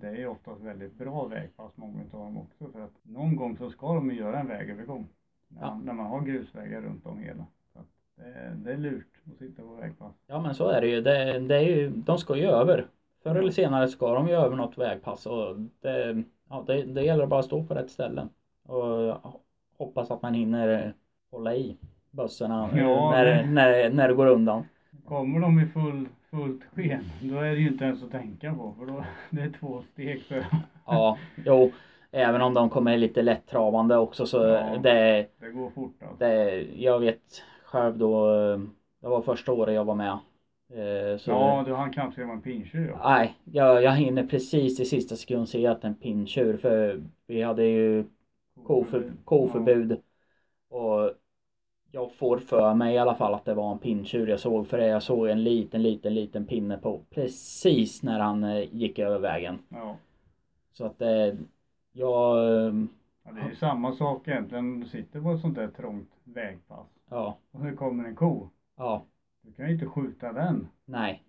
det 0.00 0.06
är 0.08 0.16
ju 0.16 0.26
oftast 0.26 0.60
väldigt 0.60 0.94
bra 0.94 1.24
vägpass, 1.26 1.72
många 1.76 2.00
av 2.12 2.18
dem 2.20 2.38
också. 2.38 2.72
För 2.72 2.80
att 2.80 2.92
någon 3.02 3.36
gång 3.36 3.56
så 3.56 3.70
ska 3.70 3.94
de 3.94 4.10
ju 4.10 4.16
göra 4.16 4.38
en 4.40 4.48
vägövergång. 4.48 5.08
När, 5.48 5.60
Ja. 5.62 5.80
när 5.84 5.92
man 5.92 6.06
har 6.06 6.20
grusvägar 6.20 6.80
runt 6.80 7.06
om 7.06 7.18
hela. 7.18 7.46
Så 7.72 7.78
det, 8.16 8.22
är- 8.24 8.54
det 8.54 8.72
är 8.72 8.76
lurt 8.76 9.06
att 9.32 9.38
sitta 9.38 9.62
på 9.62 9.74
vägpass. 9.74 10.12
Ja 10.26 10.40
men 10.40 10.54
så 10.54 10.68
är 10.68 10.80
det 10.80 10.86
ju. 10.88 11.00
Det, 11.00 11.38
det 11.38 11.56
är 11.56 11.60
ju 11.60 11.90
de 11.90 12.18
ska 12.18 12.36
ju 12.36 12.46
över. 12.46 12.86
Förr 13.22 13.34
eller 13.36 13.50
senare 13.50 13.88
ska 13.88 14.14
de 14.14 14.28
ju 14.28 14.34
över 14.34 14.56
något 14.56 14.78
vägpass 14.78 15.26
och 15.26 15.56
det, 15.80 16.22
ja, 16.48 16.64
det, 16.66 16.82
det 16.82 17.02
gäller 17.02 17.26
bara 17.26 17.40
att 17.40 17.46
stå 17.46 17.64
på 17.64 17.74
rätt 17.74 17.90
ställen. 17.90 18.28
Och 18.62 19.41
hoppas 19.78 20.10
att 20.10 20.22
man 20.22 20.34
hinner 20.34 20.94
hålla 21.30 21.54
i 21.54 21.76
bössorna 22.10 22.70
Ja, 22.76 23.10
när, 23.10 23.44
när, 23.46 23.90
när 23.90 24.08
det 24.08 24.14
går 24.14 24.26
undan. 24.26 24.64
Kommer 25.08 25.40
de 25.40 25.60
i 25.60 25.66
full, 25.66 26.08
fullt 26.30 26.62
sken, 26.74 27.04
då 27.22 27.36
är 27.38 27.50
det 27.52 27.58
ju 27.60 27.68
inte 27.68 27.84
ens 27.84 28.02
att 28.02 28.10
tänka 28.10 28.54
på. 28.54 28.74
För 28.78 28.86
då, 28.86 29.04
det 29.30 29.40
är 29.42 29.50
två 29.60 29.82
steg 29.92 30.22
för 30.22 30.46
Ja, 30.86 31.18
jo. 31.44 31.72
Även 32.10 32.42
om 32.42 32.54
de 32.54 32.70
kommer 32.70 32.96
lite 32.96 33.22
lätt 33.22 33.46
travande 33.46 33.96
också 33.96 34.26
så 34.26 34.36
Ja. 34.36 34.78
det, 34.82 35.26
det 35.40 35.50
går 35.50 35.70
fort 35.70 36.02
alltså. 36.02 36.16
det, 36.18 36.62
jag 36.76 37.00
vet 37.00 37.42
själv 37.64 37.98
då, 37.98 38.26
det 39.00 39.08
var 39.08 39.22
första 39.22 39.52
året 39.52 39.74
jag 39.74 39.84
var 39.84 39.94
med. 39.94 40.18
Eh, 40.72 41.18
Så, 41.18 41.30
Ja, 41.30 41.62
du 41.66 41.74
han 41.74 41.92
kanske 41.92 42.24
var 42.24 42.32
en 42.34 42.42
pinntjur. 42.42 42.96
Nej, 43.04 43.34
jag, 43.44 43.82
jag 43.82 43.92
hinner 43.92 44.26
precis 44.26 44.80
i 44.80 44.84
sista 44.84 45.16
sekund 45.16 45.48
se 45.48 45.66
att 45.66 45.84
en 45.84 45.94
pinntjur 45.94 46.56
för 46.56 47.02
vi 47.26 47.42
hade 47.42 47.64
ju 47.64 48.04
koför, 48.66 49.12
koförbud. 49.24 50.00
Och 50.68 51.12
jag 51.90 52.14
får 52.14 52.38
för 52.38 52.74
mig 52.74 52.94
i 52.94 52.98
alla 52.98 53.14
fall 53.14 53.34
att 53.34 53.44
det 53.44 53.54
var 53.54 53.72
en 53.72 53.78
pinntjur 53.78 54.26
jag 54.26 54.40
såg 54.40 54.66
för 54.68 54.78
det 54.78 54.86
jag 54.86 55.02
såg 55.02 55.28
en 55.28 55.44
liten, 55.44 55.82
liten, 55.82 56.14
liten 56.14 56.46
pinne 56.46 56.78
på 56.78 57.04
precis 57.10 58.02
när 58.02 58.20
han 58.20 58.44
eh, 58.44 58.74
gick 58.76 58.98
över 58.98 59.18
vägen. 59.18 59.58
Ja. 59.68 59.96
Så 60.72 60.84
att 60.86 60.98
det, 60.98 61.36
Jag, 61.92 62.66
ehm, 62.68 62.88
Ja, 63.24 63.32
det 63.32 63.40
är 63.40 63.48
ju 63.48 63.56
samma 63.56 63.92
sak 63.92 64.28
egentligen 64.28 64.64
om 64.64 64.80
du 64.80 64.86
sitter 64.88 65.20
på 65.20 65.32
ett 65.32 65.40
sånt 65.40 65.54
där 65.54 65.68
trångt 65.68 66.10
vägpass 66.24 66.86
ja, 67.10 67.38
och 67.50 67.64
det 67.64 67.72
kommer 67.72 68.04
en 68.04 68.16
ko. 68.16 68.48
ja, 68.76 69.06
Du 69.42 69.52
kan 69.52 69.66
ju 69.66 69.72
inte 69.74 69.86
skjuta 69.86 70.32
den. 70.32 70.68
nej, 70.86 71.22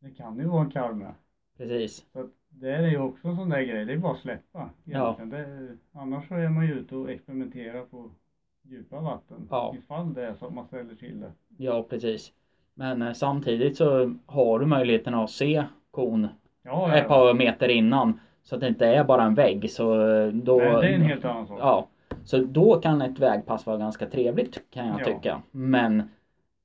Det 0.00 0.10
kan 0.10 0.38
ju 0.38 0.44
vara 0.46 0.64
en 0.64 0.70
kalv 0.70 0.96
med. 0.96 1.14
precis. 1.56 2.06
Så 2.12 2.28
det 2.60 2.70
är 2.70 2.88
ju 2.88 2.98
också 2.98 3.28
en 3.28 3.36
sån 3.36 3.48
där 3.48 3.62
grej, 3.62 3.84
det 3.84 3.92
är 3.92 3.98
bara 3.98 4.12
att 4.12 4.18
släppa. 4.18 4.70
Ja. 4.84 5.18
Det, 5.24 5.68
annars 5.92 6.28
så 6.28 6.34
är 6.34 6.48
man 6.48 6.66
ju 6.66 6.72
ute 6.72 6.96
och 6.96 7.10
experimenterar 7.10 7.80
på 7.84 8.10
djupa 8.62 9.00
vatten. 9.00 9.48
Ja. 9.50 9.74
Ifall 9.78 10.14
det 10.14 10.26
är 10.26 10.34
så 10.34 10.46
att 10.46 10.54
man 10.54 10.66
ställer 10.66 10.94
till 10.94 11.20
det. 11.20 11.32
Ja, 11.56 11.86
precis. 11.90 12.32
Men 12.74 13.02
eh, 13.02 13.12
samtidigt 13.12 13.76
så 13.76 14.14
har 14.26 14.58
du 14.58 14.66
möjligheten 14.66 15.14
att 15.14 15.30
se 15.30 15.64
kon 15.90 16.28
Ja, 16.62 16.96
ett 16.96 17.08
par 17.08 17.34
meter 17.34 17.68
innan. 17.68 18.20
Så 18.42 18.54
att 18.54 18.60
det 18.60 18.68
inte 18.68 18.86
är 18.86 19.04
bara 19.04 19.22
en 19.22 19.34
vägg. 19.34 19.70
Så 19.70 20.08
eh, 20.10 20.26
då... 20.32 20.56
Nej, 20.56 20.68
det 20.70 20.88
är 20.88 20.94
en 20.94 21.02
helt 21.02 21.24
annan 21.24 21.46
sak. 21.46 21.58
Ja. 21.60 21.88
Så 22.24 22.38
då 22.38 22.80
kan 22.80 23.02
ett 23.02 23.18
vägpass 23.18 23.66
vara 23.66 23.76
ganska 23.76 24.06
trevligt 24.06 24.70
kan 24.70 24.86
jag 24.86 25.00
Ja. 25.00 25.04
tycka. 25.04 25.42
Men 25.50 26.02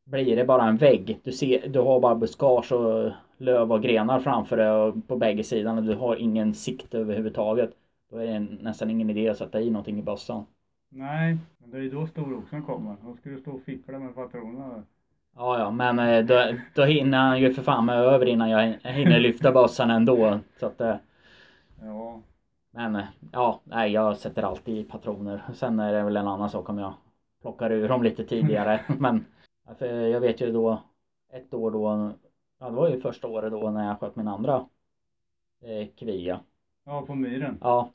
blir 0.05 0.35
det 0.35 0.45
bara 0.45 0.63
en 0.67 0.77
vägg, 0.77 1.19
du, 1.23 1.31
ser, 1.31 1.67
du 1.67 1.79
har 1.79 1.99
bara 1.99 2.15
buskage 2.15 2.71
och 2.71 3.11
löv 3.39 3.71
och 3.71 3.81
grenar 3.81 4.19
framför 4.19 4.57
dig 4.57 4.71
och 4.71 5.07
på 5.07 5.17
bägge 5.17 5.43
sidorna 5.43 5.77
och 5.77 5.85
du 5.85 5.95
har 5.95 6.15
ingen 6.15 6.53
sikt 6.53 6.93
överhuvudtaget. 6.93 7.71
Då 8.11 8.17
är 8.17 8.25
det 8.25 8.39
nästan 8.39 8.89
ingen 8.89 9.09
idé 9.09 9.29
att 9.29 9.37
sätta 9.37 9.61
i 9.61 9.69
någonting 9.69 9.99
i 9.99 10.03
bössan. 10.03 10.45
Nej, 10.89 11.37
men 11.57 11.71
det 11.71 11.77
är 11.77 11.81
ju 11.81 11.89
då 11.89 12.07
storoxen 12.07 12.63
kommer. 12.63 12.95
Då 13.05 13.15
ska 13.15 13.29
du 13.29 13.37
stå 13.37 13.51
och 13.51 13.61
fippla 13.61 13.99
med 13.99 14.15
patronerna. 14.15 14.83
Ja, 15.35 15.59
ja, 15.59 15.71
men 15.71 15.99
eh, 15.99 16.25
då, 16.25 16.57
då 16.75 16.85
hinner 16.85 17.17
han 17.17 17.39
ju 17.39 17.53
för 17.53 17.61
fan 17.61 17.85
med 17.85 17.95
över 17.95 18.25
innan 18.25 18.49
jag 18.49 18.61
hinner 18.83 19.19
lyfta 19.19 19.51
bössan 19.51 19.91
ändå. 19.91 20.39
Så 20.59 20.65
att, 20.65 20.81
eh, 20.81 20.95
Ja, 21.81 22.21
men 22.71 22.95
eh, 22.95 23.05
ja, 23.31 23.61
nej, 23.63 23.91
jag 23.91 24.17
sätter 24.17 24.43
alltid 24.43 24.77
i 24.77 24.83
patroner. 24.83 25.43
Sen 25.53 25.79
är 25.79 25.93
det 25.93 26.03
väl 26.03 26.17
en 26.17 26.27
annan 26.27 26.49
sak 26.49 26.69
om 26.69 26.77
jag 26.77 26.93
plockar 27.41 27.71
ur 27.71 27.89
dem 27.89 28.03
lite 28.03 28.25
tidigare. 28.25 28.81
men 28.99 29.25
för 29.77 29.85
jag 29.85 30.21
vet 30.21 30.41
ju 30.41 30.51
då 30.51 30.83
ett 31.33 31.53
år 31.53 31.71
då, 31.71 32.11
ja 32.59 32.69
det 32.69 32.75
var 32.75 32.89
ju 32.89 32.99
första 33.01 33.27
året 33.27 33.51
då 33.51 33.69
när 33.71 33.87
jag 33.87 33.99
sköt 33.99 34.15
min 34.15 34.27
andra 34.27 34.65
eh, 35.61 35.87
kvia. 35.97 36.39
ja 36.85 37.01
på 37.05 37.15
myren. 37.15 37.57
Ja, 37.61 37.91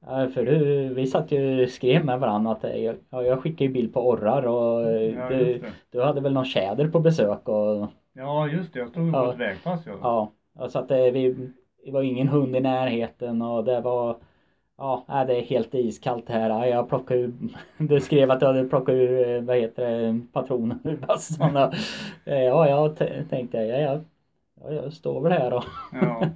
Ja, 0.00 0.28
för 0.34 0.44
du, 0.46 0.88
vi 0.94 1.06
satt 1.06 1.32
ju 1.32 1.62
och 1.64 1.68
skrev 1.70 2.04
med 2.04 2.20
varandra 2.20 2.52
att 2.52 2.64
eh, 2.64 2.76
jag, 2.76 2.96
ja, 3.10 3.22
jag 3.22 3.42
skickade 3.42 3.64
ju 3.64 3.70
bild 3.72 3.94
på 3.94 4.08
orrar 4.08 4.42
och 4.46 4.82
eh, 4.90 5.14
ja 5.14 5.28
du, 5.28 5.62
du 5.90 6.02
hade 6.02 6.20
väl 6.20 6.32
någon 6.32 6.44
tjäder 6.44 6.88
på 6.88 7.00
besök 7.00 7.48
och 7.48 7.86
Ja, 8.12 8.48
just 8.48 8.72
det. 8.72 8.78
Jag 8.78 8.88
stod 8.88 9.12
på 9.12 9.18
Ja. 9.18 9.32
ett 9.32 9.38
vägpass. 9.38 9.80
Ja. 9.86 10.32
ja, 10.52 10.68
så 10.68 10.78
att 10.78 10.88
det, 10.88 11.10
vi, 11.10 11.50
det 11.84 11.90
var 11.90 12.02
ingen 12.02 12.28
hund 12.28 12.56
i 12.56 12.60
närheten 12.60 13.42
och 13.42 13.64
det 13.64 13.80
var 13.80 14.16
Ja, 14.78 15.04
det 15.26 15.36
är 15.38 15.42
helt 15.42 15.74
iskallt 15.74 16.28
här. 16.28 16.50
Ja, 16.50 16.66
Jag 16.66 16.88
plockade 16.88 17.20
ur, 17.20 17.34
du 17.78 18.00
skrev 18.00 18.30
att 18.30 18.40
du 18.40 18.46
hade 18.46 18.68
plockat 18.68 18.92
ur, 18.92 19.28
eh, 19.28 19.42
vad 19.42 19.56
heter 19.56 19.90
det, 19.90 20.20
patroner 20.32 20.78
ur 20.84 21.04
och, 21.08 21.74
eh, 22.24 22.42
Ja, 22.42 22.68
jag 22.68 22.96
tänkte, 23.30 23.58
ja, 23.58 23.76
ja, 23.78 24.00
ja, 24.60 24.72
jag 24.72 24.92
står 24.92 25.20
väl 25.20 25.32
här 25.32 25.52
och 25.54 25.64
ja. 25.92 26.30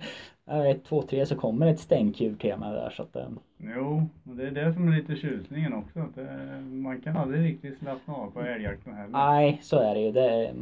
ett, 0.66 0.84
två, 0.84 1.02
tre 1.02 1.26
så 1.26 1.36
kommer 1.36 1.66
ett 1.66 1.80
stänktjur 1.80 2.36
till 2.36 2.56
mig 2.56 2.72
där 2.72 2.90
så 2.90 3.02
att 3.02 3.16
eh, 3.16 3.28
Jo, 3.58 4.08
och 4.24 4.36
det 4.36 4.46
är 4.46 4.50
det 4.50 4.72
som 4.72 4.88
är 4.88 4.96
lite 4.96 5.16
tjusningen 5.16 5.72
också. 5.72 6.00
Att 6.00 6.14
det, 6.14 6.60
man 6.60 7.00
kan 7.00 7.16
aldrig 7.16 7.44
riktigt 7.44 7.78
slappna 7.78 8.14
av 8.14 8.30
på 8.30 8.40
älgjakten 8.40 8.94
heller. 8.94 9.12
Nej, 9.12 9.60
så 9.62 9.78
är 9.78 9.94
det 9.94 10.00
ju. 10.00 10.12
Det, 10.12 10.54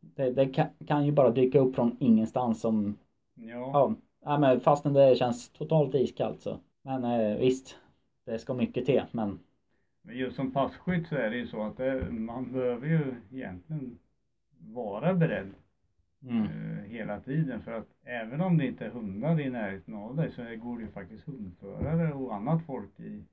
det, 0.00 0.30
det 0.30 0.46
kan, 0.46 0.66
kan 0.86 1.06
ju 1.06 1.12
bara 1.12 1.30
dyka 1.30 1.60
upp 1.60 1.74
från 1.74 1.96
ingenstans 2.00 2.60
som... 2.60 2.98
Ja, 3.34 3.70
Ja, 3.72 3.94
ja 4.24 4.38
men 4.38 4.60
fastän 4.60 4.92
det 4.92 5.16
känns 5.18 5.48
totalt 5.48 5.94
iskallt 5.94 6.42
så. 6.42 6.58
Men 6.86 7.04
eh, 7.04 7.36
visst, 7.36 7.78
det 8.24 8.38
ska 8.38 8.54
mycket 8.54 8.86
till. 8.86 9.02
Men 9.12 9.38
men 10.02 10.16
just 10.16 10.36
som 10.36 10.50
passkytt 10.52 11.08
så 11.08 11.16
är 11.16 11.30
det 11.30 11.36
ju 11.36 11.46
så 11.46 11.62
att 11.62 11.76
det, 11.76 12.10
man 12.10 12.52
behöver 12.52 12.86
ju 12.86 13.14
egentligen 13.32 13.98
vara 14.58 15.14
beredd 15.14 15.52
mm, 16.22 16.42
eh, 16.44 16.84
hela 16.84 17.20
tiden. 17.20 17.62
För 17.62 17.72
att 17.72 17.86
även 18.04 18.40
om 18.40 18.58
det 18.58 18.66
inte 18.66 18.86
är 18.86 18.90
hundar 18.90 19.40
i 19.40 19.50
närheten 19.50 19.94
av 19.94 20.16
dig 20.16 20.30
så 20.30 20.42
går 20.42 20.76
det 20.78 20.82
ju 20.84 20.90
faktiskt 20.90 21.24
hundförare 21.26 22.12
och 22.12 22.34
annat 22.34 22.66
folk 22.66 23.00
i, 23.00 23.24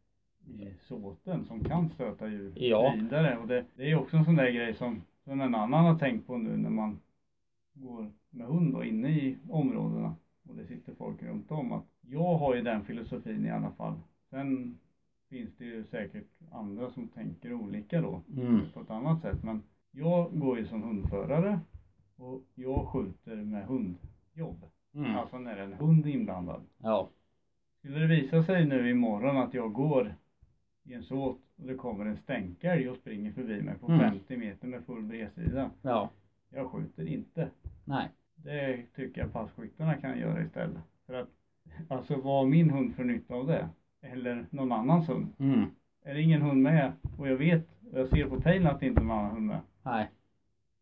i 0.47 0.73
såten 0.81 1.45
som 1.45 1.63
kan 1.63 1.89
stöta 1.89 2.27
djur 2.27 2.53
Ja. 2.55 2.93
vidare. 2.97 3.37
Och 3.37 3.47
det, 3.47 3.65
det 3.75 3.91
är 3.91 3.95
också 3.99 4.17
en 4.17 4.25
sån 4.25 4.35
där 4.35 4.51
grej 4.51 4.73
som, 4.73 5.01
som 5.23 5.41
en 5.41 5.55
annan 5.55 5.85
har 5.85 5.99
tänkt 5.99 6.27
på 6.27 6.37
nu 6.37 6.57
när 6.57 6.69
man 6.69 6.99
går 7.73 8.11
med 8.29 8.47
hund 8.47 8.73
då, 8.73 8.83
inne 8.83 9.09
i 9.09 9.37
områdena 9.49 10.15
och 10.49 10.55
det 10.55 10.65
sitter 10.65 10.93
folk 10.93 11.23
runt 11.23 11.51
om. 11.51 11.71
Att 11.71 11.85
jag 12.09 12.37
har 12.37 12.55
ju 12.55 12.61
den 12.61 12.83
filosofin 12.83 13.45
i 13.45 13.51
alla 13.51 13.71
fall. 13.71 13.93
Sen 14.29 14.77
finns 15.29 15.55
det 15.57 15.65
ju 15.65 15.83
säkert 15.83 16.27
andra 16.51 16.89
som 16.89 17.07
tänker 17.07 17.53
olika 17.53 18.01
då 18.01 18.21
mm, 18.37 18.61
på 18.73 18.79
ett 18.79 18.89
annat 18.89 19.21
sätt. 19.21 19.43
Men 19.43 19.63
jag 19.91 20.39
går 20.39 20.57
ju 20.57 20.65
som 20.65 20.83
hundförare 20.83 21.59
och 22.15 22.41
jag 22.55 22.87
skjuter 22.87 23.35
med 23.35 23.65
hundjobb. 23.65 24.65
mm, 24.93 25.15
Alltså 25.15 25.39
när 25.39 25.57
är 25.57 25.63
en 25.63 25.73
hund 25.73 26.07
inblandad. 26.07 26.61
ja, 26.77 27.09
Skulle 27.79 27.99
det 27.99 28.07
visa 28.07 28.43
sig 28.43 28.65
nu 28.65 28.89
imorgon 28.89 29.37
att 29.37 29.53
jag 29.53 29.73
går 29.73 30.13
i 30.83 30.93
en 30.93 31.03
såt 31.03 31.39
och 31.55 31.67
det 31.67 31.75
kommer 31.75 32.05
en 32.05 32.17
stänkälg 32.17 32.89
och 32.89 32.95
springer 32.97 33.31
förbi 33.31 33.61
mig 33.61 33.77
på 33.77 33.87
Mm. 33.87 33.99
50 33.99 34.37
meter 34.37 34.67
med 34.67 34.83
full 34.83 35.03
bredsida. 35.03 35.69
ja, 35.81 36.09
Jag 36.49 36.67
skjuter 36.67 37.05
inte. 37.07 37.49
nej, 37.85 38.09
Det 38.35 38.83
tycker 38.95 39.21
jag 39.21 39.33
passkyttarna 39.33 39.97
kan 39.97 40.19
göra 40.19 40.41
istället. 40.43 40.81
För 41.05 41.13
att 41.13 41.29
alltså 41.89 42.15
vad 42.15 42.47
min 42.47 42.69
hund 42.69 42.95
för 42.95 43.03
nytta 43.03 43.33
av 43.35 43.47
det? 43.47 43.69
Eller 44.01 44.45
någon 44.49 44.71
annans 44.71 45.09
hund? 45.09 45.27
mm, 45.39 45.65
Är 46.05 46.13
det 46.13 46.21
ingen 46.21 46.41
hund 46.41 46.61
med 46.61 46.91
och 47.17 47.27
jag 47.27 47.35
vet 47.35 47.67
och 47.93 47.99
jag 47.99 48.07
ser 48.07 48.25
på 48.25 48.41
pejlen 48.41 48.67
att 48.67 48.79
det 48.79 48.85
inte 48.85 49.01
är 49.01 49.05
någon 49.05 49.17
annan 49.17 49.31
hund 49.31 49.45
med. 49.47 49.59
nej, 49.83 50.09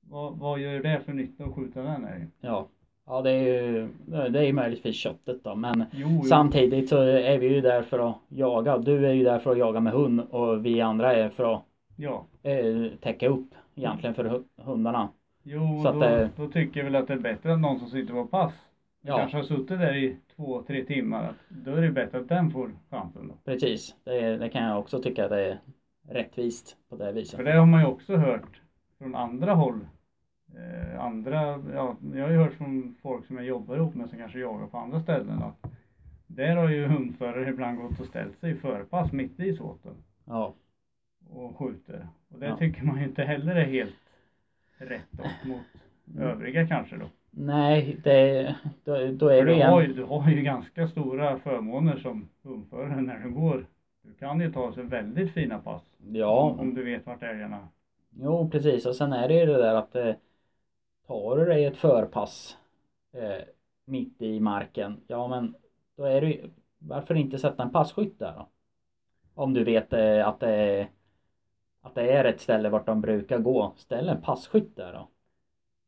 Vad, 0.09 0.37
vad 0.37 0.59
gör 0.59 0.83
det 0.83 0.99
för 1.05 1.13
nytta 1.13 1.43
att 1.43 1.53
skjuta 1.55 1.81
den 1.81 2.05
älgen? 2.05 2.31
ja. 2.41 2.67
Ja, 3.05 3.21
det 3.21 3.31
är 3.31 3.41
ju, 3.63 3.87
det 4.05 4.39
är 4.39 4.43
ju 4.43 4.53
möjligtvis 4.53 4.95
köttet 4.95 5.43
då, 5.43 5.55
men 5.55 5.83
Jo, 5.91 6.07
jo. 6.09 6.21
samtidigt 6.23 6.89
så 6.89 7.01
är 7.01 7.37
vi 7.37 7.47
ju 7.55 7.61
där 7.61 7.81
för 7.81 8.09
att 8.09 8.15
jaga. 8.29 8.77
Du 8.77 9.07
är 9.07 9.13
ju 9.13 9.23
där 9.23 9.39
för 9.39 9.51
att 9.51 9.57
jaga 9.57 9.79
med 9.79 9.93
hund 9.93 10.21
och 10.21 10.65
vi 10.65 10.81
andra 10.81 11.13
är 11.15 11.29
för 11.29 11.53
att 11.55 11.61
Ja. 11.95 12.25
eh, 12.43 12.91
täcka 13.01 13.27
upp 13.27 13.49
egentligen 13.75 14.15
för 14.15 14.25
hu- 14.25 14.43
hundarna. 14.55 15.09
Jo, 15.43 15.81
Så 15.83 15.87
att 15.87 15.93
då, 15.93 15.99
det- 15.99 16.29
då 16.37 16.47
tycker 16.47 16.79
jag 16.79 16.85
väl 16.85 16.95
att 16.95 17.07
det 17.07 17.13
är 17.13 17.17
bättre 17.19 17.53
att 17.53 17.59
någon 17.59 17.79
som 17.79 17.87
sitter 17.89 18.13
på 18.13 18.25
pass 18.25 18.53
Ja. 19.01 19.17
kanske 19.17 19.37
har 19.37 19.43
suttit 19.43 19.67
där 19.67 19.95
i 19.95 20.17
två, 20.35 20.63
tre 20.63 20.85
timmar. 20.85 21.33
Då 21.49 21.71
är 21.75 21.81
det 21.81 21.91
bättre 21.91 22.17
att 22.19 22.29
den 22.29 22.51
får 22.51 22.71
chansen 22.89 23.27
då. 23.27 23.33
Precis, 23.51 23.95
det, 24.03 24.37
det 24.37 24.49
kan 24.49 24.63
jag 24.63 24.79
också 24.79 25.01
tycka 25.01 25.23
att 25.25 25.29
det 25.31 25.45
är 25.51 25.57
rättvist 26.09 26.77
på 26.89 26.95
det 26.95 27.05
För 27.05 27.13
viset. 27.13 27.45
det 27.45 27.51
har 27.51 27.65
man 27.65 27.81
ju 27.81 27.87
också 27.87 28.15
hört 28.15 28.61
från 28.97 29.15
andra 29.15 29.53
håll. 29.53 29.79
Eh, 30.55 31.01
andra, 31.05 31.41
ja, 31.73 31.95
jag 32.13 32.23
har 32.23 32.31
ju 32.31 32.37
hört 32.37 32.53
från 32.53 32.95
folk 33.01 33.25
som 33.25 33.35
jag 33.37 33.45
jobbar 33.45 33.75
ihop 33.75 33.95
med 33.95 34.09
som 34.09 34.17
kanske 34.19 34.39
jagar 34.39 34.67
på 34.67 34.77
andra 34.77 35.01
ställen 35.01 35.41
att 35.43 35.71
där 36.27 36.55
har 36.55 36.69
ju 36.69 36.85
hundförare 36.85 37.49
ibland 37.49 37.77
gått 37.77 37.99
och 37.99 38.05
ställt 38.05 38.39
sig 38.39 38.51
i 38.51 38.55
förpass 38.55 39.11
mitt 39.11 39.39
i 39.39 39.55
såten 39.55 39.93
Ja, 40.25 40.53
och 41.29 41.57
skjuter. 41.57 42.07
Och 42.29 42.39
det 42.39 42.45
Ja. 42.45 42.57
tycker 42.57 42.83
man 42.83 42.99
ju 42.99 43.05
inte 43.05 43.23
heller 43.23 43.55
är 43.55 43.65
helt 43.65 43.95
rätt 44.77 45.23
mot 45.45 45.61
Mm. 46.15 46.23
övriga 46.23 46.67
kanske 46.67 46.97
då. 46.97 47.05
Nej, 47.31 47.97
det, 48.03 48.55
då, 48.83 48.91
då 49.11 49.29
är 49.29 49.39
För 49.39 49.45
det 49.45 49.55
du 49.55 49.63
har, 49.63 49.81
ju, 49.81 49.93
du 49.93 50.03
har 50.03 50.29
ju 50.29 50.41
ganska 50.41 50.87
stora 50.87 51.39
förmåner 51.39 51.97
som 51.97 52.29
hundförare 52.43 53.01
när 53.01 53.19
du 53.19 53.31
går. 53.31 53.65
Du 54.01 54.13
kan 54.13 54.39
ju 54.41 54.51
ta 54.53 54.73
sig 54.73 54.83
väldigt 54.83 55.33
fina 55.33 55.59
pass. 55.59 55.81
Ja, 56.11 56.55
Om 56.59 56.73
du 56.73 56.83
vet 56.83 57.05
vart 57.05 57.23
älgarna... 57.23 57.67
jo 58.09 58.49
precis 58.49 58.85
och 58.85 58.95
sen 58.95 59.13
är 59.13 59.27
det 59.27 59.39
ju 59.39 59.45
det 59.45 59.57
där 59.57 59.75
att 59.75 59.95
eh, 59.95 60.13
tar 61.07 61.37
du 61.37 61.45
dig 61.45 61.65
ett 61.65 61.77
förpass 61.77 62.57
eh, 63.13 63.41
mitt 63.85 64.21
i 64.21 64.39
marken, 64.39 65.01
ja 65.07 65.27
men 65.27 65.55
då 65.97 66.03
är 66.03 66.21
det 66.21 66.27
ju, 66.27 66.49
varför 66.79 67.15
inte 67.15 67.37
sätta 67.37 67.63
en 67.63 67.71
passkytt 67.71 68.19
där 68.19 68.33
då? 68.33 68.49
Om 69.33 69.53
du 69.53 69.63
vet 69.63 69.93
eh, 69.93 70.27
att 70.27 70.39
det 70.39 70.87
att 71.81 71.95
det 71.95 72.11
är 72.11 72.25
ett 72.25 72.41
ställe 72.41 72.69
vart 72.69 72.85
de 72.85 73.01
brukar 73.01 73.39
gå, 73.39 73.73
ställ 73.77 74.09
en 74.09 74.21
passkytt 74.21 74.75
där 74.75 74.93
då. 74.93 75.07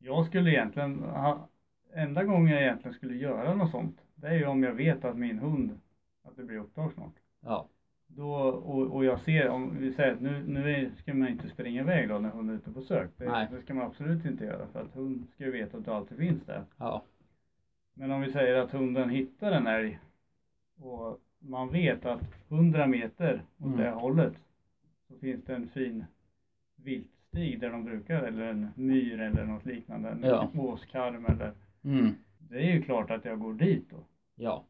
Jag 0.06 0.26
skulle 0.26 0.52
egentligen... 0.52 1.00
Ha, 1.04 1.48
enda 1.94 2.24
gången 2.24 2.54
jag 2.54 2.62
egentligen 2.62 2.94
skulle 2.94 3.16
göra 3.16 3.56
något 3.56 3.72
sånt. 3.72 4.02
Det 4.16 4.28
är 4.28 4.34
ju 4.34 4.46
om 4.46 4.64
jag 4.64 4.74
vet 4.74 5.06
att 5.06 5.18
min 5.18 5.40
hund... 5.40 5.80
Att 6.24 6.36
det 6.36 6.44
blir 6.44 6.58
upptag 6.58 6.94
snart. 6.94 7.14
Ja, 7.42 7.68
Då, 8.08 8.34
och, 8.46 8.96
och 8.96 9.06
jag 9.06 9.20
ser, 9.20 9.50
om 9.50 9.78
vi 9.80 9.92
säger 9.94 10.14
att 10.14 10.22
nu, 10.22 10.44
nu 10.48 10.92
ska 10.98 11.14
man 11.14 11.28
inte 11.28 11.50
springa 11.50 11.82
iväg 11.82 12.10
då 12.10 12.20
när 12.20 12.30
hunden 12.30 12.56
är 12.56 12.60
ute 12.60 12.72
på 12.72 12.82
sök. 12.82 13.10
Det, 13.18 13.26
Nej. 13.26 13.48
det 13.52 13.60
ska 13.62 13.74
man 13.74 13.86
absolut 13.86 14.26
inte 14.26 14.46
göra 14.46 14.68
för 14.68 14.82
att 14.82 14.92
hund 14.92 15.24
ska 15.34 15.44
ju 15.44 15.52
veta 15.52 15.78
att 15.78 15.86
du 15.86 15.92
alltid 15.92 16.18
finns 16.18 16.46
där. 16.46 16.64
ja, 16.78 17.04
Men 17.94 18.12
om 18.12 18.22
vi 18.22 18.32
säger 18.32 18.56
att 18.56 18.72
hunden 18.72 19.10
hittar 19.10 19.52
en 19.52 19.68
älg 19.68 20.00
och 20.80 21.20
man 21.40 21.70
vet 21.70 22.06
att 22.06 22.24
100 22.50 22.88
meter 22.88 23.44
åt 23.58 23.66
Mm. 23.66 23.78
det 23.78 23.90
hållet 23.90 24.34
så 25.08 25.16
finns 25.18 25.44
det 25.44 25.56
en 25.56 25.68
fin 25.68 26.06
viltstig 27.34 27.60
där 27.60 27.70
de 27.70 27.84
brukar 27.86 28.24
eller 28.24 28.44
en 28.44 28.68
myr 28.76 29.20
eller 29.22 29.46
något 29.46 29.66
liknande. 29.66 30.10
En 30.10 30.24
Ja. 30.24 30.50
åskarm 30.58 31.26
eller. 31.26 31.52
mm, 31.84 32.16
Det 32.50 32.56
är 32.58 32.74
ju 32.74 32.82
klart 32.82 33.12
att 33.12 33.26
jag 33.26 33.40
går 33.40 33.54
dit 33.54 33.90
då. 33.90 33.98
ja, 34.36 34.64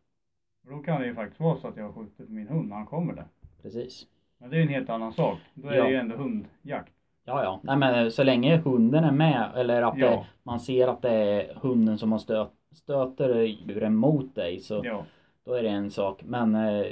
För 0.63 0.71
Då 0.71 0.79
kan 0.79 1.01
det 1.01 1.07
ju 1.07 1.15
faktiskt 1.15 1.39
vara 1.39 1.57
så 1.57 1.67
att 1.67 1.77
jag 1.77 1.95
skjuter 1.95 2.25
på 2.25 2.31
min 2.31 2.47
hund 2.47 2.69
när 2.69 2.75
han 2.75 2.85
kommer 2.85 3.13
där. 3.13 3.25
Precis. 3.61 4.07
Men 4.37 4.49
det 4.49 4.57
är 4.57 4.61
en 4.61 4.67
helt 4.67 4.89
annan 4.89 5.13
sak. 5.13 5.39
Då 5.53 5.67
är 5.67 5.73
Ja. 5.75 5.83
det 5.83 5.89
ju 5.89 5.95
ändå 5.95 6.15
hundjakt. 6.15 6.93
Ja, 7.25 7.43
ja. 7.43 7.59
Nej, 7.63 7.77
men 7.77 8.11
så 8.11 8.23
länge 8.23 8.57
hunden 8.57 9.03
är 9.03 9.11
med 9.11 9.51
eller 9.55 9.81
att 9.83 9.97
Ja. 9.97 10.09
det, 10.09 10.25
man 10.43 10.59
ser 10.59 10.87
att 10.87 11.01
det 11.01 11.09
är 11.11 11.55
hunden 11.55 11.97
som 11.97 12.11
har 12.11 12.19
stö, 12.19 12.45
stöter 12.71 13.41
djuren 13.43 13.95
mot 13.95 14.35
dig 14.35 14.59
så 14.59 14.81
Ja. 14.85 15.05
då 15.45 15.53
är 15.53 15.63
det 15.63 15.69
en 15.69 15.91
sak. 15.91 16.23
Men 16.23 16.55
eh, 16.55 16.85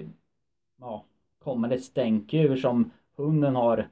ja, 0.80 1.04
kommer 1.40 1.68
det 1.68 1.76
ett 1.76 1.84
stänkdjur 1.84 2.56
som 2.56 2.92
hunden 3.16 3.56
har 3.56 3.88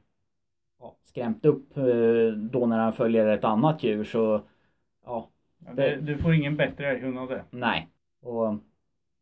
ja, 0.79 0.95
skrämt 1.03 1.45
upp 1.45 1.77
eh, 1.77 1.83
då 2.51 2.65
när 2.65 2.79
han 2.79 2.93
följer 2.93 3.27
ett 3.27 3.43
annat 3.43 3.83
djur 3.83 4.03
så 4.03 4.41
ja, 5.05 5.29
Ja, 5.65 5.73
det, 5.73 5.95
du 5.95 6.17
får 6.17 6.33
ingen 6.33 6.57
bättre 6.57 6.87
älghund 6.87 7.19
av 7.19 7.27
det. 7.29 7.43
nej. 7.51 7.87
Och 8.21 8.53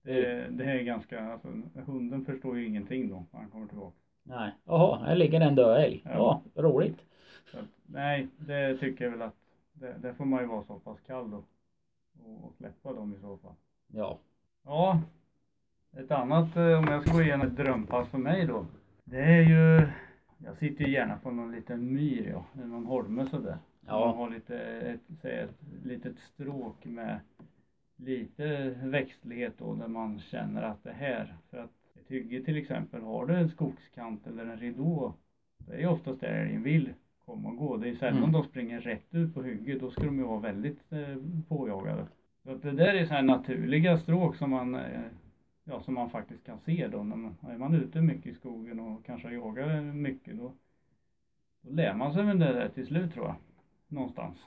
det. 0.03 0.47
Det 0.49 0.63
här 0.63 0.75
är 0.75 0.83
ganska, 0.83 1.31
alltså 1.33 1.47
hunden 1.85 2.25
förstår 2.25 2.57
ju 2.57 2.67
ingenting 2.67 3.09
då 3.09 3.25
när 3.31 3.39
han 3.39 3.49
kommer 3.49 3.67
tillbaka. 3.67 3.95
nej, 4.23 4.51
jaha, 4.65 4.99
här 5.05 5.15
ligger 5.15 5.41
en 5.41 5.55
död 5.55 5.83
älg. 5.83 6.01
Ja. 6.05 6.41
Ja, 6.55 6.61
roligt. 6.61 6.97
Så 7.51 7.57
nej, 7.85 8.27
det 8.37 8.77
tycker 8.77 9.03
jag 9.05 9.11
väl 9.11 9.21
att 9.21 9.35
det, 9.73 9.95
det 10.01 10.13
får 10.13 10.25
man 10.25 10.41
ju 10.41 10.47
vara 10.47 10.63
så 10.63 10.79
pass 10.79 10.97
kall 11.07 11.31
då. 11.31 11.37
Och, 12.25 12.45
och 12.45 12.53
släppa 12.57 12.93
dem 12.93 13.13
i 13.17 13.21
så 13.21 13.37
fall. 13.37 13.53
Ja. 13.87 14.19
Ja, 14.65 15.01
ett 15.97 16.11
annat, 16.11 16.55
eh, 16.55 16.79
om 16.79 16.85
jag 16.87 17.03
ska 17.03 17.13
gå 17.13 17.21
igenom 17.21 17.47
ett 17.47 17.57
drömpass 17.57 18.09
för 18.09 18.17
mig 18.17 18.45
då. 18.47 18.65
Det 19.03 19.19
är 19.21 19.41
ju, 19.41 19.87
jag 20.43 20.57
sitter 20.57 20.85
ju 20.85 20.91
gärna 20.91 21.17
på 21.17 21.31
någon 21.31 21.51
liten 21.51 21.93
myr 21.93 22.29
ja, 22.29 22.45
någon 22.63 22.85
holme 22.85 23.25
sådär. 23.29 23.57
Ja. 23.85 23.99
Man 24.05 24.17
har 24.17 24.29
lite, 24.29 24.59
ett, 24.59 25.01
säg 25.21 25.39
ett 25.39 25.59
litet 25.83 26.19
stråk 26.19 26.85
med 26.85 27.19
lite 27.95 28.69
växtlighet 28.83 29.53
då 29.57 29.75
där 29.75 29.87
man 29.87 30.19
känner 30.19 30.63
att 30.63 30.83
det 30.83 30.91
här, 30.91 31.35
för 31.49 31.57
att 31.57 31.71
ett 31.95 32.11
hygge 32.11 32.43
till 32.43 32.57
exempel, 32.57 33.01
har 33.01 33.25
du 33.25 33.35
en 33.35 33.49
skogskant 33.49 34.27
eller 34.27 34.45
en 34.45 34.57
ridå, 34.57 35.13
det 35.57 35.73
är 35.73 35.79
ju 35.79 35.87
oftast 35.87 36.21
där 36.21 36.27
älgen 36.27 36.63
vill 36.63 36.93
komma 37.25 37.49
och 37.49 37.57
gå. 37.57 37.77
Det 37.77 37.89
är 37.89 37.95
sällan 37.95 38.17
Mm. 38.17 38.31
de 38.31 38.43
springer 38.43 38.81
rätt 38.81 39.15
ut 39.15 39.33
på 39.33 39.43
hygget, 39.43 39.79
då 39.79 39.91
ska 39.91 40.03
de 40.03 40.17
ju 40.17 40.23
vara 40.23 40.39
väldigt 40.39 40.91
eh, 40.91 41.17
påjagade. 41.47 42.05
Så 42.43 42.51
att 42.51 42.61
det 42.61 42.71
där 42.71 42.93
är 42.93 43.05
så 43.05 43.13
här 43.13 43.21
naturliga 43.21 43.97
stråk 43.97 44.35
som 44.35 44.49
man, 44.51 44.75
eh, 44.75 45.01
ja, 45.67 45.81
som 45.81 45.93
man 45.93 46.09
faktiskt 46.09 46.45
kan 46.45 46.59
se 46.59 46.87
då. 46.87 47.03
När 47.03 47.15
man, 47.15 47.35
är 47.41 47.57
man 47.57 47.75
ute 47.75 48.01
mycket 48.01 48.25
i 48.25 48.35
skogen 48.35 48.79
och 48.79 49.05
kanske 49.05 49.33
jagar 49.33 49.81
mycket 49.81 50.37
då, 50.37 50.53
då 51.61 51.71
lär 51.73 51.93
man 51.93 52.13
sig 52.13 52.23
med 52.23 52.39
det 52.39 52.53
där 52.53 52.69
till 52.69 52.87
slut 52.87 53.13
tror 53.13 53.25
jag. 53.25 53.35
Någonstans. 53.87 54.37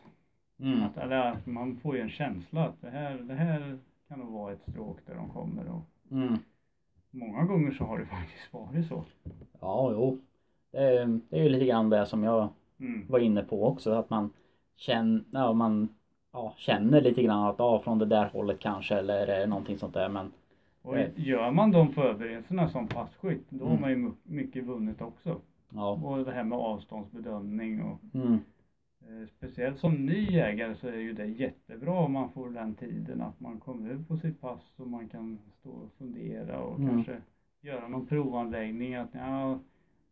Mm. 0.58 0.82
Att, 0.82 0.96
eller, 0.96 1.36
man 1.44 1.76
får 1.76 1.96
ju 1.96 2.02
en 2.02 2.10
känsla 2.10 2.64
att 2.68 2.80
det 2.80 2.90
här, 2.90 3.14
det 3.14 3.34
här 3.34 3.78
kan 4.08 4.18
nog 4.18 4.32
vara 4.32 4.52
ett 4.52 4.62
stråk 4.70 4.98
där 5.06 5.14
de 5.14 5.28
kommer 5.30 5.68
och 5.68 5.82
Mm. 6.12 6.38
många 7.10 7.44
gånger 7.44 7.70
så 7.70 7.84
har 7.84 7.98
det 7.98 8.06
faktiskt 8.16 8.52
varit 8.52 8.86
så. 8.86 9.04
Ja, 9.60 9.92
jo. 9.92 10.18
Det 10.70 10.78
är, 10.78 11.20
det 11.30 11.38
är 11.38 11.42
ju 11.42 11.48
lite 11.48 11.66
grann 11.66 11.90
det 11.90 12.06
som 12.06 12.22
jag 12.24 12.48
Mm. 12.80 13.06
var 13.08 13.18
inne 13.18 13.42
på 13.42 13.66
också 13.66 13.90
att 13.92 14.10
man 14.10 14.30
känner, 14.76 15.24
ja, 15.30 15.52
man 15.52 15.88
ja, 16.32 16.54
känner 16.56 17.00
lite 17.00 17.22
grann 17.22 17.46
att 17.46 17.58
ja, 17.58 17.80
från 17.84 17.98
det 17.98 18.06
där 18.06 18.28
hållet 18.28 18.58
kanske 18.60 18.94
eller 18.96 19.46
någonting 19.46 19.78
sånt 19.78 19.94
där 19.94 20.08
men 20.08 20.32
Och 20.82 20.94
Nej. 20.94 21.12
gör 21.16 21.50
man 21.50 21.70
de 21.70 21.92
förberedelserna 21.92 22.68
som 22.68 22.88
passkytt, 22.88 23.46
då 23.50 23.64
har 23.64 23.70
Mm. 23.70 23.80
man 23.80 23.90
ju 23.90 23.96
my- 23.96 24.12
mycket 24.22 24.64
vunnet 24.64 25.02
också. 25.02 25.40
ja. 25.74 25.90
Och 25.92 26.24
det 26.24 26.32
här 26.32 26.44
med 26.44 26.58
avståndsbedömning 26.58 27.82
och 27.82 27.98
Mm. 28.14 28.38
Eh, 29.02 29.28
Speciellt 29.36 29.78
som 29.78 30.06
ny 30.06 30.30
jägare 30.32 30.74
så 30.74 30.88
är 30.88 30.96
ju 30.96 31.12
det 31.12 31.26
jättebra 31.26 31.92
om 31.92 32.12
man 32.12 32.30
får 32.30 32.50
den 32.50 32.74
tiden 32.74 33.20
att 33.22 33.40
man 33.40 33.60
kommer 33.60 33.90
ut 33.90 34.08
på 34.08 34.16
sitt 34.16 34.40
pass 34.40 34.72
och 34.76 34.88
man 34.88 35.08
kan 35.08 35.38
stå 35.60 35.70
och 35.70 35.92
fundera 35.98 36.60
och 36.60 36.78
Mm. 36.78 36.90
kanske 36.90 37.16
göra 37.60 37.88
någon 37.88 38.06
provanläggning 38.06 38.94
att 38.94 39.08
ja, 39.12 39.58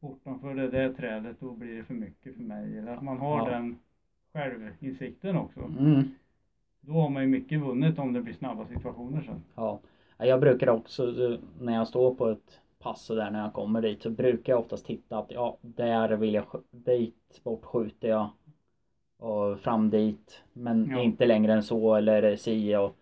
bortanför 0.01 0.55
det 0.55 0.71
där 0.71 0.93
trädet 0.93 1.41
då 1.41 1.53
blir 1.53 1.77
det 1.77 1.85
för 1.85 1.95
mycket 1.95 2.35
för 2.37 2.43
mig. 2.43 2.79
Eller 2.79 2.93
att 2.97 3.03
man 3.03 3.19
har 3.19 3.39
Ja. 3.39 3.51
den 3.51 3.79
självinsikten 4.33 5.37
också. 5.37 5.61
Mm. 5.79 6.03
Då 6.81 6.93
har 6.93 7.09
man 7.09 7.23
ju 7.23 7.29
mycket 7.29 7.61
vunnet 7.61 7.99
om 7.99 8.13
det 8.13 8.23
blir 8.23 8.35
snabba 8.35 8.67
situationer 8.67 9.23
sen. 9.23 9.43
Ja. 9.55 9.81
Ja, 10.19 10.27
Jag 10.27 10.41
brukar 10.41 10.69
också 10.69 11.23
eh, 11.25 11.39
när 11.61 11.75
jag 11.75 11.89
står 11.89 12.15
på 12.15 12.29
ett 12.29 12.61
pass 12.79 13.05
så 13.05 13.15
där 13.15 13.31
när 13.31 13.43
jag 13.43 13.53
kommer 13.53 13.83
dit 13.83 14.03
så 14.03 14.11
brukar 14.11 14.53
jag 14.53 14.61
oftast 14.61 14.87
titta 14.87 15.19
att 15.19 15.31
ja, 15.31 15.57
där 15.61 16.09
vill 16.17 16.35
jag, 16.35 16.45
dit 16.71 17.41
bort 17.45 17.65
skjuter 17.65 18.09
jag. 18.09 18.29
Och 19.19 19.61
fram 19.61 19.91
dit. 19.91 20.43
Men 20.53 20.91
Ja. 20.91 21.01
inte 21.03 21.27
längre 21.27 21.53
än 21.53 21.63
så 21.63 21.95
eller 21.95 22.37
si 22.37 22.77
och 22.77 22.97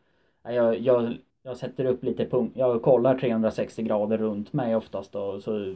ja, 0.45 0.53
jag, 0.53 0.79
jag, 0.79 1.15
jag 1.43 1.57
sätter 1.57 1.85
upp 1.85 2.05
lite 2.05 2.27
punkt. 2.27 2.53
Jag 2.57 2.83
kollar 2.83 3.19
360 3.19 3.83
grader 3.83 4.19
runt 4.19 4.53
mig 4.53 4.77
oftast 4.77 5.15
och 5.15 5.43
så 5.43 5.75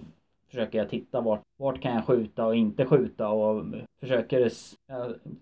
försöker 0.48 0.78
jag 0.78 0.88
titta 0.90 1.20
vart, 1.20 1.40
vart 1.56 1.80
kan 1.80 1.94
jag 1.94 2.04
skjuta 2.06 2.46
och 2.46 2.56
inte 2.56 2.86
skjuta 2.86 3.28
och 3.28 3.64
försöker 4.00 4.50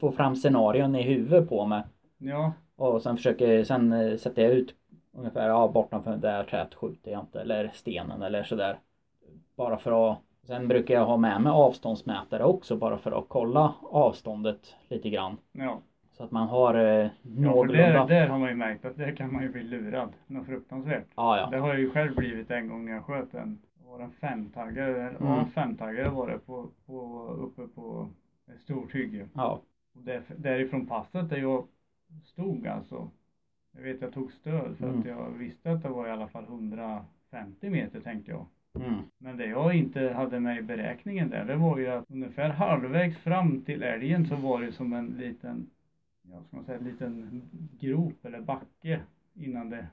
få 0.00 0.10
fram 0.12 0.36
scenarion 0.36 0.96
i 0.96 1.02
huvudet 1.02 1.48
på 1.48 1.66
mig. 1.66 1.82
Ja, 2.18 2.52
Och 2.76 3.02
sen 3.02 3.16
försöker, 3.16 3.64
sen 3.64 3.92
eh, 3.92 4.16
sätter 4.16 4.42
jag 4.42 4.52
ut 4.52 4.74
ungefär, 5.18 5.48
ja 5.48 5.68
bortanför 5.68 6.16
där 6.16 6.44
trädet 6.44 6.74
skjuter 6.74 7.10
jag 7.10 7.20
inte 7.20 7.40
eller 7.40 7.70
stenen 7.74 8.22
eller 8.22 8.42
sådär. 8.42 8.78
Bara 9.56 9.78
för 9.78 10.10
att, 10.12 10.18
sen 10.46 10.68
brukar 10.68 10.94
jag 10.94 11.06
ha 11.06 11.16
med 11.16 11.40
mig 11.42 11.52
avståndsmätare 11.52 12.44
också 12.44 12.76
bara 12.76 12.98
för 12.98 13.12
att 13.18 13.24
kolla 13.28 13.74
avståndet 13.90 14.74
lite 14.88 15.10
grann. 15.10 15.36
ja. 15.52 15.80
Så 16.12 16.24
att 16.24 16.30
man 16.30 16.48
har 16.48 16.74
eh, 16.74 16.82
ja 16.84 17.08
för 17.22 17.40
någorlunda. 17.40 18.06
där, 18.06 18.06
där 18.08 18.28
har 18.28 18.38
man 18.38 18.48
ju 18.48 18.54
märkt 18.54 18.84
att 18.84 18.96
där 18.96 19.16
kan 19.16 19.32
man 19.32 19.42
ju 19.42 19.48
bli 19.48 19.62
lurad. 19.62 20.08
Något 20.26 20.46
fruktansvärt. 20.46 21.06
Ja, 21.16 21.38
ja. 21.38 21.46
Det 21.50 21.58
har 21.58 21.68
jag 21.68 21.78
ju 21.78 21.90
själv 21.90 22.16
blivit 22.16 22.50
en 22.50 22.68
gång 22.68 22.84
när 22.84 22.92
jag 22.92 23.04
sköt 23.04 23.34
en, 23.34 23.58
var 23.84 24.00
en 24.00 24.10
femtaggare, 24.12 25.08
Mm. 25.08 25.16
ja, 25.20 25.40
en 25.40 25.50
femtaggare 25.50 26.08
var 26.08 26.28
det 26.28 26.38
på, 26.38 26.66
på, 26.86 27.26
uppe 27.28 27.62
på 27.74 28.08
ett 28.54 28.60
stort 28.60 28.94
hygge. 28.94 29.28
Ja. 29.34 29.60
Och 29.94 30.02
där, 30.02 30.22
därifrån 30.36 30.86
passet 30.86 31.30
där 31.30 31.36
jag 31.36 31.66
stod 32.24 32.66
alltså, 32.66 33.10
jag 33.72 33.82
vet 33.82 34.00
jag 34.02 34.12
tog 34.12 34.32
stöd 34.32 34.76
för 34.76 34.84
Mm. 34.88 35.00
att 35.00 35.06
jag 35.06 35.30
visste 35.30 35.72
att 35.72 35.82
det 35.82 35.88
var 35.88 36.08
i 36.08 36.10
alla 36.10 36.28
fall 36.28 36.44
150 36.44 37.70
meter 37.70 38.00
tänkte 38.00 38.30
jag. 38.30 38.46
Mm. 38.74 38.94
Men 39.18 39.36
det 39.36 39.46
jag 39.46 39.74
inte 39.74 40.00
hade 40.00 40.40
med 40.40 40.58
i 40.58 40.62
beräkningen 40.62 41.30
där, 41.30 41.44
det 41.44 41.56
var 41.56 41.78
ju 41.78 41.86
att 41.86 42.10
ungefär 42.10 42.48
halvvägs 42.50 43.18
fram 43.18 43.62
till 43.62 43.82
älgen 43.82 44.26
så 44.26 44.36
var 44.36 44.60
det 44.62 44.72
som 44.72 44.92
en 44.92 45.06
liten, 45.06 45.70
ja 46.22 46.42
ska 46.46 46.56
man 46.56 46.64
säga, 46.64 46.78
en 46.78 46.84
liten 46.84 47.42
grop 47.80 48.24
eller 48.24 48.40
backe 48.40 49.00
innan 49.34 49.70
det 49.70 49.86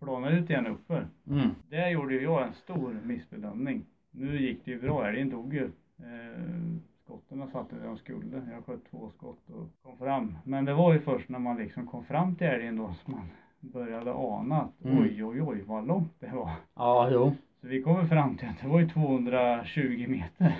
planade 0.00 0.38
ut 0.38 0.50
igen 0.50 0.66
uppför. 0.66 1.06
Mm. 1.30 1.48
Där 1.68 1.88
gjorde 1.88 2.14
jag 2.14 2.46
en 2.46 2.54
stor 2.54 2.96
missbedömning. 3.04 3.84
Nu 4.10 4.40
gick 4.40 4.64
det 4.64 4.70
ju 4.70 4.80
bra, 4.80 5.08
älgen 5.08 5.30
dog 5.30 5.54
ju. 5.54 5.64
Eh, 5.98 6.76
skotten 7.10 7.48
satte 7.52 7.76
där 7.76 7.86
de 7.86 7.96
skulle. 7.96 8.42
Jag 8.52 8.64
sköt 8.66 8.90
två 8.90 9.10
skott 9.16 9.50
och 9.50 9.66
kom 9.82 9.96
fram. 9.98 10.38
Men 10.44 10.64
det 10.64 10.74
var 10.74 10.92
ju 10.92 11.00
först 11.00 11.28
när 11.28 11.38
man 11.38 11.56
liksom 11.56 11.86
kom 11.86 12.04
fram 12.04 12.34
till 12.34 12.46
älgen 12.46 12.76
då 12.76 12.94
som 13.04 13.14
man 13.14 13.30
började 13.60 14.12
ana 14.14 14.60
att 14.60 14.84
Mm. 14.84 15.02
oj, 15.02 15.24
oj, 15.24 15.42
oj 15.42 15.62
vad 15.66 15.86
långt 15.86 16.12
det 16.18 16.30
var. 16.34 16.50
Ja, 16.74 17.08
jo. 17.12 17.32
Så 17.60 17.68
vi 17.68 17.82
kommer 17.82 18.04
fram 18.06 18.36
till 18.36 18.48
att 18.48 18.60
det 18.62 18.68
var 18.68 18.80
ju 18.80 18.88
220 18.88 20.04
meter. 20.08 20.56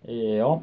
ja. 0.36 0.62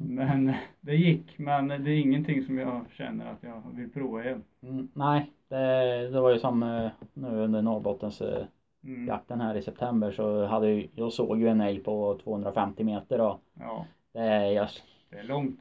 Men 0.00 0.52
det 0.80 0.94
gick, 0.96 1.38
men 1.38 1.68
det 1.68 1.74
är 1.90 2.00
ingenting 2.00 2.42
som 2.44 2.58
jag 2.58 2.84
känner 2.92 3.26
att 3.26 3.42
jag 3.42 3.62
vill 3.72 3.90
prova 3.90 4.24
igen. 4.24 4.42
Mm. 4.62 4.88
Nej, 4.94 5.32
det, 5.48 6.08
det 6.10 6.20
var 6.20 6.30
ju 6.32 6.38
som 6.38 6.90
nu 7.14 7.28
under 7.28 7.62
Norrbottens 7.62 8.20
eh, 8.20 8.44
Mm. 8.88 9.08
jakten 9.08 9.40
här 9.40 9.54
i 9.54 9.62
september 9.62 10.10
så 10.12 10.44
hade 10.44 10.86
jag 10.94 11.12
såg 11.12 11.40
ju 11.40 11.48
en 11.48 11.60
älg 11.60 11.80
på 11.80 12.18
250 12.24 12.84
meter 12.84 13.20
och 13.20 13.40
Ja, 13.60 13.86
det 14.12 14.18
är, 14.18 14.50
jag, 14.50 14.68
det 15.10 15.18
är 15.18 15.24
långt. 15.24 15.60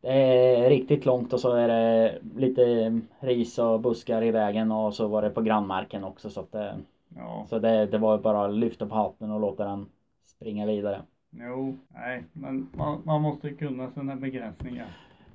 det 0.00 0.12
är 0.56 0.70
riktigt 0.70 1.04
långt 1.06 1.32
och 1.32 1.40
så 1.40 1.52
är 1.52 1.68
det 1.68 2.18
lite 2.36 2.62
ris 3.20 3.58
och 3.58 3.80
buskar 3.80 4.22
i 4.22 4.30
vägen 4.30 4.72
och 4.72 4.94
så 4.94 5.08
var 5.08 5.22
det 5.22 5.30
på 5.30 5.40
grannmarken 5.42 6.04
också 6.04 6.30
så 6.30 6.40
att 6.40 6.52
det, 6.52 6.74
Ja, 7.16 7.46
så 7.48 7.58
det, 7.58 7.86
det 7.86 7.98
var 7.98 8.18
bara 8.18 8.44
att 8.44 8.54
lyfta 8.54 8.86
på 8.86 8.94
hatten 8.94 9.30
och 9.30 9.40
låta 9.40 9.64
den 9.64 9.86
springa 10.24 10.66
vidare. 10.66 11.02
jo, 11.30 11.76
nej, 11.88 12.24
men 12.32 12.68
man, 12.76 13.02
man 13.04 13.22
måste 13.22 13.50
kunna 13.50 13.90
sina 13.90 14.16
begränsningar. 14.16 14.86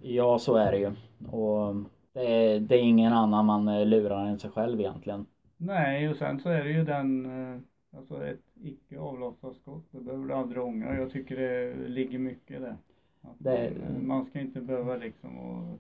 Ja, 0.02 0.40
så 0.40 0.56
är 0.56 0.72
det 0.72 0.78
ju. 0.78 0.92
Och 1.32 1.76
det 2.14 2.54
är, 2.54 2.60
det 2.60 2.76
är 2.76 2.82
ingen 2.82 3.14
annan 3.14 3.46
man 3.46 3.90
lurar 3.90 4.26
än 4.26 4.40
sig 4.40 4.50
själv 4.52 4.80
egentligen. 4.80 5.26
Nej, 5.58 6.10
och 6.10 6.16
sen 6.18 6.40
så 6.40 6.50
är 6.50 6.64
det 6.64 6.72
ju 6.72 6.84
den, 6.84 7.26
eh, 7.26 7.60
alltså 7.98 8.26
ett 8.26 8.42
icke 8.62 9.00
avlossat 9.00 9.56
skott, 9.56 9.86
det 9.92 10.00
behöver 10.02 10.26
du 10.28 10.34
aldrig 10.34 10.64
ångra. 10.64 10.98
Jag 10.98 11.12
tycker 11.12 11.36
det 11.36 11.88
ligger 11.88 12.20
mycket 12.20 12.62
där. 12.62 12.76
Att 13.22 13.36
Det- 13.38 13.72
man, 13.94 14.08
man 14.08 14.26
ska 14.26 14.40
inte 14.40 14.62
behöva 14.62 14.96
liksom 14.96 15.32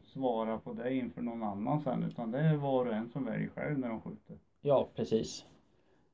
svara 0.04 0.58
på 0.58 0.74
det 0.74 0.94
inför 0.94 1.22
någon 1.22 1.44
annan 1.44 1.82
sen, 1.82 2.04
utan 2.04 2.32
det 2.32 2.40
är 2.40 2.56
var 2.56 2.86
och 2.86 2.94
en 2.94 3.10
som 3.10 3.26
väljer 3.26 3.50
själv 3.50 3.80
när 3.80 3.90
de 3.90 4.02
skjuter. 4.02 4.38
Ja, 4.62 4.90
precis. 4.96 5.46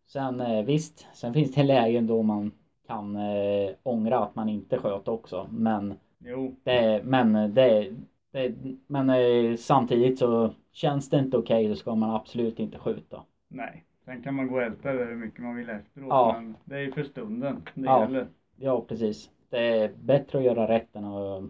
Sen 0.06 0.40
eh, 0.40 0.66
visst, 0.66 1.08
sen 1.14 1.34
finns 1.34 1.54
det 1.56 1.64
lägen 1.64 2.08
då 2.08 2.22
man 2.22 2.52
kan 2.88 3.16
eh, 3.16 3.70
ångra 3.84 4.20
att 4.20 4.36
man 4.36 4.50
inte 4.50 4.78
sköt 4.78 5.08
också. 5.08 5.48
Men 5.52 5.94
Jo, 6.20 6.56
det, 6.64 7.02
men 7.04 7.34
det, 7.54 7.94
det 8.32 8.54
men 8.88 9.10
eh, 9.10 9.56
samtidigt 9.56 10.20
så 10.20 10.54
känns 10.72 11.10
det 11.10 11.20
inte 11.20 11.38
okej 11.38 11.70
så 11.70 11.76
ska 11.76 11.96
man 11.96 12.10
absolut 12.16 12.60
inte 12.60 12.78
skjuta. 12.78 13.24
Nej, 13.52 13.84
Sen 14.06 14.24
kan 14.24 14.36
man 14.36 14.48
gå 14.48 14.56
och 14.56 14.62
älta 14.62 14.94
det 14.94 15.06
hur 15.06 15.16
mycket 15.16 15.40
man 15.44 15.56
vill 15.56 15.70
efteråt. 15.70 16.10
Ja. 16.10 16.34
Men 16.38 16.56
det 16.66 16.76
är 16.76 16.80
ju 16.80 16.92
för 16.92 17.04
stunden 17.04 17.62
det 17.74 17.86
Ja. 17.86 18.02
gäller. 18.02 18.28
Ja, 18.56 18.82
precis. 18.88 19.30
Det 19.50 19.60
är 19.60 19.92
bättre 20.04 20.38
att 20.38 20.44
göra 20.44 20.68
rätt 20.68 20.96
än, 20.96 21.06
att, 21.06 21.44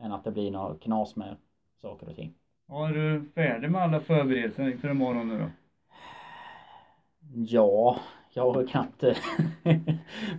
än 0.00 0.12
att 0.12 0.24
det 0.24 0.30
blir 0.30 0.50
något 0.50 0.80
knas 0.80 1.16
med 1.16 1.36
saker 1.82 2.08
och 2.08 2.16
ting. 2.16 2.34
Ja, 2.68 2.88
är 2.88 2.92
du 2.92 3.24
färdig 3.34 3.70
med 3.70 3.82
alla 3.82 4.00
förberedelser 4.00 4.70
inför 4.70 4.90
imorgon 4.90 5.28
nu 5.28 5.38
då? 5.38 5.46
Ja, 7.34 7.96
jag 8.34 8.50
har 8.52 8.66
knappt 8.66 9.04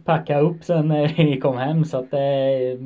packa 0.06 0.40
upp 0.40 0.64
sen 0.64 0.88
när 0.88 1.08
vi 1.18 1.40
kom 1.40 1.58
hem 1.58 1.86
så 1.86 1.98
att 1.98 2.12
det, 2.12 2.78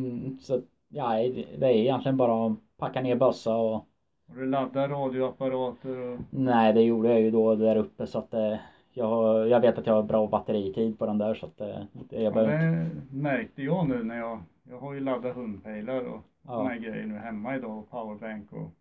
så, 0.42 0.62
ja, 0.90 1.14
det 1.58 1.66
är 1.66 1.72
egentligen 1.72 2.18
bara 2.18 2.48
att 2.48 2.58
packa 2.78 3.02
ner 3.02 3.16
bössa 3.16 3.56
och 3.56 3.88
Har 4.28 4.36
du 4.36 4.46
laddat 4.46 4.90
radioapparater 4.92 5.98
och... 5.98 6.20
nej 6.30 6.74
det 6.74 6.82
gjorde 6.82 7.10
jag 7.10 7.22
ju 7.22 7.32
då 7.32 7.56
där 7.56 7.76
uppe 7.76 8.08
så 8.08 8.20
att 8.20 8.32
det, 8.32 8.60
jag, 8.94 9.06
har- 9.08 9.46
jag 9.46 9.60
vet 9.60 9.78
att 9.78 9.86
jag 9.88 9.94
har 9.94 10.04
bra 10.04 10.28
batteritid 10.28 11.00
på 11.00 11.06
den 11.06 11.18
där 11.18 11.34
så 11.36 11.46
att 11.46 11.58
det, 11.58 11.88
det 11.94 12.22
jag 12.22 12.24
Ja, 12.26 12.32
behöver 12.34 12.54
inte. 12.54 12.90
det 13.10 13.18
märkte 13.18 13.64
jag 13.64 13.88
nu 13.88 14.04
när 14.04 14.18
jag... 14.18 14.42
Jag 14.70 14.80
har 14.80 14.94
ju 14.94 15.00
laddat 15.00 15.36
hundpejlar 15.36 16.04
och 16.04 16.22
Ja, 16.42 16.64
här 16.64 16.78
grejer 16.78 17.06
nu 17.06 17.16
hemma 17.18 17.56
idag 17.56 17.78
och 17.80 17.90
powerbank 17.90 18.52
och. 18.54 18.72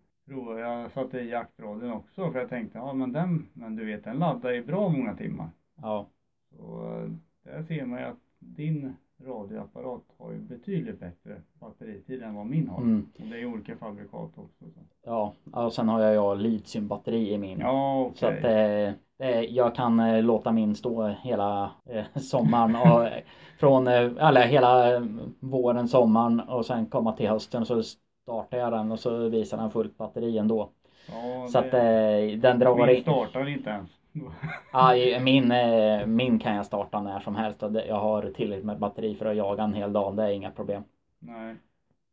Jag 0.58 0.90
satte 0.90 1.18
i 1.20 1.28
jaktradion 1.30 1.92
också 1.92 2.30
för 2.30 2.38
jag 2.38 2.48
tänkte 2.48 2.78
ja 2.78 2.92
men 2.92 3.12
den, 3.12 3.46
men 3.52 3.76
du 3.76 3.84
vet 3.84 4.04
den 4.04 4.18
laddar 4.18 4.52
i 4.52 4.60
bra 4.62 4.88
många 4.88 5.14
timmar. 5.14 5.48
ja, 5.82 6.06
Så 6.50 6.96
eh, 6.96 7.10
där 7.42 7.62
ser 7.62 7.84
man 7.84 7.98
ju 8.00 8.04
att 8.06 8.18
din 8.38 8.92
radioapparat 9.26 10.02
har 10.18 10.32
ju 10.32 10.38
betydligt 10.38 11.00
bättre 11.00 11.42
batteritid 11.60 12.22
än 12.22 12.34
vad 12.34 12.46
min 12.46 12.68
har. 12.68 12.78
mm, 12.78 13.06
Och 13.20 13.26
det 13.26 13.40
är 13.40 13.46
olika 13.46 13.76
fabrikat 13.76 14.30
också. 14.38 14.64
Så. 14.74 14.80
ja, 15.04 15.34
och 15.52 15.72
sen 15.72 15.88
har 15.88 16.00
jag 16.00 16.14
ju 16.36 16.42
litiumbatteri 16.42 17.32
i 17.32 17.38
min. 17.38 17.60
Ja 17.60 18.00
okej. 18.00 18.18
Så 18.18 18.26
att 18.26 18.42
det, 18.42 18.94
det, 19.18 19.42
jag 19.44 19.74
kan 19.74 20.00
eh, 20.00 20.22
låta 20.22 20.52
min 20.52 20.74
stå 20.74 21.06
hela 21.08 21.70
eh, 21.90 22.04
sommaren 22.20 22.76
och 22.76 23.06
eh, 23.06 23.22
från, 23.60 23.86
eh, 23.88 23.94
eller 24.28 24.46
hela 24.46 24.94
eh, 24.96 25.02
våren, 25.40 25.88
sommaren 25.88 26.40
och 26.40 26.66
sen 26.66 26.86
komma 26.86 27.12
till 27.12 27.28
hösten 27.28 27.66
så 27.66 27.82
startar 27.82 28.58
jag 28.58 28.72
den 28.72 28.92
och 28.92 29.00
så 29.00 29.28
visar 29.28 29.56
den 29.56 29.70
fullt 29.70 29.96
batteri 29.98 30.38
ändå. 30.38 30.70
ja, 31.06 31.48
Så 31.52 31.58
att 31.58 31.74
eh, 31.74 32.40
den 32.40 32.58
drar 32.58 32.88
in. 32.88 33.02
startar 33.02 33.48
inte 33.48 33.70
ens. 33.70 33.90
Ja, 34.72 34.94
min, 35.20 35.52
eh, 35.52 36.06
min 36.06 36.38
kan 36.38 36.54
jag 36.54 36.66
starta 36.66 37.00
när 37.00 37.20
som 37.20 37.36
helst 37.36 37.62
och 37.62 37.76
jag 37.88 38.00
har 38.00 38.22
tillräckligt 38.30 38.66
med 38.66 38.78
batteri 38.78 39.14
för 39.14 39.26
att 39.26 39.36
jaga 39.36 39.62
en 39.62 39.74
hel 39.74 39.92
dag. 39.92 40.16
Det 40.16 40.22
är 40.22 40.30
inga 40.30 40.50
problem. 40.50 40.82
Nej. 41.18 41.56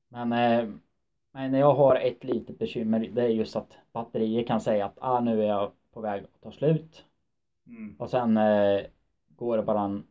Men, 0.10 0.32
eh, 0.34 0.70
men 1.32 1.54
jag 1.54 1.74
har 1.74 1.96
ett 1.96 2.24
litet 2.24 2.60
bekymmer. 2.60 3.10
Det 3.14 3.22
är 3.22 3.28
just 3.28 3.56
att 3.56 3.78
batterier 3.92 4.44
kan 4.44 4.62
säga 4.62 4.86
att 4.86 4.98
ah, 5.02 5.20
nu 5.20 5.44
är 5.44 5.48
jag 5.48 5.72
på 5.94 6.02
väg 6.02 6.24
att 6.24 6.42
ta 6.42 6.52
slut. 6.52 7.06
Mm. 7.68 7.96
Och 8.00 8.10
sen 8.10 8.38
eh, 8.38 8.82
går 9.28 9.58
det 9.58 9.64
bara 9.64 9.82
en, 9.82 10.04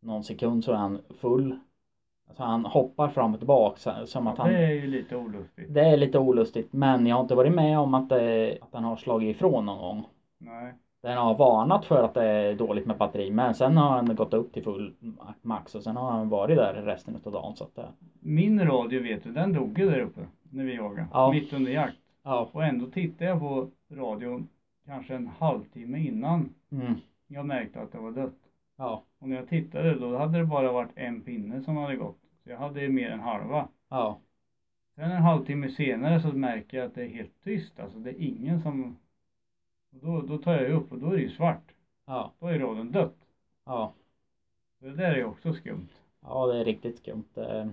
någon 0.00 0.24
sekund 0.24 0.64
så 0.64 0.72
är 0.72 0.76
han 0.76 0.98
full. 1.20 1.58
Så 2.36 2.42
han 2.42 2.64
hoppar 2.64 3.08
fram 3.08 3.32
och 3.32 3.40
tillbaka 3.40 4.06
som 4.06 4.26
att 4.26 4.38
han... 4.38 4.48
det 4.48 4.58
är 4.58 4.70
ju 4.70 4.86
lite 4.86 5.16
olustigt. 5.16 5.74
Det 5.74 5.80
är 5.80 5.96
lite 5.96 6.18
olustigt 6.18 6.72
men 6.72 7.06
jag 7.06 7.16
har 7.16 7.22
inte 7.22 7.34
varit 7.34 7.54
med 7.54 7.78
om 7.78 7.94
att, 7.94 8.12
eh, 8.12 8.48
att 8.60 8.72
den 8.72 8.84
har 8.84 8.96
slagit 8.96 9.36
ifrån 9.36 9.66
någon 9.66 9.78
gång. 9.78 10.06
Nej. 10.38 10.74
Den 11.02 11.18
har 11.18 11.34
varnat 11.38 11.84
för 11.84 12.02
att 12.04 12.14
det 12.14 12.24
är 12.24 12.54
dåligt 12.54 12.86
med 12.86 12.96
batteri 12.96 13.30
men 13.30 13.54
sen 13.54 13.76
har 13.76 13.90
han 13.90 14.14
gått 14.16 14.34
upp 14.34 14.52
till 14.52 14.62
full 14.64 14.94
ma- 15.00 15.32
max 15.42 15.74
och 15.74 15.82
sen 15.82 15.96
har 15.96 16.10
han 16.10 16.28
varit 16.28 16.56
där 16.56 16.74
resten 16.74 17.16
av 17.24 17.32
dagen 17.32 17.56
så 17.56 17.64
att 17.64 17.78
Min 18.20 18.60
radio 18.66 19.02
vet 19.02 19.24
du, 19.24 19.30
den 19.32 19.52
dog 19.52 19.78
ju 19.78 19.90
där 19.90 20.00
uppe 20.00 20.20
när 20.50 20.64
vi 20.64 20.74
jagade. 20.74 21.06
Ja. 21.12 21.30
Mitt 21.32 21.52
under 21.52 21.72
jakt. 21.72 21.96
Ja. 22.22 22.48
Och 22.52 22.64
ändå 22.64 22.86
tittade 22.86 23.30
jag 23.30 23.40
på 23.40 23.68
radion 23.90 24.48
kanske 24.86 25.14
en 25.14 25.30
halvtimme 25.38 25.98
innan 25.98 26.48
Mm. 26.72 26.94
jag 27.28 27.46
märkte 27.46 27.80
att 27.80 27.92
det 27.92 27.98
var 27.98 28.10
dött. 28.10 28.38
Ja. 28.78 29.02
Och 29.18 29.28
när 29.28 29.36
jag 29.36 29.48
tittade 29.48 29.94
då 29.94 30.16
hade 30.18 30.38
det 30.38 30.44
bara 30.44 30.72
varit 30.72 30.90
en 30.94 31.20
pinne 31.20 31.62
som 31.62 31.76
hade 31.76 31.96
gått. 31.96 32.18
Så 32.44 32.50
jag 32.50 32.58
hade 32.58 32.80
ju 32.80 32.88
mer 32.88 33.10
än 33.10 33.20
halva. 33.20 33.68
Ja. 33.88 34.18
Sen 34.94 35.10
en 35.10 35.22
halvtimme 35.22 35.68
senare 35.68 36.20
så 36.20 36.28
märker 36.28 36.78
jag 36.78 36.86
att 36.86 36.94
det 36.94 37.02
är 37.04 37.08
helt 37.08 37.44
tyst. 37.44 37.80
Alltså 37.80 37.98
det 37.98 38.10
är 38.10 38.20
ingen 38.24 38.62
som... 38.62 38.96
Och 39.92 39.98
då, 40.02 40.20
då 40.20 40.38
tar 40.38 40.52
jag 40.52 40.70
upp 40.70 40.92
och 40.92 40.98
då 40.98 41.06
är 41.06 41.16
det 41.16 41.22
ju 41.22 41.30
svart. 41.30 41.72
Ja. 42.06 42.32
Då 42.40 42.46
är 42.46 42.58
radion 42.58 42.90
dött. 42.92 43.16
Ja. 43.66 43.92
Det 44.80 44.90
där 44.90 45.12
är 45.12 45.16
ju 45.16 45.24
också 45.24 45.52
skumt. 45.52 45.88
Ja 46.22 46.46
det 46.46 46.58
är 46.60 46.64
riktigt 46.64 46.98
skumt. 46.98 47.24
Eh, 47.36 47.66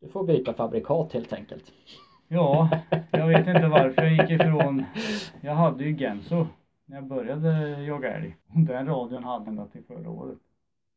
Du 0.00 0.08
får 0.08 0.24
byta 0.24 0.54
fabrikat 0.54 1.12
helt 1.12 1.32
enkelt. 1.32 1.72
Ja, 2.28 2.68
jag 3.10 3.26
vet 3.28 3.46
inte 3.46 3.68
varför 3.68 4.02
jag 4.02 4.12
gick 4.12 4.40
ifrån. 4.40 4.84
Jag 5.40 5.54
hade 5.54 5.84
ju 5.84 5.96
Genso 5.96 6.46
när 6.84 6.96
jag 6.96 7.04
började 7.06 7.82
jaga 7.82 8.14
älg. 8.16 8.36
Och 8.54 8.60
Den 8.60 8.86
radion 8.86 9.24
hade 9.24 9.48
ända 9.50 9.66
till 9.66 9.82
förra 9.84 10.10
året. 10.10 10.38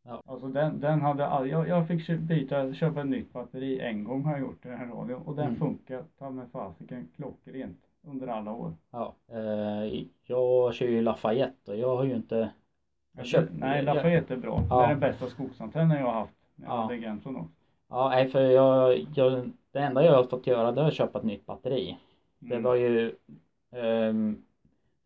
Ja. 0.04 0.22
Alltså 0.26 0.48
den, 0.48 0.80
den 0.80 1.02
hade 1.02 1.28
all, 1.28 1.50
jag, 1.50 1.68
jag 1.68 1.88
fick 1.88 2.10
byta, 2.20 2.74
köpa 2.74 3.02
ett 3.02 3.08
nytt 3.08 3.34
batteri 3.34 3.80
en 3.80 4.04
gång 4.04 4.24
har 4.24 4.32
jag 4.32 4.40
gjort 4.42 4.64
den 4.64 4.78
här 4.78 4.88
radion. 4.88 5.22
Och 5.22 5.36
den 5.36 5.46
Mm. 5.48 5.60
funkar 5.60 6.04
ta 6.20 6.30
med 6.30 6.52
fasiken 6.52 7.08
klockrent 7.16 7.85
under 8.08 8.28
alla 8.28 8.52
år. 8.52 8.74
Ja. 8.92 9.14
Eh, 9.32 10.04
Jag 10.28 10.74
kör 10.74 10.86
ju 10.86 11.02
Lafayette 11.02 11.72
och 11.72 11.78
jag 11.78 11.96
har 11.98 12.04
ju 12.04 12.16
inte 12.16 12.50
Jag 13.18 13.26
köpt- 13.26 13.52
Nej, 13.60 13.82
Lafayette 13.84 14.34
är 14.34 14.38
bra. 14.38 14.62
Ja. 14.70 14.78
Det 14.80 14.84
är 14.86 14.90
den 14.90 15.00
bästa 15.00 15.28
skogsantennen 15.28 15.98
jag 15.98 16.06
har 16.06 16.14
haft. 16.14 16.34
Jag 16.56 16.68
Ja. 16.70 16.82
hade 16.82 16.98
Genson 16.98 17.36
också. 17.36 17.50
Ja, 17.90 18.10
nej 18.10 18.28
för 18.28 18.42
jag, 18.42 19.06
jag, 19.16 19.52
det 19.72 19.80
enda 19.80 20.06
jag 20.06 20.14
har 20.16 20.24
fått 20.24 20.48
göra 20.48 20.72
det 20.72 20.82
är 20.82 20.86
att 20.88 20.94
köpa 20.94 21.20
ett 21.20 21.26
nytt 21.26 21.46
batteri. 21.46 21.98
Det 22.40 22.54
Mm. 22.56 22.64
var 22.64 22.76
ju 22.76 23.16
ehm, 23.72 24.38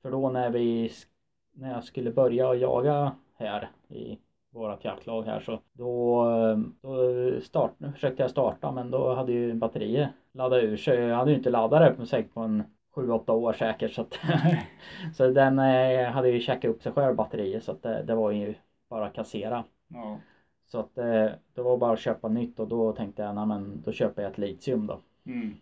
för 0.01 0.11
då 0.11 0.29
när 0.29 0.49
vi 0.49 0.91
när 1.53 1.73
jag 1.73 1.83
skulle 1.83 2.11
börja 2.11 2.53
jaga 2.55 3.11
här 3.35 3.69
i 3.89 4.17
vårat 4.51 4.83
jaktlag 4.85 5.23
här 5.23 5.39
så 5.39 5.59
då, 5.73 6.21
ehm, 6.23 6.75
då 6.81 6.97
start, 7.41 7.71
försökte 7.93 8.21
jag 8.23 8.31
starta 8.31 8.71
men 8.71 8.91
då 8.91 9.13
hade 9.15 9.31
ju 9.31 9.53
batteriet 9.53 10.09
laddat 10.31 10.63
ur 10.63 10.77
sig. 10.77 10.99
Jag 10.99 11.15
hade 11.17 11.31
ju 11.31 11.37
inte 11.37 11.49
laddat 11.49 11.81
det 11.81 11.91
på 11.97 12.05
säkert 12.05 12.33
på 12.33 12.39
en 12.41 12.63
7-8 13.01 13.31
år 13.31 13.53
säkert 13.53 13.93
så 13.93 14.01
att 14.01 14.19
så 15.15 15.27
den 15.31 15.59
eh, 15.59 16.09
hade 16.09 16.29
ju 16.29 16.39
checkat 16.39 16.71
upp 16.71 16.83
sig 16.83 16.91
själv 16.91 17.15
batteriet 17.15 17.63
så 17.63 17.71
att 17.71 17.83
det, 17.83 18.03
det 18.03 18.15
var 18.15 18.31
ju 18.31 18.55
bara 18.89 19.05
att 19.05 19.13
kassera. 19.13 19.63
Ja. 19.87 20.19
Så 20.65 20.79
att 20.79 20.97
eh, 20.97 21.29
det 21.53 21.61
var 21.61 21.77
bara 21.77 21.93
att 21.93 21.99
köpa 21.99 22.27
nytt 22.27 22.59
och 22.59 22.67
då 22.67 22.93
tänkte 22.93 23.21
jag, 23.21 23.47
men 23.47 23.81
då 23.85 23.91
köper 23.91 24.21
jag 24.21 24.31
ett 24.31 24.37
litium 24.37 24.87
då. 24.87 24.99
Mm. 25.25 25.55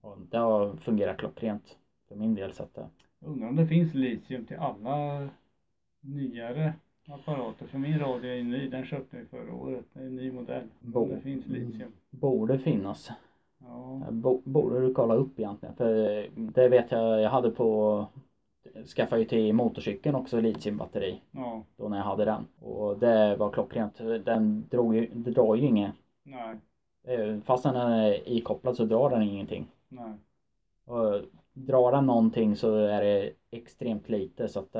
Och 0.00 0.18
det 0.30 0.38
har 0.38 0.76
fungerat 0.76 1.16
klockrent 1.18 1.76
för 2.08 2.16
min 2.16 2.34
del 2.34 2.52
så 2.52 2.62
att 2.62 2.78
eh, 2.78 2.84
Undrar 3.20 3.48
om 3.48 3.56
det 3.56 3.66
finns 3.66 3.94
litium 3.94 4.44
till 4.44 4.56
alla 4.56 5.28
nyare 6.00 6.72
apparater. 7.08 7.66
För 7.66 7.78
min 7.78 7.98
radio 7.98 8.30
är 8.30 8.42
ny, 8.42 8.68
den 8.68 8.84
köpte 8.84 9.16
vi 9.16 9.24
förra 9.24 9.54
året. 9.54 9.84
Det 9.92 10.00
är 10.00 10.06
en 10.06 10.16
ny 10.16 10.32
modell. 10.32 10.68
Bo- 10.80 11.02
Om 11.02 11.08
det 11.08 11.20
finns 11.20 11.46
litium. 11.46 11.92
borde 12.10 12.58
finnas. 12.58 13.10
Ja. 13.66 14.00
Eh, 14.06 14.10
Bo, 14.10 14.40
borde 14.44 14.80
du 14.80 14.94
kolla 14.94 15.14
upp 15.14 15.38
egentligen 15.38 15.74
för 15.74 16.18
eh, 16.18 16.24
det 16.36 16.68
vet 16.68 16.90
jag, 16.90 17.20
jag 17.22 17.30
hade 17.30 17.50
på 17.50 18.06
skaffade 18.96 19.20
ju 19.22 19.28
till 19.28 19.52
motorcykeln 19.52 20.14
också 20.16 20.40
litiumbatteri 20.40 21.20
Ja. 21.30 21.62
då 21.76 21.88
när 21.88 21.96
jag 21.96 22.04
hade 22.04 22.24
den 22.24 22.46
och 22.60 22.98
det 22.98 23.36
var 23.36 23.50
klockrent. 23.50 23.98
Den 24.24 24.64
drog 24.70 24.94
ju, 24.96 25.06
det 25.14 25.30
drar 25.30 25.54
ju 25.54 25.66
inget. 25.66 25.92
Nej. 26.22 26.56
Eh, 27.06 27.40
Fast 27.40 27.62
den 27.62 27.76
är 27.76 28.28
ikopplad 28.28 28.76
så 28.76 28.84
drar 28.84 29.10
den 29.10 29.22
ingenting. 29.22 29.66
Nej. 29.88 30.12
Och 30.84 31.20
drar 31.52 31.92
den 31.92 32.06
någonting 32.06 32.56
så 32.56 32.74
är 32.76 33.02
det 33.02 33.30
extremt 33.50 34.08
lite 34.08 34.48
så 34.48 34.60
att 34.60 34.76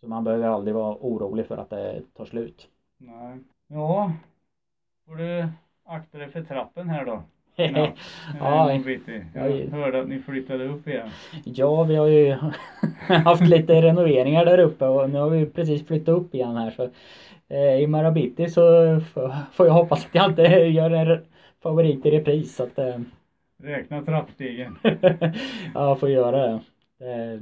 så 0.00 0.08
man 0.08 0.24
behöver 0.24 0.48
aldrig 0.48 0.74
vara 0.74 0.96
orolig 1.00 1.46
för 1.46 1.56
att 1.56 1.70
det 1.70 2.02
tar 2.14 2.24
slut. 2.24 2.68
Nej. 2.96 3.38
Ja. 3.66 4.12
Får 5.06 5.16
du 5.16 5.48
akta 5.84 6.18
dig 6.18 6.28
för 6.28 6.42
trappen 6.44 6.88
här 6.88 7.04
då. 7.04 7.22
Ja. 7.56 7.66
Ja, 7.76 7.92
Ja. 8.40 8.72
Ja. 8.72 8.80
Jag 9.34 9.50
Ja. 9.60 9.70
hörde 9.70 10.00
att 10.00 10.08
ni 10.08 10.18
flyttade 10.18 10.64
upp 10.64 10.88
igen. 10.88 11.08
ja, 11.44 11.82
vi 11.84 11.96
har 11.96 12.06
ju 12.06 12.36
haft 13.24 13.42
lite 13.48 13.82
renoveringar 13.82 14.44
där 14.44 14.58
uppe 14.58 14.86
och 14.86 15.10
nu 15.10 15.18
har 15.18 15.30
vi 15.30 15.46
precis 15.46 15.86
flyttat 15.86 16.08
upp 16.08 16.34
igen 16.34 16.56
här 16.56 16.70
så 16.70 16.88
eh, 17.48 17.80
i 17.80 17.86
Marabiti 17.86 18.48
så 18.48 18.60
får, 19.52 19.66
jag 19.66 19.72
hoppas 19.74 20.04
att 20.06 20.14
jag 20.14 20.30
inte 20.30 20.42
gör 20.74 20.90
en 20.90 21.18
favorit 21.62 22.06
i 22.06 22.10
repris 22.10 22.56
så 22.56 22.62
att 22.62 22.78
eh, 22.78 22.96
Räkna 23.62 24.02
trappstegen. 24.02 24.78
jag 25.74 26.00
får 26.00 26.10
göra 26.10 26.46
det. 26.46 26.60
det. 26.98 27.40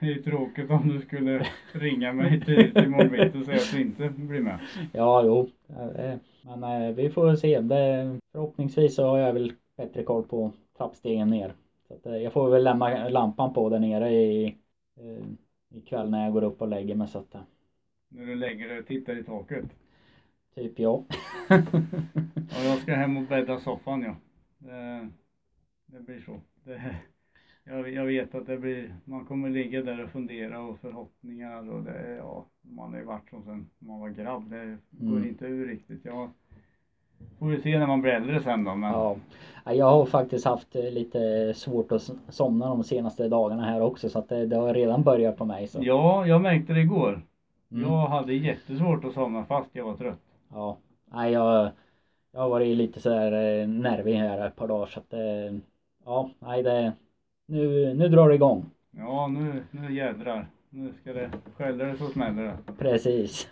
Det 0.00 0.06
är 0.06 0.10
ju 0.10 0.22
tråkigt 0.22 0.70
om 0.70 0.88
du 0.88 1.00
skulle 1.00 1.46
ringa 1.72 2.12
mig 2.12 2.40
tidigt 2.40 2.76
imorgon 2.76 3.08
bitti 3.08 3.38
och 3.38 3.44
säga 3.44 3.56
att 3.56 3.72
du 3.72 3.80
inte 3.80 4.08
blir 4.08 4.40
med. 4.40 4.58
Ja, 4.92 5.22
jo. 5.24 5.50
eh, 5.98 6.14
Men 6.42 6.82
eh, 6.82 6.94
vi 6.94 7.10
får 7.10 7.34
se. 7.36 7.60
Det, 7.60 8.16
förhoppningsvis 8.36 8.94
så 8.94 9.04
har 9.06 9.18
jag 9.18 9.32
väl 9.32 9.52
bättre 9.76 10.02
koll 10.02 10.22
på 10.28 10.52
trappstegen 10.78 11.30
ner. 11.30 11.54
Så 11.88 11.94
att, 11.94 12.06
eh, 12.06 12.16
jag 12.16 12.32
får 12.32 12.50
väl 12.50 12.64
lämna 12.64 13.08
lampan 13.08 13.52
på 13.52 13.68
där 13.68 13.78
nere 13.78 14.10
i, 14.12 14.46
eh, 14.96 15.26
ikväll 15.78 16.10
när 16.10 16.24
jag 16.24 16.32
går 16.32 16.44
upp 16.44 16.62
och 16.62 16.68
lägger 16.68 16.94
mig 16.94 17.08
så 17.08 17.18
att 17.18 17.34
eh, 17.34 17.40
När 18.08 18.26
du 18.26 18.34
lägger 18.34 18.68
dig 18.68 18.78
och 18.78 18.86
tittar 18.86 19.18
i 19.18 19.24
taket. 19.24 19.64
typ 20.54 20.78
ja. 20.78 21.04
Ja, 22.48 22.62
jag 22.64 22.78
ska 22.78 22.94
hem 22.94 23.16
och 23.16 23.22
bädda 23.28 23.60
soffan 23.60 24.02
ja. 24.02 24.16
Det, 24.58 25.08
det 25.86 26.00
blir 26.00 26.20
så. 26.20 26.40
Det, 26.64 26.96
jag, 27.64 27.90
jag 27.92 28.06
vet 28.06 28.36
att 28.36 28.46
det 28.46 28.58
blir, 28.58 28.96
man 29.06 29.26
kommer 29.26 29.50
ligga 29.50 29.82
där 29.82 30.04
och 30.04 30.10
fundera 30.10 30.60
och 30.62 30.80
förhoppningar 30.80 31.70
och 31.70 31.84
det, 31.84 32.16
ja, 32.16 32.46
man 32.62 32.92
har 32.92 33.00
ju 33.00 33.06
varit 33.06 33.30
som 33.30 33.44
sen 33.44 33.70
man 33.78 34.00
var 34.00 34.10
grabb. 34.10 34.50
Det 34.50 34.78
går 34.90 35.18
Mm. 35.18 35.28
inte 35.28 35.46
ur 35.46 35.66
riktigt. 35.68 36.06
Jag 36.06 36.30
får 37.38 37.46
vi 37.46 37.60
se 37.60 37.78
när 37.78 37.86
man 37.86 38.00
blir 38.00 38.12
äldre 38.12 38.40
sen 38.42 38.64
då, 38.64 38.74
men 38.74 38.92
Ja. 38.92 39.16
Ja, 39.64 39.72
Jag 39.74 39.90
har 39.90 40.06
faktiskt 40.06 40.44
haft 40.44 40.76
eh, 40.76 40.82
lite 40.90 41.52
svårt 41.54 41.92
att 41.92 42.10
somna 42.28 42.66
de 42.68 42.84
senaste 42.84 43.28
dagarna 43.28 43.64
här 43.64 43.80
också 43.82 44.08
så 44.08 44.18
att 44.18 44.28
det, 44.28 44.46
det 44.46 44.56
har 44.56 44.74
redan 44.74 45.02
börjat 45.02 45.36
på 45.36 45.44
mig. 45.44 45.66
Så. 45.66 45.78
ja, 45.82 46.26
jag 46.26 46.40
märkte 46.42 46.72
det 46.72 46.80
igår. 46.80 47.22
Mm. 47.72 47.90
Jag 47.90 48.06
hade 48.06 48.34
jättesvårt 48.34 49.04
att 49.04 49.12
somna 49.14 49.44
fast 49.44 49.70
jag 49.72 49.84
var 49.84 49.96
trött. 49.96 50.18
Ja. 50.52 50.76
Nej, 51.12 51.32
jag, 51.32 51.70
jag 52.32 52.40
har 52.40 52.48
varit 52.48 52.76
lite 52.76 53.00
sådär 53.00 53.32
eh, 53.32 53.68
nervig 53.68 54.14
här 54.14 54.46
ett 54.46 54.56
par 54.56 54.68
dagar 54.68 54.86
så 54.86 55.00
att 55.00 55.10
det, 55.10 55.60
ja, 56.04 56.30
nej 56.38 56.62
det, 56.62 56.92
nu, 57.46 57.94
nu 57.94 58.08
drar 58.08 58.28
det 58.28 58.34
igång. 58.34 58.64
Ja, 58.90 59.26
nu, 59.26 59.62
nu 59.70 59.94
jädrar. 59.94 60.46
Nu 60.70 60.92
ska 61.00 61.12
det, 61.12 61.30
skäller 61.56 61.84
det 61.86 61.96
så 61.96 62.06
smäller 62.06 62.42
det. 62.42 62.56
Precis. 62.78 63.48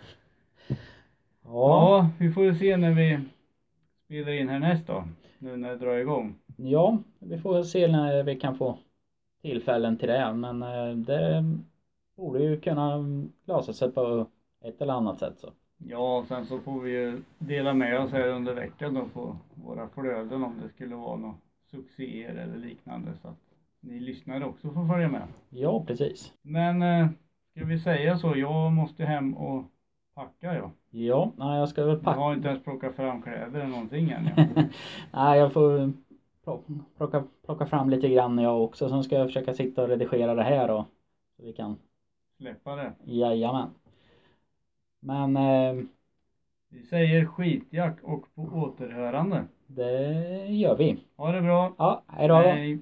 Ja, 0.67 0.75
Ja, 1.43 2.09
vi 2.19 2.31
får 2.31 2.53
se 2.53 2.77
när 2.77 2.91
vi 2.91 3.19
spelar 4.05 4.31
in 4.31 4.49
härnäst 4.49 4.87
då. 4.87 5.03
Nu 5.39 5.57
när 5.57 5.69
det 5.69 5.77
drar 5.77 5.95
igång. 5.97 6.35
ja, 6.57 6.97
vi 7.19 7.37
får 7.37 7.63
se 7.63 7.87
när 7.87 8.23
vi 8.23 8.35
kan 8.35 8.57
få 8.57 8.77
tillfällen 9.41 9.97
till 9.97 10.07
det 10.07 10.33
men 10.33 10.63
eh, 10.63 10.95
det 10.95 11.43
borde 12.17 12.43
ju 12.43 12.59
kunna 12.59 13.05
lösa 13.45 13.73
sig 13.73 13.91
på 13.91 14.27
ett 14.63 14.81
eller 14.81 14.93
annat 14.93 15.19
sätt 15.19 15.39
så. 15.39 15.53
Ja, 15.77 16.17
och 16.17 16.27
sen 16.27 16.45
så 16.45 16.59
får 16.59 16.81
vi 16.81 16.91
ju 16.91 17.21
dela 17.37 17.73
med 17.73 17.99
oss 17.99 18.11
här 18.11 18.27
under 18.27 18.53
veckan 18.53 18.93
då 18.93 19.05
på 19.13 19.37
våra 19.53 19.89
flöden 19.89 20.43
om 20.43 20.61
det 20.63 20.69
skulle 20.69 20.95
vara 20.95 21.17
några 21.17 21.35
succéer 21.71 22.35
eller 22.35 22.57
liknande 22.57 23.11
så 23.21 23.27
att 23.27 23.39
ni 23.79 23.99
lyssnare 23.99 24.45
också 24.45 24.71
får 24.71 24.87
följa 24.87 25.09
med. 25.09 25.27
Ja, 25.49 25.83
precis. 25.87 26.33
Men 26.41 26.81
eh, 26.81 27.07
ska 27.51 27.65
vi 27.65 27.79
säga 27.79 28.17
så, 28.17 28.37
jag 28.37 28.71
måste 28.71 29.05
hem 29.05 29.33
och 29.33 29.63
packa 30.15 30.55
jag. 30.55 30.71
Ja, 30.89 31.31
nej, 31.37 31.59
jag 31.59 31.69
ska 31.69 31.85
väl 31.85 31.93
Jag 31.95 32.03
packa. 32.03 32.19
har 32.19 32.33
inte 32.33 32.47
ens 32.47 32.63
plockat 32.63 32.95
fram 32.95 33.21
kläder 33.21 33.59
eller 33.59 33.67
någonting 33.67 34.09
än. 34.09 34.29
Ja. 34.37 34.63
Nej, 35.13 35.39
jag 35.39 35.53
får 35.53 35.93
plo- 36.45 36.79
plocka, 36.97 37.23
plocka 37.45 37.65
fram 37.65 37.89
lite 37.89 38.09
grann 38.09 38.37
jag 38.37 38.63
också. 38.63 38.89
Sen 38.89 39.03
ska 39.03 39.15
jag 39.15 39.27
försöka 39.27 39.53
sitta 39.53 39.81
och 39.83 39.87
redigera 39.89 40.35
det 40.35 40.43
här 40.43 40.71
och 40.71 40.85
så 41.37 41.43
vi 41.45 41.53
kan, 41.53 41.75
Släppa 42.37 42.75
det. 42.75 42.93
jajamän. 43.03 43.69
Men 44.99 45.37
eh, 45.37 45.83
Vi 46.69 46.83
säger 46.83 47.25
skitjakt 47.25 48.03
och 48.03 48.35
på 48.35 48.41
återhörande. 48.41 49.45
det 49.67 50.45
gör 50.47 50.77
vi. 50.77 50.97
Ha 51.17 51.31
det 51.31 51.41
bra. 51.41 51.73
Ja, 51.77 52.03
hej 52.07 52.27
då. 52.27 52.35
Hej. 52.35 52.79